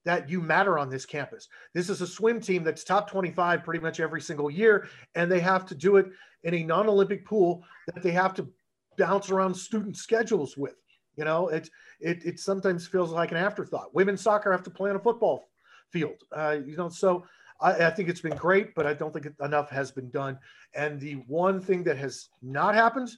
that 0.04 0.28
you 0.28 0.40
matter 0.40 0.78
on 0.78 0.90
this 0.90 1.06
campus. 1.06 1.48
This 1.74 1.88
is 1.88 2.00
a 2.00 2.06
swim 2.06 2.40
team 2.40 2.64
that's 2.64 2.84
top 2.84 3.08
25 3.10 3.62
pretty 3.62 3.80
much 3.80 4.00
every 4.00 4.20
single 4.20 4.50
year, 4.50 4.88
and 5.14 5.30
they 5.30 5.40
have 5.40 5.66
to 5.66 5.74
do 5.74 5.96
it 5.96 6.06
in 6.44 6.54
a 6.54 6.64
non-Olympic 6.64 7.24
pool 7.24 7.64
that 7.86 8.02
they 8.02 8.10
have 8.10 8.34
to 8.34 8.48
bounce 8.98 9.30
around 9.30 9.54
student 9.54 9.96
schedules 9.96 10.56
with. 10.56 10.74
You 11.16 11.24
know, 11.24 11.48
it 11.48 11.68
it 12.00 12.24
it 12.24 12.40
sometimes 12.40 12.86
feels 12.86 13.12
like 13.12 13.30
an 13.30 13.36
afterthought. 13.36 13.94
Women's 13.94 14.22
soccer 14.22 14.50
have 14.50 14.62
to 14.64 14.70
play 14.70 14.90
on 14.90 14.96
a 14.96 15.00
football 15.00 15.50
field. 15.90 16.22
Uh, 16.34 16.56
you 16.64 16.76
know, 16.76 16.88
so 16.88 17.24
I, 17.60 17.86
I, 17.86 17.90
think 17.90 18.08
it's 18.08 18.22
been 18.22 18.36
great, 18.36 18.74
but 18.74 18.86
I 18.86 18.94
don't 18.94 19.12
think 19.12 19.28
enough 19.40 19.68
has 19.70 19.90
been 19.90 20.10
done. 20.10 20.38
And 20.74 20.98
the 20.98 21.14
one 21.26 21.60
thing 21.60 21.84
that 21.84 21.98
has 21.98 22.28
not 22.40 22.74
happened 22.74 23.10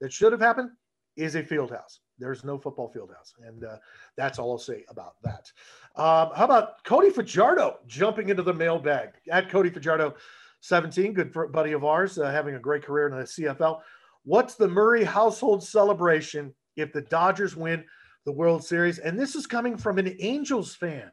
that 0.00 0.12
should 0.12 0.32
have 0.32 0.40
happened 0.40 0.70
is 1.16 1.34
a 1.34 1.42
field 1.42 1.70
house. 1.70 2.00
There's 2.20 2.44
no 2.44 2.58
football 2.58 2.88
field 2.88 3.10
house. 3.10 3.34
And 3.44 3.64
uh, 3.64 3.76
that's 4.16 4.38
all 4.38 4.52
I'll 4.52 4.58
say 4.58 4.84
about 4.88 5.14
that. 5.22 5.50
Um, 5.96 6.30
how 6.36 6.44
about 6.44 6.84
Cody 6.84 7.10
Fajardo 7.10 7.78
jumping 7.86 8.28
into 8.28 8.42
the 8.42 8.54
mailbag 8.54 9.10
at 9.30 9.50
Cody 9.50 9.70
Fajardo 9.70 10.14
17, 10.60 11.14
good 11.14 11.34
buddy 11.52 11.72
of 11.72 11.84
ours, 11.84 12.18
uh, 12.18 12.30
having 12.30 12.54
a 12.54 12.60
great 12.60 12.84
career 12.84 13.08
in 13.08 13.16
the 13.16 13.24
CFL. 13.24 13.80
What's 14.24 14.54
the 14.54 14.68
Murray 14.68 15.04
household 15.04 15.64
celebration 15.64 16.54
if 16.76 16.92
the 16.92 17.00
Dodgers 17.02 17.56
win 17.56 17.84
the 18.26 18.32
World 18.32 18.64
Series? 18.64 18.98
And 18.98 19.18
this 19.18 19.34
is 19.34 19.46
coming 19.46 19.76
from 19.76 19.98
an 19.98 20.14
Angels 20.20 20.74
fan. 20.74 21.10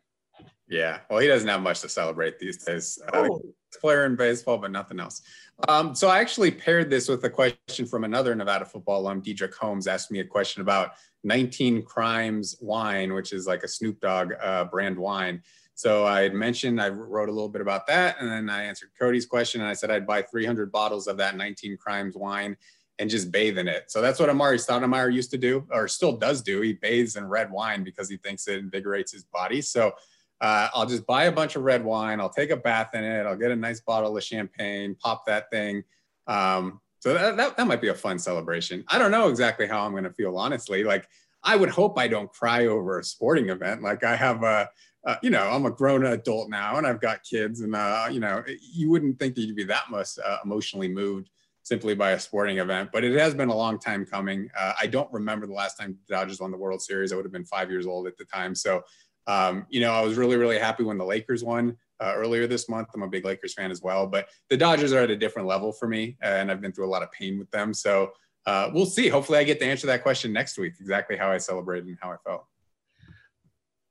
Yeah, 0.68 1.00
well, 1.10 1.20
he 1.20 1.28
doesn't 1.28 1.48
have 1.48 1.62
much 1.62 1.82
to 1.82 1.90
celebrate 1.90 2.40
these 2.40 2.64
days. 2.64 3.00
Uh, 3.14 3.28
oh. 3.30 3.42
player 3.80 4.06
in 4.06 4.16
baseball, 4.16 4.58
but 4.58 4.72
nothing 4.72 5.00
else. 5.00 5.22
Um, 5.68 5.96
so 5.96 6.08
I 6.10 6.20
actually 6.20 6.52
paired 6.52 6.90
this 6.90 7.08
with 7.08 7.24
a 7.24 7.30
question 7.30 7.86
from 7.86 8.04
another 8.04 8.36
Nevada 8.36 8.66
football 8.66 9.02
alum, 9.02 9.22
Diedrich 9.22 9.56
Holmes, 9.56 9.88
asked 9.88 10.12
me 10.12 10.20
a 10.20 10.26
question 10.26 10.62
about 10.62 10.92
19 11.24 11.84
Crimes 11.84 12.56
wine, 12.60 13.14
which 13.14 13.34
is 13.34 13.48
like 13.48 13.64
a 13.64 13.68
Snoop 13.68 14.00
Dogg 14.00 14.34
uh, 14.42 14.66
brand 14.66 14.98
wine. 14.98 15.42
So 15.74 16.06
I 16.06 16.22
had 16.22 16.34
mentioned 16.34 16.82
I 16.82 16.90
wrote 16.90 17.30
a 17.30 17.32
little 17.32 17.50
bit 17.50 17.62
about 17.62 17.88
that, 17.88 18.18
and 18.20 18.30
then 18.30 18.50
I 18.50 18.64
answered 18.64 18.90
Cody's 19.00 19.26
question, 19.26 19.62
and 19.62 19.70
I 19.70 19.74
said 19.74 19.92
I'd 19.92 20.08
buy 20.08 20.24
300 20.24 20.72
bottles 20.72 21.08
of 21.08 21.18
that 21.18 21.38
19 21.38 21.78
Crimes 21.78 22.16
wine 22.16 22.58
and 23.00 23.10
just 23.10 23.32
bathe 23.32 23.60
in 23.60 23.68
it. 23.68 23.92
So 23.92 24.02
that's 24.02 24.20
what 24.20 24.30
Amar'e 24.30 24.56
Stoudemire 24.56 25.14
used 25.14 25.30
to 25.32 25.38
do, 25.38 25.68
or 25.70 25.88
still 25.88 26.18
does 26.18 26.42
do. 26.42 26.62
He 26.62 26.74
bathes 26.74 27.16
in 27.16 27.28
red 27.28 27.52
wine 27.52 27.84
because 27.84 28.10
he 28.10 28.18
thinks 28.18 28.48
it 28.48 28.58
invigorates 28.58 29.12
his 29.12 29.24
body. 29.24 29.62
So 29.62 29.94
uh, 30.42 30.70
I'll 30.74 30.86
just 30.86 31.06
buy 31.06 31.26
a 31.26 31.32
bunch 31.32 31.56
of 31.56 31.64
red 31.64 31.84
wine. 31.84 32.20
I'll 32.20 32.30
take 32.30 32.50
a 32.50 32.58
bath 32.58 32.94
in 32.94 33.04
it. 33.04 33.26
I'll 33.26 33.36
get 33.36 33.52
a 33.52 33.56
nice 33.56 33.80
bottle 33.80 34.16
of 34.16 34.24
champagne, 34.24 34.96
pop 34.96 35.26
that 35.26 35.50
thing. 35.50 35.84
Um, 36.28 36.82
so 37.00 37.14
that, 37.14 37.38
that, 37.38 37.58
that 37.58 37.68
might 37.68 37.82
be 37.82 37.88
a 37.90 37.94
fun 37.94 38.20
celebration. 38.20 38.84
I 38.88 38.98
don't 38.98 39.12
know 39.12 39.30
exactly 39.30 39.68
how 39.68 39.86
I'm 39.86 39.92
going 39.92 40.04
to 40.04 40.14
feel, 40.14 40.38
honestly. 40.38 40.84
Like, 40.84 41.08
I 41.44 41.56
would 41.56 41.70
hope 41.70 41.98
I 41.98 42.08
don't 42.08 42.32
cry 42.32 42.66
over 42.66 43.00
a 43.00 43.04
sporting 43.04 43.50
event. 43.50 43.82
Like, 43.82 44.04
I 44.04 44.16
have 44.16 44.44
a, 44.44 44.70
uh, 45.06 45.16
you 45.22 45.30
know, 45.30 45.50
I'm 45.50 45.66
a 45.66 45.72
grown 45.72 46.06
adult 46.06 46.50
now 46.50 46.78
and 46.78 46.86
I've 46.86 47.00
got 47.00 47.24
kids, 47.24 47.62
and, 47.62 47.76
uh, 47.76 48.08
you 48.12 48.20
know, 48.20 48.44
you 48.74 48.90
wouldn't 48.90 49.20
think 49.20 49.36
that 49.36 49.42
you'd 49.42 49.56
be 49.56 49.64
that 49.66 49.90
much 49.90 50.10
uh, 50.24 50.38
emotionally 50.44 50.90
moved 50.90 51.30
simply 51.64 51.94
by 51.94 52.12
a 52.12 52.20
sporting 52.20 52.58
event, 52.60 52.90
but 52.94 53.04
it 53.04 53.18
has 53.18 53.34
been 53.34 53.50
a 53.50 53.56
long 53.56 53.78
time 53.78 54.06
coming. 54.06 54.50
Uh, 54.58 54.74
I 54.82 54.88
don't 54.88 55.12
remember 55.12 55.46
the 55.46 55.54
last 55.54 55.78
time 55.78 55.98
the 56.08 56.16
Dodgers 56.16 56.40
won 56.40 56.52
the 56.52 56.58
World 56.58 56.82
Series. 56.82 57.12
I 57.12 57.16
would 57.18 57.26
have 57.26 57.32
been 57.32 57.46
five 57.46 57.70
years 57.70 57.86
old 57.86 58.08
at 58.08 58.18
the 58.18 58.26
time. 58.26 58.56
So 58.56 58.84
um, 59.28 59.66
you 59.70 59.82
know, 59.82 59.92
I 59.92 60.02
was 60.02 60.18
really, 60.18 60.38
really 60.38 60.58
happy 60.58 60.84
when 60.84 60.98
the 60.98 61.06
Lakers 61.06 61.44
won 61.44 61.78
uh, 62.00 62.14
earlier 62.16 62.48
this 62.48 62.70
month. 62.70 62.88
I'm 62.94 63.04
a 63.04 63.08
big 63.08 63.26
Lakers 63.26 63.54
fan 63.54 63.72
as 63.72 63.82
well, 63.82 64.08
but 64.08 64.30
the 64.50 64.58
Dodgers 64.58 64.94
are 64.94 65.00
at 65.00 65.10
a 65.10 65.16
different 65.16 65.48
level 65.48 65.72
for 65.72 65.88
me, 65.88 66.18
and 66.22 66.50
I've 66.50 66.62
been 66.62 66.72
through 66.72 66.88
a 66.88 66.92
lot 66.92 67.04
of 67.04 67.12
pain 67.12 67.38
with 67.38 67.52
them. 67.52 67.74
So 67.74 68.14
uh, 68.46 68.70
we'll 68.74 68.86
see. 68.86 69.10
Hopefully, 69.10 69.40
I 69.40 69.44
get 69.44 69.60
to 69.60 69.66
answer 69.66 69.88
that 69.88 70.04
question 70.04 70.32
next 70.32 70.58
week, 70.58 70.74
exactly 70.80 71.18
how 71.18 71.30
I 71.30 71.38
celebrated 71.38 71.88
and 71.88 71.98
how 72.02 72.12
I 72.12 72.18
felt. 72.26 72.46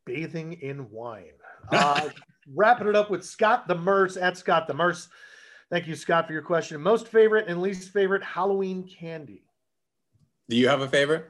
Bathing 0.06 0.54
in 0.54 0.90
wine. 0.90 1.34
Uh, 1.70 2.08
wrapping 2.54 2.88
it 2.88 2.96
up 2.96 3.10
with 3.10 3.24
Scott 3.24 3.68
the 3.68 3.74
Merce 3.74 4.16
at 4.16 4.38
Scott 4.38 4.66
the 4.66 4.74
Merce. 4.74 5.08
Thank 5.70 5.86
you, 5.86 5.96
Scott, 5.96 6.26
for 6.26 6.32
your 6.32 6.42
question. 6.42 6.80
Most 6.80 7.08
favorite 7.08 7.48
and 7.48 7.60
least 7.60 7.92
favorite 7.92 8.22
Halloween 8.22 8.88
candy. 8.88 9.42
Do 10.48 10.56
you 10.56 10.68
have 10.68 10.80
a 10.80 10.88
favorite? 10.88 11.28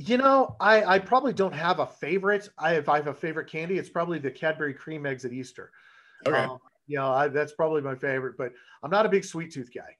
You 0.00 0.16
know, 0.16 0.54
I, 0.60 0.84
I 0.84 0.98
probably 1.00 1.32
don't 1.32 1.54
have 1.54 1.80
a 1.80 1.86
favorite. 1.86 2.48
I 2.56 2.74
if 2.74 2.88
I 2.88 2.96
have 2.96 3.08
a 3.08 3.14
favorite 3.14 3.50
candy, 3.50 3.78
it's 3.78 3.88
probably 3.88 4.20
the 4.20 4.30
Cadbury 4.30 4.72
cream 4.72 5.04
eggs 5.04 5.24
at 5.24 5.32
Easter. 5.32 5.72
Okay. 6.24 6.38
Um, 6.38 6.58
you 6.86 6.98
know, 6.98 7.10
I, 7.10 7.26
that's 7.26 7.52
probably 7.52 7.82
my 7.82 7.96
favorite, 7.96 8.36
but 8.38 8.52
I'm 8.82 8.90
not 8.90 9.06
a 9.06 9.08
big 9.08 9.24
sweet 9.24 9.52
tooth 9.52 9.70
guy. 9.74 9.96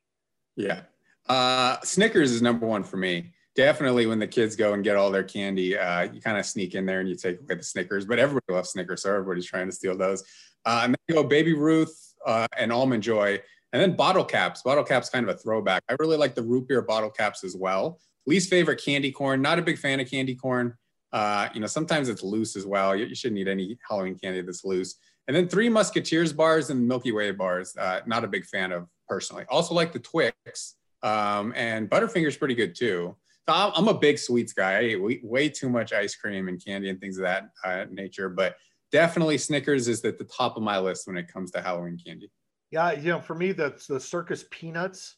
Yeah. 0.56 0.82
Uh, 1.28 1.80
Snickers 1.82 2.30
is 2.30 2.40
number 2.40 2.64
one 2.64 2.84
for 2.84 2.96
me. 2.96 3.32
Definitely 3.56 4.06
when 4.06 4.20
the 4.20 4.26
kids 4.28 4.54
go 4.54 4.72
and 4.72 4.84
get 4.84 4.94
all 4.94 5.10
their 5.10 5.24
candy, 5.24 5.76
uh, 5.76 6.02
you 6.02 6.20
kind 6.20 6.38
of 6.38 6.46
sneak 6.46 6.76
in 6.76 6.86
there 6.86 7.00
and 7.00 7.08
you 7.08 7.16
take 7.16 7.40
away 7.40 7.56
the 7.56 7.64
Snickers, 7.64 8.04
but 8.04 8.20
everybody 8.20 8.46
loves 8.50 8.70
Snickers, 8.70 9.02
so 9.02 9.10
everybody's 9.10 9.46
trying 9.46 9.66
to 9.66 9.72
steal 9.72 9.96
those. 9.96 10.22
Uh, 10.64 10.82
and 10.84 10.92
then 10.94 10.98
you 11.08 11.14
go 11.16 11.24
Baby 11.24 11.54
Ruth 11.54 12.14
uh, 12.24 12.46
and 12.56 12.72
Almond 12.72 13.02
Joy, 13.02 13.40
and 13.72 13.82
then 13.82 13.96
bottle 13.96 14.24
caps. 14.24 14.62
Bottle 14.62 14.84
caps 14.84 15.10
kind 15.10 15.28
of 15.28 15.34
a 15.34 15.38
throwback. 15.38 15.82
I 15.88 15.96
really 15.98 16.16
like 16.16 16.36
the 16.36 16.42
root 16.42 16.68
beer 16.68 16.82
bottle 16.82 17.10
caps 17.10 17.42
as 17.42 17.56
well. 17.56 17.98
Least 18.28 18.50
favorite 18.50 18.84
candy 18.84 19.10
corn. 19.10 19.40
Not 19.40 19.58
a 19.58 19.62
big 19.62 19.78
fan 19.78 20.00
of 20.00 20.10
candy 20.10 20.34
corn. 20.34 20.74
Uh, 21.14 21.48
you 21.54 21.60
know, 21.60 21.66
sometimes 21.66 22.10
it's 22.10 22.22
loose 22.22 22.56
as 22.56 22.66
well. 22.66 22.94
You, 22.94 23.06
you, 23.06 23.14
shouldn't 23.14 23.40
eat 23.40 23.48
any 23.48 23.78
Halloween 23.88 24.18
candy 24.18 24.42
that's 24.42 24.66
loose. 24.66 24.96
And 25.26 25.34
then 25.34 25.48
three 25.48 25.70
Musketeers 25.70 26.34
bars 26.34 26.68
and 26.68 26.86
Milky 26.86 27.10
Way 27.10 27.30
bars. 27.30 27.74
Uh, 27.74 28.00
not 28.04 28.24
a 28.24 28.28
big 28.28 28.44
fan 28.44 28.70
of 28.70 28.86
personally. 29.08 29.46
Also 29.48 29.74
like 29.74 29.94
the 29.94 29.98
Twix 29.98 30.74
um, 31.02 31.54
and 31.56 31.88
Butterfinger's 31.88 32.36
pretty 32.36 32.54
good 32.54 32.74
too. 32.74 33.16
So 33.48 33.54
I'm, 33.54 33.72
I'm 33.74 33.88
a 33.88 33.98
big 33.98 34.18
sweets 34.18 34.52
guy. 34.52 34.78
I 34.78 34.82
eat 34.82 35.24
way, 35.24 35.48
too 35.48 35.70
much 35.70 35.94
ice 35.94 36.14
cream 36.14 36.48
and 36.48 36.62
candy 36.62 36.90
and 36.90 37.00
things 37.00 37.16
of 37.16 37.22
that 37.22 37.48
uh, 37.64 37.86
nature. 37.90 38.28
But 38.28 38.56
definitely 38.92 39.38
Snickers 39.38 39.88
is 39.88 40.04
at 40.04 40.18
the 40.18 40.24
top 40.24 40.58
of 40.58 40.62
my 40.62 40.78
list 40.78 41.06
when 41.06 41.16
it 41.16 41.32
comes 41.32 41.50
to 41.52 41.62
Halloween 41.62 41.98
candy. 42.04 42.30
Yeah, 42.70 42.92
you 42.92 43.08
know, 43.08 43.20
for 43.22 43.34
me, 43.34 43.52
that's 43.52 43.86
the 43.86 43.98
circus 43.98 44.44
peanuts 44.50 45.16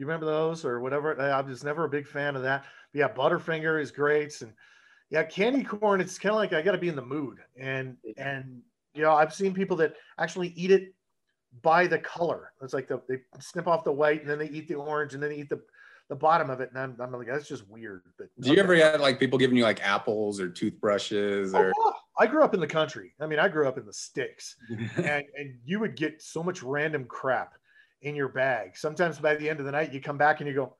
you 0.00 0.06
remember 0.06 0.24
those 0.24 0.64
or 0.64 0.80
whatever? 0.80 1.20
I 1.20 1.42
was 1.42 1.62
never 1.62 1.84
a 1.84 1.88
big 1.88 2.06
fan 2.06 2.34
of 2.34 2.42
that. 2.42 2.64
But 2.92 2.98
yeah, 2.98 3.08
Butterfinger 3.08 3.80
is 3.80 3.90
great, 3.90 4.40
and 4.40 4.52
yeah, 5.10 5.24
candy 5.24 5.62
corn. 5.62 6.00
It's 6.00 6.18
kind 6.18 6.32
of 6.32 6.38
like 6.38 6.54
I 6.54 6.62
got 6.62 6.72
to 6.72 6.78
be 6.78 6.88
in 6.88 6.96
the 6.96 7.04
mood, 7.04 7.38
and 7.58 7.98
and 8.16 8.62
you 8.94 9.02
know 9.02 9.12
I've 9.12 9.34
seen 9.34 9.52
people 9.52 9.76
that 9.76 9.94
actually 10.18 10.54
eat 10.56 10.70
it 10.70 10.94
by 11.62 11.86
the 11.86 11.98
color. 11.98 12.52
It's 12.62 12.72
like 12.72 12.88
the, 12.88 13.02
they 13.08 13.18
snip 13.40 13.68
off 13.68 13.84
the 13.84 13.92
white 13.92 14.22
and 14.22 14.30
then 14.30 14.38
they 14.38 14.48
eat 14.48 14.68
the 14.68 14.76
orange 14.76 15.14
and 15.14 15.22
then 15.22 15.30
they 15.30 15.36
eat 15.36 15.50
the 15.50 15.60
the 16.08 16.16
bottom 16.16 16.48
of 16.48 16.60
it, 16.60 16.70
and 16.70 16.78
I'm, 16.78 16.96
I'm 16.98 17.12
like 17.12 17.26
that's 17.26 17.46
just 17.46 17.68
weird. 17.68 18.02
But 18.16 18.28
do 18.40 18.52
you 18.52 18.58
ever 18.58 18.74
have 18.76 19.02
like 19.02 19.20
people 19.20 19.38
giving 19.38 19.56
you 19.58 19.64
like 19.64 19.86
apples 19.86 20.40
or 20.40 20.48
toothbrushes 20.48 21.54
or? 21.54 21.72
Oh, 21.78 21.92
I 22.18 22.26
grew 22.26 22.42
up 22.42 22.54
in 22.54 22.60
the 22.60 22.66
country. 22.66 23.12
I 23.20 23.26
mean, 23.26 23.38
I 23.38 23.48
grew 23.48 23.68
up 23.68 23.76
in 23.76 23.84
the 23.84 23.92
sticks, 23.92 24.56
and 24.96 25.24
and 25.36 25.58
you 25.62 25.78
would 25.78 25.94
get 25.94 26.22
so 26.22 26.42
much 26.42 26.62
random 26.62 27.04
crap 27.04 27.52
in 28.02 28.14
your 28.14 28.28
bag. 28.28 28.76
Sometimes 28.76 29.18
by 29.18 29.34
the 29.34 29.48
end 29.48 29.60
of 29.60 29.66
the 29.66 29.72
night, 29.72 29.92
you 29.92 30.00
come 30.00 30.18
back 30.18 30.40
and 30.40 30.48
you 30.48 30.54
go, 30.54 30.76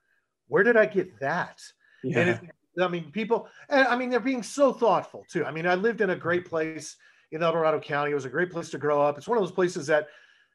"Where 0.48 0.62
did 0.62 0.76
I 0.76 0.86
get 0.86 1.18
that?" 1.20 1.60
Yeah. 2.02 2.18
And 2.18 2.30
it, 2.30 2.40
I 2.80 2.88
mean, 2.88 3.10
people, 3.10 3.48
and 3.68 3.86
I 3.86 3.96
mean, 3.96 4.10
they're 4.10 4.20
being 4.20 4.42
so 4.42 4.72
thoughtful 4.72 5.24
too. 5.28 5.44
I 5.44 5.50
mean, 5.50 5.66
I 5.66 5.74
lived 5.74 6.00
in 6.00 6.10
a 6.10 6.16
great 6.16 6.46
place 6.46 6.96
in 7.32 7.42
El 7.42 7.52
Dorado 7.52 7.80
County. 7.80 8.12
It 8.12 8.14
was 8.14 8.24
a 8.24 8.30
great 8.30 8.50
place 8.50 8.70
to 8.70 8.78
grow 8.78 9.02
up. 9.02 9.18
It's 9.18 9.28
one 9.28 9.38
of 9.38 9.42
those 9.42 9.52
places 9.52 9.86
that, 9.88 10.08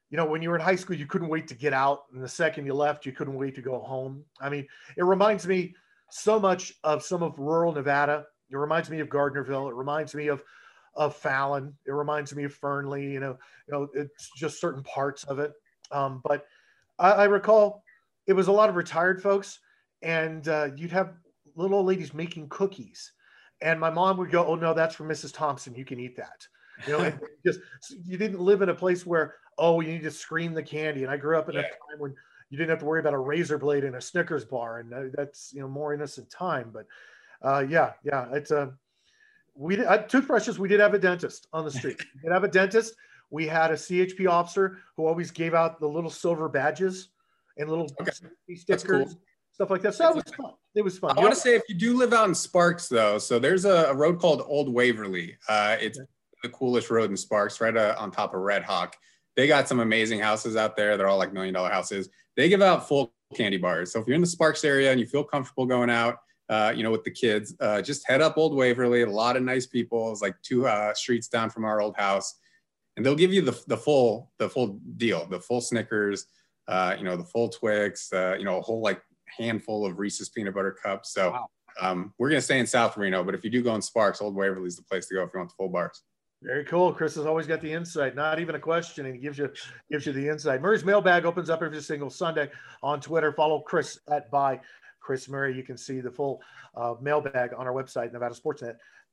you 0.10 0.18
know, 0.18 0.26
when 0.26 0.42
you 0.42 0.50
were 0.50 0.56
in 0.56 0.62
high 0.62 0.76
school, 0.76 0.96
you 0.96 1.06
couldn't 1.06 1.28
wait 1.28 1.48
to 1.48 1.56
get 1.56 1.74
out, 1.74 2.04
and 2.14 2.24
the 2.24 2.28
second 2.28 2.66
you 2.66 2.74
left, 2.74 3.06
you 3.06 3.12
couldn't 3.12 3.36
wait 3.36 3.56
to 3.56 3.62
go 3.62 3.80
home. 3.80 4.24
I 4.42 4.50
mean, 4.50 4.68
it 4.98 5.04
reminds 5.04 5.46
me 5.46 5.76
so 6.10 6.40
much 6.40 6.74
of 6.84 7.04
some 7.04 7.22
of 7.24 7.38
rural 7.38 7.74
Nevada. 7.74 8.26
It 8.50 8.58
reminds 8.58 8.90
me 8.90 9.00
of 9.00 9.10
Gardnerville. 9.10 9.70
It 9.70 9.76
reminds 9.76 10.16
me 10.16 10.28
of 10.28 10.44
of 10.96 11.16
Fallon. 11.16 11.76
It 11.86 11.92
reminds 11.92 12.34
me 12.34 12.46
of 12.46 12.54
Fernley. 12.54 13.12
You 13.12 13.20
know, 13.20 13.38
you 13.68 13.74
know, 13.74 13.90
it's 13.94 14.32
just 14.36 14.62
certain 14.62 14.84
parts 14.84 15.26
of 15.26 15.40
it. 15.40 15.52
Um, 15.92 16.22
but 16.24 16.46
I, 17.00 17.12
I, 17.12 17.24
recall 17.26 17.84
it 18.28 18.34
was 18.34 18.48
a 18.48 18.52
lot 18.52 18.70
of 18.70 18.76
retired 18.76 19.22
folks, 19.22 19.60
and 20.02 20.48
uh, 20.48 20.70
you'd 20.76 20.92
have 20.92 21.14
little 21.56 21.78
old 21.78 21.88
ladies 21.88 22.14
making 22.14 22.50
cookies, 22.50 23.12
and 23.62 23.80
my 23.80 23.90
mom 23.90 24.18
would 24.18 24.32
go, 24.32 24.46
"Oh 24.46 24.56
no, 24.56 24.74
that's 24.74 24.96
for 24.96 25.06
Mrs. 25.06 25.34
Thompson. 25.34 25.76
You 25.76 25.86
can 25.86 26.00
eat 26.00 26.16
that." 26.18 26.48
You 26.88 26.98
know, 26.98 27.14
just 27.46 27.60
you 28.06 28.18
didn't 28.18 28.40
live 28.40 28.62
in 28.62 28.70
a 28.70 28.76
place 28.76 29.06
where 29.06 29.36
oh 29.58 29.82
you 29.82 29.94
need 29.94 30.04
to 30.04 30.12
scream 30.12 30.54
the 30.54 30.64
candy. 30.64 31.04
And 31.04 31.12
I 31.12 31.18
grew 31.18 31.38
up 31.38 31.50
in 31.50 31.56
yeah. 31.56 31.62
a 31.62 31.64
time 31.64 32.00
when 32.00 32.14
you 32.50 32.58
didn't 32.58 32.70
have 32.70 32.80
to 32.80 32.86
worry 32.86 33.00
about 33.00 33.14
a 33.14 33.20
razor 33.20 33.58
blade 33.58 33.84
in 33.84 33.96
a 33.96 34.02
Snickers 34.02 34.46
bar, 34.46 34.80
and 34.80 34.94
uh, 34.94 35.04
that's 35.14 35.54
you 35.54 35.62
know 35.62 35.68
more 35.68 35.94
innocent 35.94 36.30
time. 36.30 36.72
But 36.74 36.86
uh, 37.42 37.66
yeah, 37.68 37.94
yeah, 38.04 38.28
it's 38.32 38.52
a 38.52 38.60
uh, 38.60 38.68
we 39.56 39.84
uh, 39.84 40.00
toothbrushes. 40.00 40.60
We 40.60 40.68
did 40.68 40.80
have 40.80 40.94
a 40.94 41.00
dentist 41.00 41.48
on 41.54 41.66
the 41.66 41.72
street. 41.72 41.98
we 42.16 42.22
did 42.22 42.34
have 42.34 42.44
a 42.44 42.50
dentist 42.50 42.96
we 43.30 43.48
had 43.48 43.72
a 43.72 43.76
CHP 43.76 44.30
officer 44.30 44.80
who 44.96 45.06
always 45.06 45.32
gave 45.32 45.54
out 45.54 45.80
the 45.80 45.88
little 45.88 46.10
silver 46.10 46.50
badges 46.50 47.10
and 47.58 47.70
little 47.70 47.88
okay. 48.02 48.12
stickers, 48.56 49.08
cool. 49.08 49.22
stuff 49.52 49.70
like 49.70 49.82
that. 49.82 49.96
So 49.96 50.10
it 50.10 50.16
was 50.16 50.34
fun. 50.36 50.52
It 50.76 50.84
was 50.84 50.98
fun. 50.98 51.18
I 51.18 51.22
want 51.22 51.34
to 51.34 51.40
say 51.40 51.56
if 51.56 51.64
you 51.70 51.76
do 51.76 51.98
live 51.98 52.14
out 52.14 52.28
in 52.28 52.36
Sparks, 52.36 52.88
though, 52.88 53.18
so 53.18 53.40
there's 53.40 53.66
a, 53.66 53.88
a 53.90 53.94
road 53.94 54.20
called 54.20 54.44
Old 54.46 54.72
Waverly. 54.74 55.38
Uh, 55.48 55.78
it's 55.80 55.98
okay. 55.98 56.08
the 56.44 56.50
coolest 56.50 56.90
road 56.90 57.10
in 57.10 57.18
Sparks, 57.18 57.62
right 57.62 57.76
uh, 57.76 57.96
on 57.98 58.12
top 58.12 58.34
of 58.34 58.42
Red 58.42 58.64
Hawk. 58.64 58.96
They 59.36 59.48
got 59.48 59.68
some 59.68 59.80
amazing 59.80 60.20
houses 60.20 60.56
out 60.56 60.78
there. 60.78 60.98
They're 60.98 61.08
all 61.08 61.18
like 61.18 61.34
million 61.34 61.54
dollar 61.54 61.70
houses. 61.70 62.10
They 62.36 62.50
give 62.50 62.62
out 62.62 62.88
full 62.88 63.14
candy 63.34 63.58
bars. 63.58 63.92
So 63.92 64.00
if 64.00 64.08
you're 64.08 64.16
in 64.16 64.22
the 64.22 64.28
Sparks 64.28 64.64
area 64.64 64.92
and 64.92 65.00
you 65.00 65.08
feel 65.08 65.24
comfortable 65.24 65.66
going 65.66 65.90
out, 65.90 66.18
uh, 66.48 66.72
you 66.76 66.84
know, 66.84 66.92
with 66.92 67.04
the 67.04 67.12
kids, 67.12 67.56
uh, 67.60 67.82
just 67.82 68.08
head 68.08 68.22
up 68.22 68.38
Old 68.38 68.56
Waverly. 68.56 69.02
A 69.02 69.10
lot 69.10 69.36
of 69.36 69.44
nice 69.44 69.66
people. 69.66 70.12
It's 70.12 70.22
like 70.22 70.36
two 70.44 70.68
uh, 70.68 70.94
streets 70.94 71.28
down 71.28 71.50
from 71.50 71.66
our 71.66 71.82
old 71.82 71.96
house 71.98 72.36
and 72.98 73.06
they'll 73.06 73.16
give 73.16 73.34
you 73.34 73.42
the, 73.42 73.60
the 73.68 73.78
full 73.78 74.32
the 74.38 74.50
full 74.50 74.80
deal, 74.98 75.26
the 75.28 75.40
full 75.40 75.62
Snickers, 75.62 76.26
uh, 76.68 76.96
you 76.98 77.04
know, 77.04 77.18
the 77.18 77.24
full 77.24 77.50
Twix, 77.50 78.12
uh, 78.14 78.36
you 78.38 78.46
know, 78.46 78.58
a 78.58 78.62
whole 78.62 78.82
like 78.82 79.02
handful 79.38 79.86
of 79.86 80.00
Reese's 80.00 80.30
peanut 80.30 80.54
butter 80.54 80.72
cups. 80.72 81.14
So 81.14 81.32
wow. 81.32 81.48
um, 81.82 82.14
we're 82.18 82.30
gonna 82.30 82.42
stay 82.42 82.60
in 82.60 82.68
South 82.68 82.98
Reno, 82.98 83.24
but 83.24 83.36
if 83.36 83.44
you 83.44 83.50
do 83.50 83.62
go 83.62 83.76
in 83.76 83.82
Sparks, 83.82 84.22
Old 84.22 84.36
Waverly's 84.36 84.76
the 84.76 84.84
place 84.84 85.08
to 85.08 85.16
go 85.16 85.24
if 85.24 85.32
you 85.34 85.40
want 85.40 85.50
the 85.50 85.56
full 85.56 85.70
bars. 85.70 86.02
Very 86.42 86.66
cool. 86.66 86.94
Chris 86.94 87.16
has 87.16 87.26
always 87.26 87.48
got 87.48 87.62
the 87.62 87.72
insight, 87.72 88.16
not 88.16 88.40
even 88.40 88.56
a 88.56 88.60
question, 88.60 89.06
and 89.06 89.16
he 89.16 89.22
gives 89.22 89.38
you 89.38 89.50
gives 89.90 90.06
you 90.06 90.14
the 90.14 90.28
insight. 90.28 90.62
Murray's 90.62 90.86
mailbag 90.86 91.26
opens 91.26 91.50
up 91.50 91.62
every 91.64 91.82
single 91.82 92.10
Sunday 92.10 92.50
on 92.84 93.02
Twitter. 93.02 93.32
Follow 93.34 93.60
Chris 93.60 94.00
at 94.12 94.30
by 94.32 94.60
Chris 95.00 95.28
Murray. 95.28 95.56
You 95.56 95.64
can 95.64 95.78
see 95.78 96.02
the 96.02 96.12
full 96.12 96.42
uh, 96.76 96.96
mailbag 97.02 97.52
on 97.58 97.68
our 97.68 97.74
website, 97.74 98.12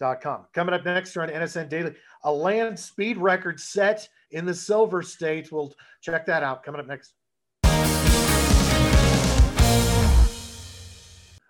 NevadaSportsNet.com. 0.03 0.47
Coming 0.53 0.75
up 0.75 0.85
next 0.85 1.17
on 1.17 1.29
NSN 1.29 1.69
Daily, 1.69 1.95
a 2.25 2.33
land 2.33 2.79
speed 2.79 3.17
record 3.17 3.61
set 3.61 4.09
in 4.31 4.45
the 4.45 4.55
Silver 4.55 5.03
State. 5.03 5.51
We'll 5.53 5.73
check 6.01 6.27
that 6.27 6.43
out. 6.43 6.63
Coming 6.63 6.81
up 6.81 6.87
next. 6.87 7.15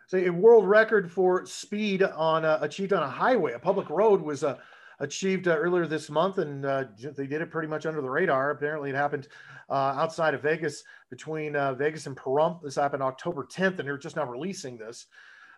So 0.06 0.18
a 0.18 0.28
world 0.28 0.68
record 0.68 1.10
for 1.10 1.46
speed 1.46 2.02
on 2.02 2.44
uh, 2.44 2.58
achieved 2.60 2.92
on 2.92 3.02
a 3.02 3.08
highway, 3.08 3.54
a 3.54 3.58
public 3.58 3.88
road 3.88 4.20
was 4.20 4.44
uh, 4.44 4.58
achieved 5.00 5.48
uh, 5.48 5.56
earlier 5.56 5.86
this 5.86 6.10
month, 6.10 6.36
and 6.36 6.66
uh, 6.66 6.84
they 7.16 7.26
did 7.26 7.40
it 7.40 7.50
pretty 7.50 7.66
much 7.66 7.86
under 7.86 8.02
the 8.02 8.10
radar. 8.10 8.50
Apparently, 8.50 8.90
it 8.90 8.94
happened 8.94 9.28
uh, 9.70 9.94
outside 9.96 10.34
of 10.34 10.42
Vegas, 10.42 10.84
between 11.08 11.56
uh, 11.56 11.72
Vegas 11.72 12.06
and 12.06 12.14
Pahrump. 12.14 12.62
This 12.62 12.74
happened 12.74 13.02
October 13.02 13.46
10th, 13.50 13.78
and 13.78 13.88
they're 13.88 13.96
just 13.96 14.16
now 14.16 14.26
releasing 14.26 14.76
this. 14.76 15.06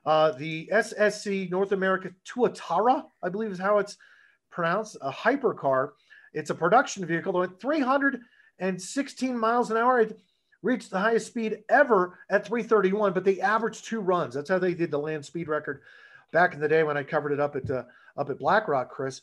The 0.05 0.69
SSC 0.73 1.51
North 1.51 1.73
America 1.73 2.11
Tuatara, 2.25 3.05
I 3.23 3.29
believe 3.29 3.51
is 3.51 3.59
how 3.59 3.79
it's 3.79 3.97
pronounced, 4.51 4.97
a 5.01 5.11
hypercar. 5.11 5.91
It's 6.33 6.51
a 6.51 6.55
production 6.55 7.07
vehicle 7.07 7.33
that 7.33 7.39
went 7.39 7.61
316 7.61 9.39
miles 9.39 9.71
an 9.71 9.77
hour. 9.77 10.01
It, 10.01 10.19
reached 10.65 10.91
the 10.91 10.99
highest 10.99 11.27
speed 11.29 11.59
ever 11.69 12.19
at 12.31 12.47
331, 12.47 13.13
but 13.13 13.23
they 13.23 13.41
averaged 13.41 13.85
two 13.85 14.01
runs. 14.01 14.35
That's 14.35 14.49
how 14.49 14.59
they 14.59 14.75
did 14.75 14.91
the 14.91 14.99
land 14.99 15.25
speed 15.25 15.47
record 15.47 15.83
back 16.33 16.55
in 16.55 16.61
the 16.61 16.69
day 16.69 16.83
when 16.83 16.97
I 16.97 17.03
covered 17.05 17.33
it 17.33 17.39
up 17.39 17.55
at 17.55 17.71
uh, 17.71 17.85
up 18.17 18.31
at 18.31 18.39
Black 18.39 18.67
Rock, 18.67 18.91
Chris. 18.91 19.21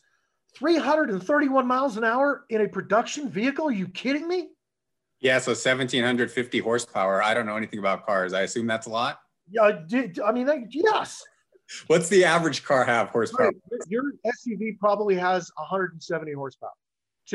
331 0.54 1.66
miles 1.66 1.96
an 1.96 2.04
hour 2.04 2.44
in 2.50 2.60
a 2.60 2.68
production 2.68 3.28
vehicle? 3.28 3.68
Are 3.68 3.72
you 3.72 3.88
kidding 3.88 4.28
me? 4.28 4.50
Yeah, 5.20 5.38
so 5.38 5.52
1750 5.52 6.58
horsepower. 6.58 7.22
I 7.22 7.32
don't 7.34 7.46
know 7.46 7.56
anything 7.56 7.78
about 7.78 8.06
cars. 8.06 8.32
I 8.32 8.42
assume 8.42 8.66
that's 8.66 8.86
a 8.86 8.90
lot. 8.90 9.21
Yeah, 9.52 9.72
I 10.24 10.32
mean, 10.32 10.68
yes. 10.70 11.22
What's 11.86 12.08
the 12.08 12.24
average 12.24 12.64
car 12.64 12.84
have 12.84 13.08
horsepower? 13.08 13.46
Right. 13.46 13.56
Your 13.88 14.12
SUV 14.26 14.78
probably 14.78 15.14
has 15.16 15.50
170 15.56 16.32
horsepower. 16.32 16.70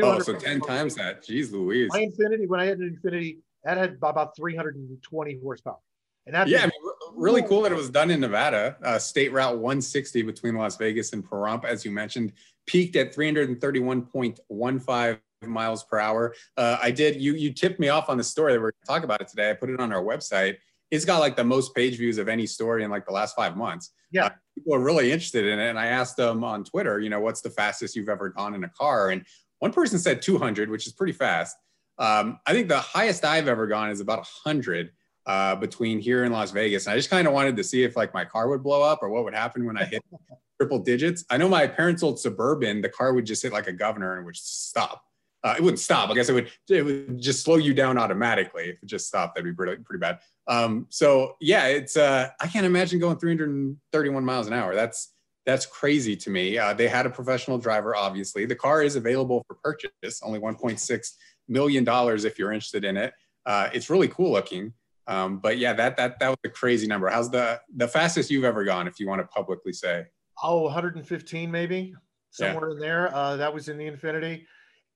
Oh, 0.02 0.20
so 0.20 0.36
10 0.36 0.62
times 0.62 0.96
that. 0.96 1.24
Jeez 1.24 1.52
Louise. 1.52 1.90
My 1.92 2.06
Infiniti, 2.06 2.48
when 2.48 2.60
I 2.60 2.66
had 2.66 2.80
an 2.80 3.00
Infiniti, 3.04 3.38
that 3.64 3.78
had 3.78 3.98
about 4.02 4.36
320 4.36 5.40
horsepower. 5.42 5.78
And 6.26 6.36
that's 6.36 6.50
yeah, 6.50 6.60
I 6.60 6.66
mean, 6.66 6.72
really 7.16 7.42
cool 7.42 7.62
that 7.62 7.72
it 7.72 7.76
was 7.76 7.90
done 7.90 8.12
in 8.12 8.20
Nevada. 8.20 8.76
Uh, 8.84 9.00
State 9.00 9.32
Route 9.32 9.56
160 9.56 10.24
between 10.24 10.56
Las 10.56 10.76
Vegas 10.76 11.14
and 11.14 11.24
Pahrump, 11.24 11.64
as 11.64 11.86
you 11.86 11.92
mentioned, 11.92 12.34
peaked 12.66 12.98
at 12.98 13.16
331.15 13.16 15.20
miles 15.46 15.86
per 15.86 16.00
hour. 16.00 16.36
Uh, 16.58 16.78
I 16.82 16.92
did. 16.92 17.22
You 17.22 17.36
you 17.36 17.54
tipped 17.54 17.80
me 17.80 17.88
off 17.88 18.10
on 18.10 18.18
the 18.18 18.26
story 18.26 18.52
that 18.54 18.60
we're 18.60 18.72
going 18.72 18.82
to 18.82 18.88
talk 18.88 19.06
about 19.06 19.22
it 19.22 19.30
today. 19.30 19.50
I 19.50 19.54
put 19.54 19.70
it 19.70 19.80
on 19.80 19.94
our 19.94 20.04
website. 20.04 20.58
It's 20.90 21.06
got 21.06 21.20
like 21.20 21.36
the 21.36 21.44
most 21.44 21.76
page 21.76 21.98
views 21.98 22.18
of 22.18 22.28
any 22.28 22.46
story 22.46 22.84
in 22.84 22.92
like 22.92 23.06
the 23.06 23.12
last 23.12 23.36
five 23.36 23.58
months. 23.58 23.92
Yeah, 24.12 24.26
uh, 24.26 24.30
people 24.56 24.76
are 24.76 24.80
really 24.80 25.12
interested 25.12 25.46
in 25.46 25.60
it. 25.60 25.70
And 25.70 25.80
I 25.80 25.88
asked 25.88 26.18
them 26.18 26.44
on 26.44 26.64
Twitter, 26.64 27.00
you 27.00 27.10
know, 27.10 27.20
what's 27.20 27.42
the 27.42 27.50
fastest 27.50 27.96
you've 27.96 28.10
ever 28.10 28.30
gone 28.30 28.54
in 28.54 28.64
a 28.64 28.70
car? 28.70 29.10
And 29.10 29.26
one 29.60 29.74
person 29.74 30.00
said 30.00 30.22
200, 30.22 30.70
which 30.70 30.88
is 30.88 30.94
pretty 30.94 31.14
fast. 31.14 31.56
Um, 31.98 32.40
I 32.46 32.54
think 32.54 32.68
the 32.68 32.80
highest 32.80 33.26
I've 33.26 33.48
ever 33.48 33.68
gone 33.68 33.90
is 33.90 34.00
about 34.00 34.20
100 34.20 34.92
uh, 35.26 35.56
between 35.56 36.00
here 36.00 36.24
and 36.24 36.34
Las 36.34 36.52
Vegas. 36.52 36.86
And 36.86 36.94
I 36.94 36.96
just 36.96 37.10
kind 37.10 37.28
of 37.28 37.34
wanted 37.34 37.58
to 37.58 37.64
see 37.64 37.84
if 37.84 37.96
like 37.96 38.14
my 38.14 38.24
car 38.24 38.48
would 38.50 38.64
blow 38.64 38.82
up 38.82 39.00
or 39.02 39.10
what 39.10 39.24
would 39.24 39.34
happen 39.34 39.66
when 39.66 39.78
I 39.78 39.86
hit 39.86 40.02
triple 40.60 40.80
digits. 40.80 41.26
I 41.30 41.38
know 41.38 41.50
my 41.50 41.68
parents' 41.68 42.04
old 42.04 42.20
Suburban, 42.20 42.82
the 42.82 42.90
car 42.90 43.14
would 43.14 43.26
just 43.26 43.44
hit 43.44 43.52
like 43.52 43.68
a 43.68 43.74
governor 43.74 44.18
and 44.18 44.26
would 44.26 44.36
stop. 44.36 45.04
Uh, 45.44 45.56
it 45.58 45.62
wouldn't 45.62 45.80
stop. 45.80 46.10
I 46.10 46.14
guess 46.14 46.30
it 46.30 46.34
would 46.34 46.50
it 46.70 46.84
would 46.84 47.22
just 47.22 47.44
slow 47.44 47.58
you 47.58 47.74
down 47.74 47.98
automatically. 47.98 48.70
If 48.70 48.82
it 48.82 48.86
just 48.88 49.08
stopped, 49.08 49.36
that'd 49.36 49.46
be 49.46 49.56
pretty, 49.56 49.82
pretty 49.84 50.00
bad. 50.00 50.20
Um, 50.48 50.88
so 50.90 51.36
yeah, 51.42 51.68
it's 51.68 51.98
uh, 51.98 52.30
I 52.40 52.48
can't 52.48 52.66
imagine 52.66 53.00
going 53.00 53.18
331 53.18 54.24
miles 54.24 54.48
an 54.48 54.54
hour. 54.54 54.76
That's 54.76 55.14
that's 55.46 55.66
crazy 55.66 56.16
to 56.18 56.30
me. 56.30 56.58
Uh, 56.58 56.74
they 56.74 56.88
had 56.88 57.06
a 57.06 57.10
professional 57.10 57.58
driver, 57.58 57.96
obviously. 57.96 58.46
The 58.46 58.56
car 58.56 58.84
is 58.84 58.96
available 58.98 59.44
for 59.48 59.56
purchase, 59.64 60.22
only 60.22 60.40
1.6 60.40 61.12
million 61.48 61.84
dollars 61.84 62.26
if 62.26 62.38
you're 62.38 62.52
interested 62.52 62.84
in 62.84 62.98
it. 62.98 63.14
Uh, 63.46 63.70
it's 63.74 63.90
really 63.90 64.10
cool 64.10 64.32
looking. 64.32 64.74
Um, 65.08 65.40
but 65.40 65.58
yeah, 65.58 65.74
that 65.74 65.96
that 65.98 66.20
that 66.20 66.30
was 66.30 66.38
a 66.46 66.50
crazy 66.50 66.86
number. 66.88 67.10
How's 67.10 67.32
the 67.32 67.62
the 67.76 67.88
fastest 67.88 68.30
you've 68.30 68.44
ever 68.44 68.64
gone, 68.64 68.88
if 68.88 69.00
you 69.00 69.08
want 69.08 69.22
to 69.22 69.28
publicly 69.28 69.74
say? 69.74 70.06
Oh, 70.44 70.64
115 70.64 71.50
maybe 71.50 71.94
somewhere 72.32 72.70
yeah. 72.70 72.76
in 72.76 72.80
there. 72.80 73.16
Uh, 73.16 73.38
that 73.38 73.54
was 73.54 73.70
in 73.70 73.78
the 73.78 73.90
Infiniti, 73.90 74.46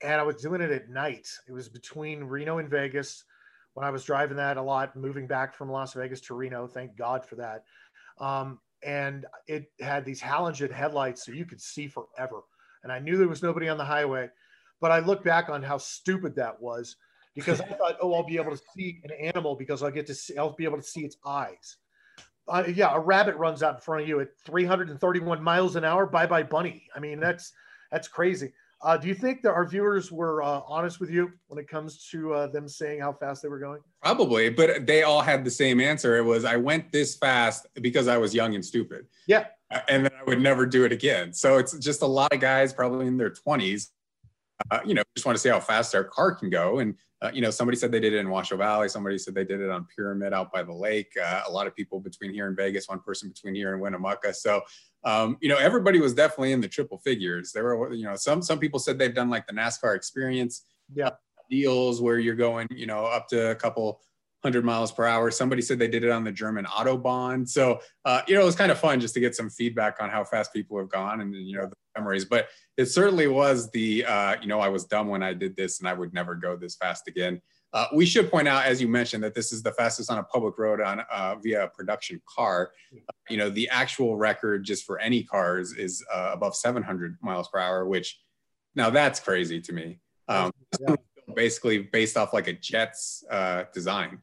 and 0.03 0.13
I 0.13 0.23
was 0.23 0.35
doing 0.35 0.61
it 0.61 0.69
at 0.69 0.89
night. 0.89 1.27
It 1.47 1.53
was 1.53 1.69
between 1.69 2.25
Reno 2.25 2.57
and 2.57 2.69
Vegas 2.69 3.23
when 3.73 3.85
I 3.85 3.89
was 3.89 4.03
driving 4.03 4.37
that 4.37 4.57
a 4.57 4.61
lot, 4.61 4.95
moving 4.95 5.27
back 5.27 5.53
from 5.53 5.71
Las 5.71 5.93
Vegas 5.93 6.21
to 6.21 6.33
Reno. 6.33 6.67
Thank 6.67 6.95
God 6.97 7.25
for 7.25 7.35
that. 7.35 7.63
Um, 8.19 8.59
and 8.83 9.25
it 9.47 9.71
had 9.79 10.05
these 10.05 10.21
halogen 10.21 10.71
headlights, 10.71 11.25
so 11.25 11.31
you 11.31 11.45
could 11.45 11.61
see 11.61 11.87
forever. 11.87 12.41
And 12.83 12.91
I 12.91 12.99
knew 12.99 13.17
there 13.17 13.27
was 13.27 13.43
nobody 13.43 13.69
on 13.69 13.77
the 13.77 13.85
highway, 13.85 14.29
but 14.79 14.91
I 14.91 14.99
look 14.99 15.23
back 15.23 15.49
on 15.49 15.61
how 15.61 15.77
stupid 15.77 16.35
that 16.35 16.59
was 16.59 16.95
because 17.35 17.61
I 17.61 17.65
thought, 17.65 17.97
oh, 18.01 18.13
I'll 18.13 18.25
be 18.25 18.37
able 18.37 18.55
to 18.55 18.63
see 18.75 18.99
an 19.03 19.11
animal 19.11 19.55
because 19.55 19.83
I'll 19.83 19.91
get 19.91 20.07
to 20.07 20.15
see, 20.15 20.37
I'll 20.37 20.55
be 20.55 20.65
able 20.65 20.77
to 20.77 20.83
see 20.83 21.01
its 21.01 21.17
eyes. 21.25 21.77
Uh, 22.47 22.63
yeah, 22.73 22.93
a 22.93 22.99
rabbit 22.99 23.35
runs 23.35 23.63
out 23.63 23.75
in 23.75 23.81
front 23.81 24.01
of 24.01 24.07
you 24.09 24.19
at 24.19 24.29
331 24.45 25.41
miles 25.41 25.75
an 25.75 25.85
hour. 25.85 26.05
Bye 26.05 26.25
bye, 26.25 26.43
bunny. 26.43 26.87
I 26.95 26.99
mean, 26.99 27.19
that's 27.19 27.53
that's 27.91 28.07
crazy. 28.07 28.51
Uh, 28.83 28.97
do 28.97 29.07
you 29.07 29.13
think 29.13 29.43
that 29.43 29.51
our 29.51 29.65
viewers 29.65 30.11
were 30.11 30.41
uh, 30.41 30.61
honest 30.67 30.99
with 30.99 31.11
you 31.11 31.31
when 31.47 31.59
it 31.59 31.67
comes 31.67 32.07
to 32.09 32.33
uh, 32.33 32.47
them 32.47 32.67
saying 32.67 32.99
how 32.99 33.13
fast 33.13 33.43
they 33.43 33.47
were 33.47 33.59
going? 33.59 33.79
Probably, 34.01 34.49
but 34.49 34.87
they 34.87 35.03
all 35.03 35.21
had 35.21 35.45
the 35.45 35.51
same 35.51 35.79
answer. 35.79 36.17
It 36.17 36.23
was, 36.23 36.45
I 36.45 36.55
went 36.57 36.91
this 36.91 37.15
fast 37.15 37.67
because 37.81 38.07
I 38.07 38.17
was 38.17 38.33
young 38.33 38.55
and 38.55 38.65
stupid. 38.65 39.05
Yeah. 39.27 39.45
And 39.87 40.05
then 40.05 40.11
I 40.19 40.23
would 40.23 40.41
never 40.41 40.65
do 40.65 40.83
it 40.83 40.91
again. 40.91 41.31
So 41.31 41.57
it's 41.57 41.77
just 41.77 42.01
a 42.01 42.07
lot 42.07 42.33
of 42.33 42.39
guys, 42.39 42.73
probably 42.73 43.07
in 43.07 43.17
their 43.17 43.29
20s, 43.29 43.89
uh, 44.69 44.79
you 44.85 44.93
know, 44.93 45.03
just 45.15 45.25
want 45.25 45.35
to 45.35 45.41
see 45.41 45.49
how 45.49 45.59
fast 45.59 45.91
their 45.91 46.03
car 46.03 46.33
can 46.33 46.49
go. 46.49 46.79
And, 46.79 46.95
uh, 47.21 47.31
you 47.33 47.41
know, 47.41 47.51
somebody 47.51 47.77
said 47.77 47.91
they 47.91 47.99
did 47.99 48.13
it 48.13 48.19
in 48.19 48.29
Washoe 48.29 48.57
Valley. 48.57 48.89
Somebody 48.89 49.17
said 49.17 49.35
they 49.35 49.45
did 49.45 49.61
it 49.61 49.69
on 49.69 49.87
Pyramid 49.95 50.33
out 50.33 50.51
by 50.51 50.63
the 50.63 50.73
lake. 50.73 51.11
Uh, 51.23 51.41
a 51.47 51.51
lot 51.51 51.67
of 51.67 51.75
people 51.75 51.99
between 51.99 52.33
here 52.33 52.47
and 52.47 52.57
Vegas, 52.57 52.89
one 52.89 52.99
person 52.99 53.29
between 53.29 53.55
here 53.55 53.73
and 53.73 53.81
Winnemucca. 53.81 54.33
So, 54.33 54.61
um, 55.03 55.37
you 55.41 55.49
know, 55.49 55.57
everybody 55.57 55.99
was 55.99 56.13
definitely 56.13 56.51
in 56.51 56.61
the 56.61 56.67
triple 56.67 56.99
figures. 56.99 57.51
There 57.51 57.75
were, 57.75 57.93
you 57.93 58.05
know, 58.05 58.15
some, 58.15 58.41
some 58.41 58.59
people 58.59 58.79
said 58.79 58.99
they've 58.99 59.13
done 59.13 59.29
like 59.29 59.47
the 59.47 59.53
NASCAR 59.53 59.95
experience 59.95 60.65
yeah. 60.93 61.11
deals 61.49 62.01
where 62.01 62.19
you're 62.19 62.35
going, 62.35 62.67
you 62.71 62.85
know, 62.85 63.05
up 63.05 63.27
to 63.29 63.51
a 63.51 63.55
couple 63.55 64.01
100 64.41 64.65
miles 64.65 64.91
per 64.91 65.05
hour. 65.05 65.29
Somebody 65.29 65.61
said 65.61 65.77
they 65.77 65.87
did 65.87 66.03
it 66.03 66.11
on 66.11 66.23
the 66.23 66.31
German 66.31 66.65
Autobahn. 66.65 67.47
So, 67.47 67.79
uh, 68.05 68.21
you 68.27 68.35
know, 68.35 68.41
it 68.41 68.45
was 68.45 68.55
kind 68.55 68.71
of 68.71 68.79
fun 68.79 68.99
just 68.99 69.13
to 69.13 69.19
get 69.19 69.35
some 69.35 69.49
feedback 69.49 69.97
on 70.01 70.09
how 70.09 70.23
fast 70.23 70.51
people 70.51 70.77
have 70.79 70.89
gone 70.89 71.21
and, 71.21 71.35
you 71.35 71.57
know, 71.57 71.67
the 71.67 71.75
memories. 71.95 72.25
But 72.25 72.47
it 72.77 72.87
certainly 72.87 73.27
was 73.27 73.69
the, 73.71 74.05
uh, 74.05 74.35
you 74.41 74.47
know, 74.47 74.59
I 74.59 74.69
was 74.69 74.85
dumb 74.85 75.09
when 75.09 75.21
I 75.21 75.33
did 75.33 75.55
this 75.55 75.79
and 75.79 75.87
I 75.87 75.93
would 75.93 76.13
never 76.13 76.35
go 76.35 76.55
this 76.55 76.75
fast 76.75 77.07
again. 77.07 77.41
Uh, 77.73 77.87
we 77.93 78.05
should 78.05 78.29
point 78.29 78.47
out, 78.47 78.65
as 78.65 78.81
you 78.81 78.87
mentioned, 78.87 79.23
that 79.23 79.33
this 79.33 79.53
is 79.53 79.63
the 79.63 79.71
fastest 79.71 80.11
on 80.11 80.17
a 80.17 80.23
public 80.23 80.57
road 80.57 80.81
on 80.81 81.01
uh, 81.11 81.35
via 81.35 81.65
a 81.65 81.67
production 81.67 82.21
car. 82.27 82.71
you 83.29 83.37
know, 83.37 83.49
the 83.49 83.69
actual 83.69 84.17
record 84.17 84.63
just 84.63 84.85
for 84.85 84.99
any 84.99 85.23
cars 85.23 85.71
is 85.73 86.03
uh, 86.13 86.31
above 86.33 86.55
700 86.55 87.17
miles 87.21 87.47
per 87.47 87.59
hour, 87.59 87.85
which 87.85 88.19
now 88.75 88.89
that's 88.89 89.19
crazy 89.19 89.61
to 89.61 89.73
me. 89.73 89.99
Um, 90.27 90.51
yeah. 90.79 90.95
Basically, 91.33 91.79
based 91.79 92.17
off 92.17 92.33
like 92.33 92.47
a 92.47 92.53
Jets 92.53 93.23
uh, 93.29 93.63
design 93.73 94.19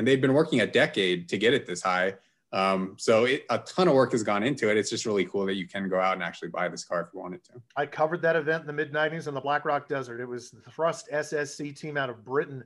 and 0.00 0.08
they've 0.08 0.20
been 0.20 0.32
working 0.32 0.62
a 0.62 0.66
decade 0.66 1.28
to 1.28 1.36
get 1.36 1.52
it 1.52 1.66
this 1.66 1.82
high. 1.82 2.14
Um, 2.52 2.96
so 2.98 3.26
it, 3.26 3.44
a 3.50 3.58
ton 3.58 3.86
of 3.86 3.92
work 3.92 4.12
has 4.12 4.22
gone 4.22 4.42
into 4.42 4.70
it. 4.70 4.78
It's 4.78 4.88
just 4.88 5.04
really 5.04 5.26
cool 5.26 5.44
that 5.44 5.56
you 5.56 5.68
can 5.68 5.90
go 5.90 6.00
out 6.00 6.14
and 6.14 6.22
actually 6.22 6.48
buy 6.48 6.68
this 6.68 6.84
car 6.84 7.02
if 7.02 7.08
you 7.12 7.20
wanted 7.20 7.44
to. 7.44 7.52
I 7.76 7.84
covered 7.84 8.22
that 8.22 8.34
event 8.34 8.62
in 8.62 8.66
the 8.66 8.72
mid 8.72 8.94
90s 8.94 9.28
in 9.28 9.34
the 9.34 9.40
Black 9.42 9.66
Rock 9.66 9.88
Desert. 9.88 10.18
It 10.18 10.24
was 10.24 10.52
the 10.52 10.70
Thrust 10.70 11.10
SSC 11.12 11.78
team 11.78 11.98
out 11.98 12.08
of 12.08 12.24
Britain 12.24 12.64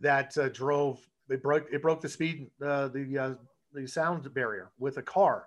that 0.00 0.36
uh, 0.38 0.48
drove. 0.48 1.00
It 1.28 1.42
broke 1.42 1.66
it 1.72 1.82
broke 1.82 2.00
the 2.00 2.08
speed 2.08 2.50
uh, 2.64 2.88
the 2.88 3.18
uh, 3.18 3.34
the 3.72 3.86
sound 3.86 4.32
barrier 4.34 4.70
with 4.78 4.96
a 4.98 5.02
car. 5.02 5.46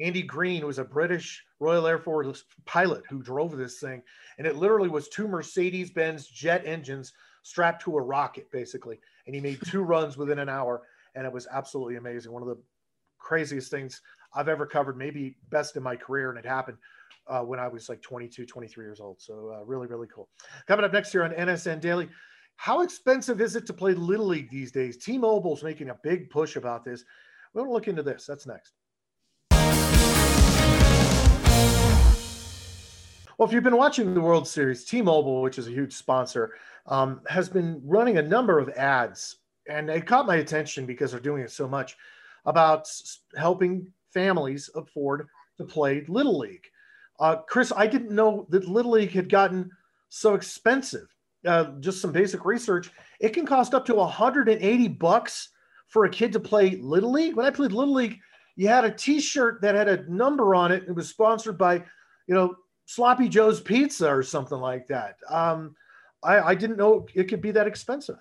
Andy 0.00 0.22
Green 0.22 0.66
was 0.66 0.78
a 0.78 0.84
British 0.84 1.44
Royal 1.60 1.86
Air 1.86 1.98
Force 1.98 2.44
pilot 2.64 3.02
who 3.10 3.22
drove 3.22 3.56
this 3.56 3.78
thing, 3.78 4.02
and 4.38 4.46
it 4.46 4.56
literally 4.56 4.88
was 4.88 5.08
two 5.08 5.28
Mercedes-Benz 5.28 6.28
jet 6.28 6.62
engines 6.64 7.12
strapped 7.42 7.82
to 7.82 7.98
a 7.98 8.02
rocket, 8.02 8.50
basically 8.50 8.98
and 9.26 9.34
he 9.34 9.40
made 9.40 9.60
two 9.66 9.82
runs 9.82 10.16
within 10.16 10.38
an 10.38 10.48
hour, 10.48 10.82
and 11.14 11.26
it 11.26 11.32
was 11.32 11.46
absolutely 11.50 11.96
amazing. 11.96 12.32
One 12.32 12.42
of 12.42 12.48
the 12.48 12.58
craziest 13.18 13.70
things 13.70 14.00
I've 14.34 14.48
ever 14.48 14.66
covered, 14.66 14.96
maybe 14.96 15.36
best 15.50 15.76
in 15.76 15.82
my 15.82 15.96
career, 15.96 16.30
and 16.30 16.38
it 16.38 16.46
happened 16.46 16.78
uh, 17.28 17.40
when 17.40 17.60
I 17.60 17.68
was 17.68 17.88
like 17.88 18.02
22, 18.02 18.46
23 18.46 18.84
years 18.84 19.00
old. 19.00 19.20
So 19.20 19.54
uh, 19.54 19.64
really, 19.64 19.86
really 19.86 20.08
cool. 20.12 20.28
Coming 20.66 20.84
up 20.84 20.92
next 20.92 21.12
here 21.12 21.22
on 21.22 21.32
NSN 21.32 21.80
Daily, 21.80 22.08
how 22.56 22.82
expensive 22.82 23.40
is 23.40 23.56
it 23.56 23.66
to 23.66 23.72
play 23.72 23.94
Little 23.94 24.26
League 24.26 24.50
these 24.50 24.70
days? 24.70 24.96
T-Mobile's 24.96 25.62
making 25.62 25.90
a 25.90 25.98
big 26.02 26.30
push 26.30 26.56
about 26.56 26.84
this. 26.84 27.04
We're 27.52 27.62
going 27.62 27.70
to 27.70 27.74
look 27.74 27.88
into 27.88 28.02
this. 28.02 28.26
That's 28.26 28.46
next. 28.46 28.72
Well, 33.38 33.48
if 33.48 33.52
you've 33.52 33.64
been 33.64 33.76
watching 33.76 34.14
the 34.14 34.20
World 34.20 34.46
Series, 34.46 34.84
T-Mobile, 34.84 35.42
which 35.42 35.58
is 35.58 35.66
a 35.66 35.70
huge 35.70 35.94
sponsor, 35.94 36.52
um, 36.86 37.20
has 37.28 37.48
been 37.48 37.80
running 37.84 38.18
a 38.18 38.22
number 38.22 38.58
of 38.58 38.68
ads, 38.70 39.36
and 39.68 39.90
it 39.90 40.06
caught 40.06 40.26
my 40.26 40.36
attention 40.36 40.86
because 40.86 41.10
they're 41.10 41.20
doing 41.20 41.42
it 41.42 41.50
so 41.50 41.66
much 41.66 41.96
about 42.44 42.88
helping 43.36 43.86
families 44.12 44.70
afford 44.74 45.26
to 45.58 45.64
play 45.64 46.04
Little 46.08 46.38
League. 46.38 46.66
Uh, 47.18 47.36
Chris, 47.36 47.72
I 47.74 47.86
didn't 47.86 48.14
know 48.14 48.46
that 48.50 48.68
Little 48.68 48.92
League 48.92 49.12
had 49.12 49.28
gotten 49.28 49.70
so 50.08 50.34
expensive. 50.34 51.08
Uh, 51.46 51.72
just 51.80 52.00
some 52.00 52.12
basic 52.12 52.44
research. 52.44 52.90
It 53.20 53.30
can 53.30 53.46
cost 53.46 53.74
up 53.74 53.84
to 53.86 53.94
180 53.94 54.88
bucks 54.88 55.48
for 55.88 56.04
a 56.04 56.10
kid 56.10 56.32
to 56.32 56.40
play 56.40 56.76
Little 56.76 57.12
League. 57.12 57.36
When 57.36 57.46
I 57.46 57.50
played 57.50 57.72
Little 57.72 57.94
League, 57.94 58.18
you 58.56 58.68
had 58.68 58.84
a 58.84 58.90
T-shirt 58.90 59.60
that 59.62 59.74
had 59.74 59.88
a 59.88 60.10
number 60.10 60.54
on 60.54 60.72
it. 60.72 60.84
It 60.86 60.94
was 60.94 61.08
sponsored 61.08 61.58
by, 61.58 61.76
you 62.26 62.34
know, 62.34 62.54
Sloppy 62.86 63.28
Joe's 63.28 63.60
Pizza 63.60 64.08
or 64.08 64.22
something 64.22 64.58
like 64.58 64.86
that. 64.88 65.16
Um, 65.28 65.74
I, 66.22 66.40
I 66.40 66.54
didn't 66.54 66.76
know 66.76 67.06
it 67.14 67.24
could 67.24 67.40
be 67.40 67.50
that 67.52 67.66
expensive. 67.66 68.18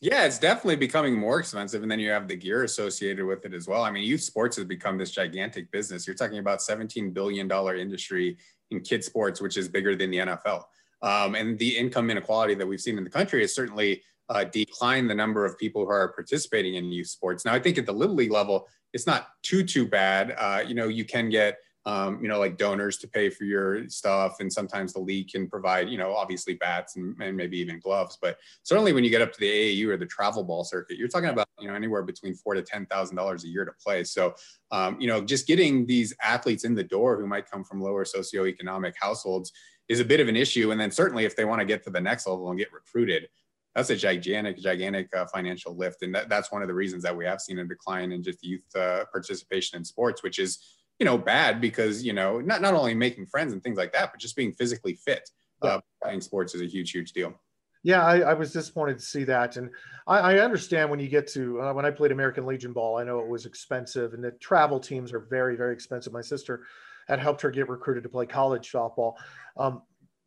Yeah, 0.00 0.24
it's 0.24 0.38
definitely 0.38 0.76
becoming 0.76 1.16
more 1.16 1.38
expensive. 1.38 1.82
And 1.82 1.90
then 1.90 2.00
you 2.00 2.10
have 2.10 2.26
the 2.26 2.34
gear 2.34 2.64
associated 2.64 3.24
with 3.24 3.44
it 3.44 3.54
as 3.54 3.68
well. 3.68 3.84
I 3.84 3.90
mean, 3.90 4.02
youth 4.02 4.22
sports 4.22 4.56
has 4.56 4.64
become 4.64 4.98
this 4.98 5.12
gigantic 5.12 5.70
business. 5.70 6.06
You're 6.06 6.16
talking 6.16 6.38
about 6.38 6.58
$17 6.58 7.14
billion 7.14 7.50
industry 7.78 8.36
in 8.72 8.80
kid 8.80 9.04
sports, 9.04 9.40
which 9.40 9.56
is 9.56 9.68
bigger 9.68 9.94
than 9.94 10.10
the 10.10 10.18
NFL. 10.18 10.64
Um, 11.02 11.34
and 11.34 11.58
the 11.58 11.76
income 11.76 12.10
inequality 12.10 12.54
that 12.54 12.66
we've 12.66 12.80
seen 12.80 12.98
in 12.98 13.04
the 13.04 13.10
country 13.10 13.40
has 13.40 13.54
certainly 13.54 14.02
uh, 14.28 14.44
declined 14.44 15.10
the 15.10 15.14
number 15.14 15.44
of 15.44 15.58
people 15.58 15.84
who 15.84 15.90
are 15.90 16.12
participating 16.12 16.76
in 16.76 16.86
youth 16.86 17.08
sports. 17.08 17.44
Now, 17.44 17.54
I 17.54 17.58
think 17.58 17.78
at 17.78 17.86
the 17.86 17.92
Little 17.92 18.14
League 18.14 18.30
level, 18.30 18.68
it's 18.92 19.06
not 19.06 19.28
too, 19.42 19.64
too 19.64 19.86
bad. 19.86 20.34
Uh, 20.38 20.62
you 20.66 20.74
know, 20.74 20.88
you 20.88 21.04
can 21.04 21.28
get 21.28 21.58
um, 21.84 22.20
you 22.22 22.28
know, 22.28 22.38
like 22.38 22.58
donors 22.58 22.96
to 22.98 23.08
pay 23.08 23.28
for 23.28 23.44
your 23.44 23.88
stuff. 23.88 24.36
And 24.38 24.52
sometimes 24.52 24.92
the 24.92 25.00
league 25.00 25.30
can 25.30 25.48
provide, 25.48 25.88
you 25.88 25.98
know, 25.98 26.14
obviously 26.14 26.54
bats 26.54 26.96
and, 26.96 27.20
and, 27.20 27.36
maybe 27.36 27.58
even 27.58 27.80
gloves. 27.80 28.18
But 28.20 28.38
certainly 28.62 28.92
when 28.92 29.02
you 29.02 29.10
get 29.10 29.20
up 29.20 29.32
to 29.32 29.40
the 29.40 29.50
AAU 29.50 29.88
or 29.88 29.96
the 29.96 30.06
travel 30.06 30.44
ball 30.44 30.62
circuit, 30.62 30.96
you're 30.96 31.08
talking 31.08 31.30
about, 31.30 31.48
you 31.58 31.68
know, 31.68 31.74
anywhere 31.74 32.02
between 32.02 32.34
four 32.34 32.54
to 32.54 32.62
ten 32.62 32.86
thousand 32.86 33.16
dollars 33.16 33.44
a 33.44 33.48
year 33.48 33.64
to 33.64 33.72
play. 33.84 34.04
So, 34.04 34.34
um, 34.70 34.96
you 35.00 35.08
know, 35.08 35.20
just 35.20 35.48
getting 35.48 35.84
these 35.84 36.14
athletes 36.22 36.64
in 36.64 36.74
the 36.74 36.84
door 36.84 37.20
who 37.20 37.26
might 37.26 37.50
come 37.50 37.64
from 37.64 37.80
lower 37.80 38.04
socioeconomic 38.04 38.94
households 39.00 39.50
is 39.92 40.00
a 40.00 40.04
bit 40.04 40.20
of 40.20 40.28
an 40.28 40.36
issue. 40.36 40.72
And 40.72 40.80
then 40.80 40.90
certainly 40.90 41.24
if 41.24 41.36
they 41.36 41.44
want 41.44 41.60
to 41.60 41.64
get 41.64 41.82
to 41.84 41.90
the 41.90 42.00
next 42.00 42.26
level 42.26 42.48
and 42.50 42.58
get 42.58 42.72
recruited, 42.72 43.28
that's 43.74 43.90
a 43.90 43.96
gigantic, 43.96 44.58
gigantic 44.58 45.14
uh, 45.16 45.26
financial 45.26 45.76
lift. 45.76 46.02
And 46.02 46.14
that, 46.14 46.28
that's 46.28 46.52
one 46.52 46.62
of 46.62 46.68
the 46.68 46.74
reasons 46.74 47.02
that 47.04 47.16
we 47.16 47.24
have 47.24 47.40
seen 47.40 47.58
a 47.58 47.64
decline 47.64 48.12
in 48.12 48.22
just 48.22 48.44
youth 48.44 48.64
uh, 48.76 49.04
participation 49.10 49.78
in 49.78 49.84
sports, 49.84 50.22
which 50.22 50.38
is 50.38 50.58
you 51.02 51.04
know, 51.04 51.18
bad 51.18 51.60
because, 51.60 52.04
you 52.04 52.12
know, 52.12 52.40
not, 52.40 52.60
not 52.60 52.74
only 52.74 52.94
making 52.94 53.26
friends 53.26 53.52
and 53.52 53.60
things 53.60 53.76
like 53.76 53.92
that, 53.92 54.12
but 54.12 54.20
just 54.20 54.36
being 54.36 54.52
physically 54.52 54.94
fit. 54.94 55.28
Yeah. 55.62 55.70
Uh, 55.70 55.80
playing 56.00 56.20
sports 56.20 56.54
is 56.54 56.60
a 56.60 56.66
huge, 56.66 56.92
huge 56.92 57.12
deal. 57.12 57.34
Yeah, 57.82 58.04
I, 58.04 58.20
I, 58.20 58.34
was 58.34 58.52
disappointed 58.52 59.00
to 59.00 59.04
see 59.04 59.24
that, 59.24 59.56
and 59.56 59.68
I, 60.06 60.18
I 60.18 60.38
understand 60.38 60.88
when 60.88 61.00
you 61.00 61.08
get 61.08 61.26
to 61.32 61.60
uh, 61.60 61.72
when 61.72 61.84
I 61.84 61.90
played 61.90 62.12
American 62.12 62.46
Legion 62.46 62.72
ball, 62.72 62.98
I 62.98 63.02
know 63.02 63.18
it 63.18 63.26
was 63.26 63.46
expensive, 63.46 64.14
and 64.14 64.22
the 64.22 64.30
travel 64.32 64.78
teams 64.78 65.12
are 65.12 65.18
very, 65.18 65.56
very 65.56 65.74
expensive. 65.74 66.12
My 66.12 66.20
sister 66.20 66.62
had 67.08 67.18
helped 67.18 67.42
her 67.42 67.50
get 67.50 67.68
recruited 67.68 68.02
to 68.02 68.08
play 68.08 68.26
college 68.26 68.70
softball, 68.70 69.14
um, 69.56 69.82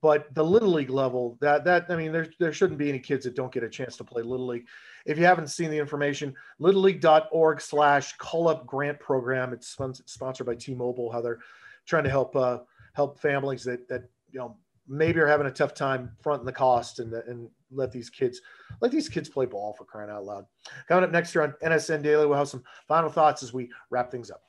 but 0.05 0.31
the 0.35 0.43
little 0.43 0.69
league 0.69 0.91
level, 0.91 1.35
that 1.41 1.65
that 1.65 1.87
I 1.89 1.95
mean, 1.95 2.11
there 2.11 2.27
there 2.39 2.53
shouldn't 2.53 2.77
be 2.77 2.89
any 2.89 2.99
kids 2.99 3.25
that 3.25 3.35
don't 3.35 3.51
get 3.51 3.63
a 3.63 3.69
chance 3.69 3.97
to 3.97 4.03
play 4.03 4.21
little 4.21 4.45
league. 4.45 4.67
If 5.07 5.17
you 5.17 5.25
haven't 5.25 5.47
seen 5.47 5.71
the 5.71 5.79
information, 5.79 6.35
littleleague.org 6.61 7.59
slash 7.59 8.15
call 8.17 8.47
up 8.47 8.67
grant 8.67 8.99
program. 8.99 9.51
It's 9.51 9.75
sponsored 10.05 10.45
by 10.45 10.53
T-Mobile, 10.53 11.11
how 11.11 11.21
they're 11.21 11.39
trying 11.87 12.03
to 12.03 12.11
help 12.11 12.35
uh, 12.35 12.59
help 12.93 13.19
families 13.19 13.63
that 13.63 13.87
that 13.87 14.03
you 14.31 14.37
know 14.37 14.57
maybe 14.87 15.19
are 15.19 15.27
having 15.27 15.47
a 15.47 15.51
tough 15.51 15.73
time 15.73 16.11
fronting 16.21 16.45
the 16.45 16.51
cost 16.51 16.99
and 16.99 17.11
and 17.11 17.49
let 17.71 17.91
these 17.91 18.11
kids 18.11 18.41
let 18.81 18.91
these 18.91 19.09
kids 19.09 19.27
play 19.27 19.47
ball 19.47 19.73
for 19.73 19.85
crying 19.85 20.11
out 20.11 20.23
loud. 20.23 20.45
Coming 20.87 21.05
up 21.05 21.11
next 21.11 21.33
year 21.33 21.43
on 21.43 21.55
NSN 21.63 22.03
Daily, 22.03 22.27
we'll 22.27 22.37
have 22.37 22.47
some 22.47 22.63
final 22.87 23.09
thoughts 23.09 23.41
as 23.41 23.53
we 23.53 23.71
wrap 23.89 24.11
things 24.11 24.29
up. 24.29 24.43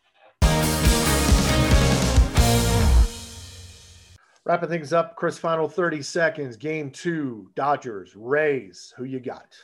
Wrapping 4.46 4.68
things 4.68 4.92
up, 4.92 5.16
Chris, 5.16 5.36
final 5.36 5.68
30 5.68 6.02
seconds. 6.02 6.56
Game 6.56 6.92
two, 6.92 7.50
Dodgers, 7.56 8.14
Rays. 8.14 8.94
Who 8.96 9.02
you 9.02 9.18
got? 9.18 9.56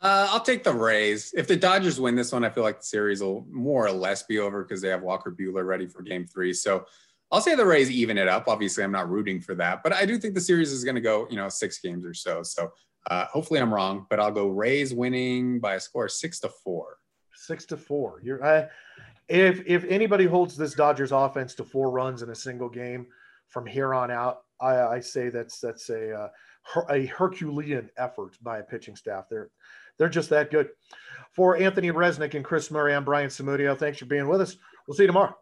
Uh, 0.00 0.28
I'll 0.30 0.40
take 0.40 0.64
the 0.64 0.72
Rays. 0.72 1.34
If 1.36 1.46
the 1.46 1.56
Dodgers 1.56 2.00
win 2.00 2.16
this 2.16 2.32
one, 2.32 2.42
I 2.42 2.48
feel 2.48 2.64
like 2.64 2.78
the 2.78 2.86
series 2.86 3.20
will 3.20 3.46
more 3.50 3.86
or 3.86 3.92
less 3.92 4.22
be 4.22 4.38
over 4.38 4.62
because 4.62 4.80
they 4.80 4.88
have 4.88 5.02
Walker 5.02 5.30
Buehler 5.30 5.66
ready 5.66 5.86
for 5.86 6.00
game 6.00 6.26
three. 6.26 6.54
So 6.54 6.86
I'll 7.30 7.42
say 7.42 7.54
the 7.54 7.66
Rays 7.66 7.90
even 7.90 8.16
it 8.16 8.28
up. 8.28 8.48
Obviously, 8.48 8.82
I'm 8.82 8.92
not 8.92 9.10
rooting 9.10 9.42
for 9.42 9.54
that, 9.56 9.82
but 9.82 9.92
I 9.92 10.06
do 10.06 10.16
think 10.16 10.32
the 10.32 10.40
series 10.40 10.72
is 10.72 10.84
going 10.84 10.94
to 10.94 11.02
go, 11.02 11.26
you 11.28 11.36
know, 11.36 11.50
six 11.50 11.78
games 11.78 12.06
or 12.06 12.14
so. 12.14 12.42
So 12.42 12.72
uh, 13.10 13.26
hopefully 13.26 13.60
I'm 13.60 13.74
wrong, 13.74 14.06
but 14.08 14.18
I'll 14.18 14.32
go 14.32 14.48
Rays 14.48 14.94
winning 14.94 15.60
by 15.60 15.74
a 15.74 15.80
score 15.80 16.08
six 16.08 16.40
to 16.40 16.48
four. 16.48 16.96
Six 17.34 17.66
to 17.66 17.76
four. 17.76 18.22
You're 18.24 18.70
if 19.28 19.62
if 19.66 19.84
anybody 19.84 20.24
holds 20.24 20.56
this 20.56 20.72
Dodgers 20.72 21.12
offense 21.12 21.54
to 21.56 21.64
four 21.64 21.90
runs 21.90 22.22
in 22.22 22.30
a 22.30 22.34
single 22.34 22.70
game 22.70 23.06
from 23.52 23.66
here 23.66 23.94
on 23.94 24.10
out, 24.10 24.38
I, 24.60 24.80
I 24.80 25.00
say 25.00 25.28
that's 25.28 25.60
that's 25.60 25.90
a 25.90 26.14
uh, 26.14 26.28
a 26.90 27.06
Herculean 27.06 27.90
effort 27.96 28.36
by 28.42 28.58
a 28.58 28.62
pitching 28.62 28.96
staff. 28.96 29.26
They're 29.28 29.50
they're 29.98 30.08
just 30.08 30.30
that 30.30 30.50
good. 30.50 30.70
For 31.32 31.56
Anthony 31.56 31.90
Resnick 31.90 32.34
and 32.34 32.44
Chris 32.44 32.70
Murray, 32.70 32.94
I'm 32.94 33.04
Brian 33.04 33.28
Samudio. 33.28 33.76
Thanks 33.78 33.98
for 33.98 34.06
being 34.06 34.28
with 34.28 34.40
us. 34.40 34.56
We'll 34.86 34.96
see 34.96 35.04
you 35.04 35.08
tomorrow. 35.08 35.36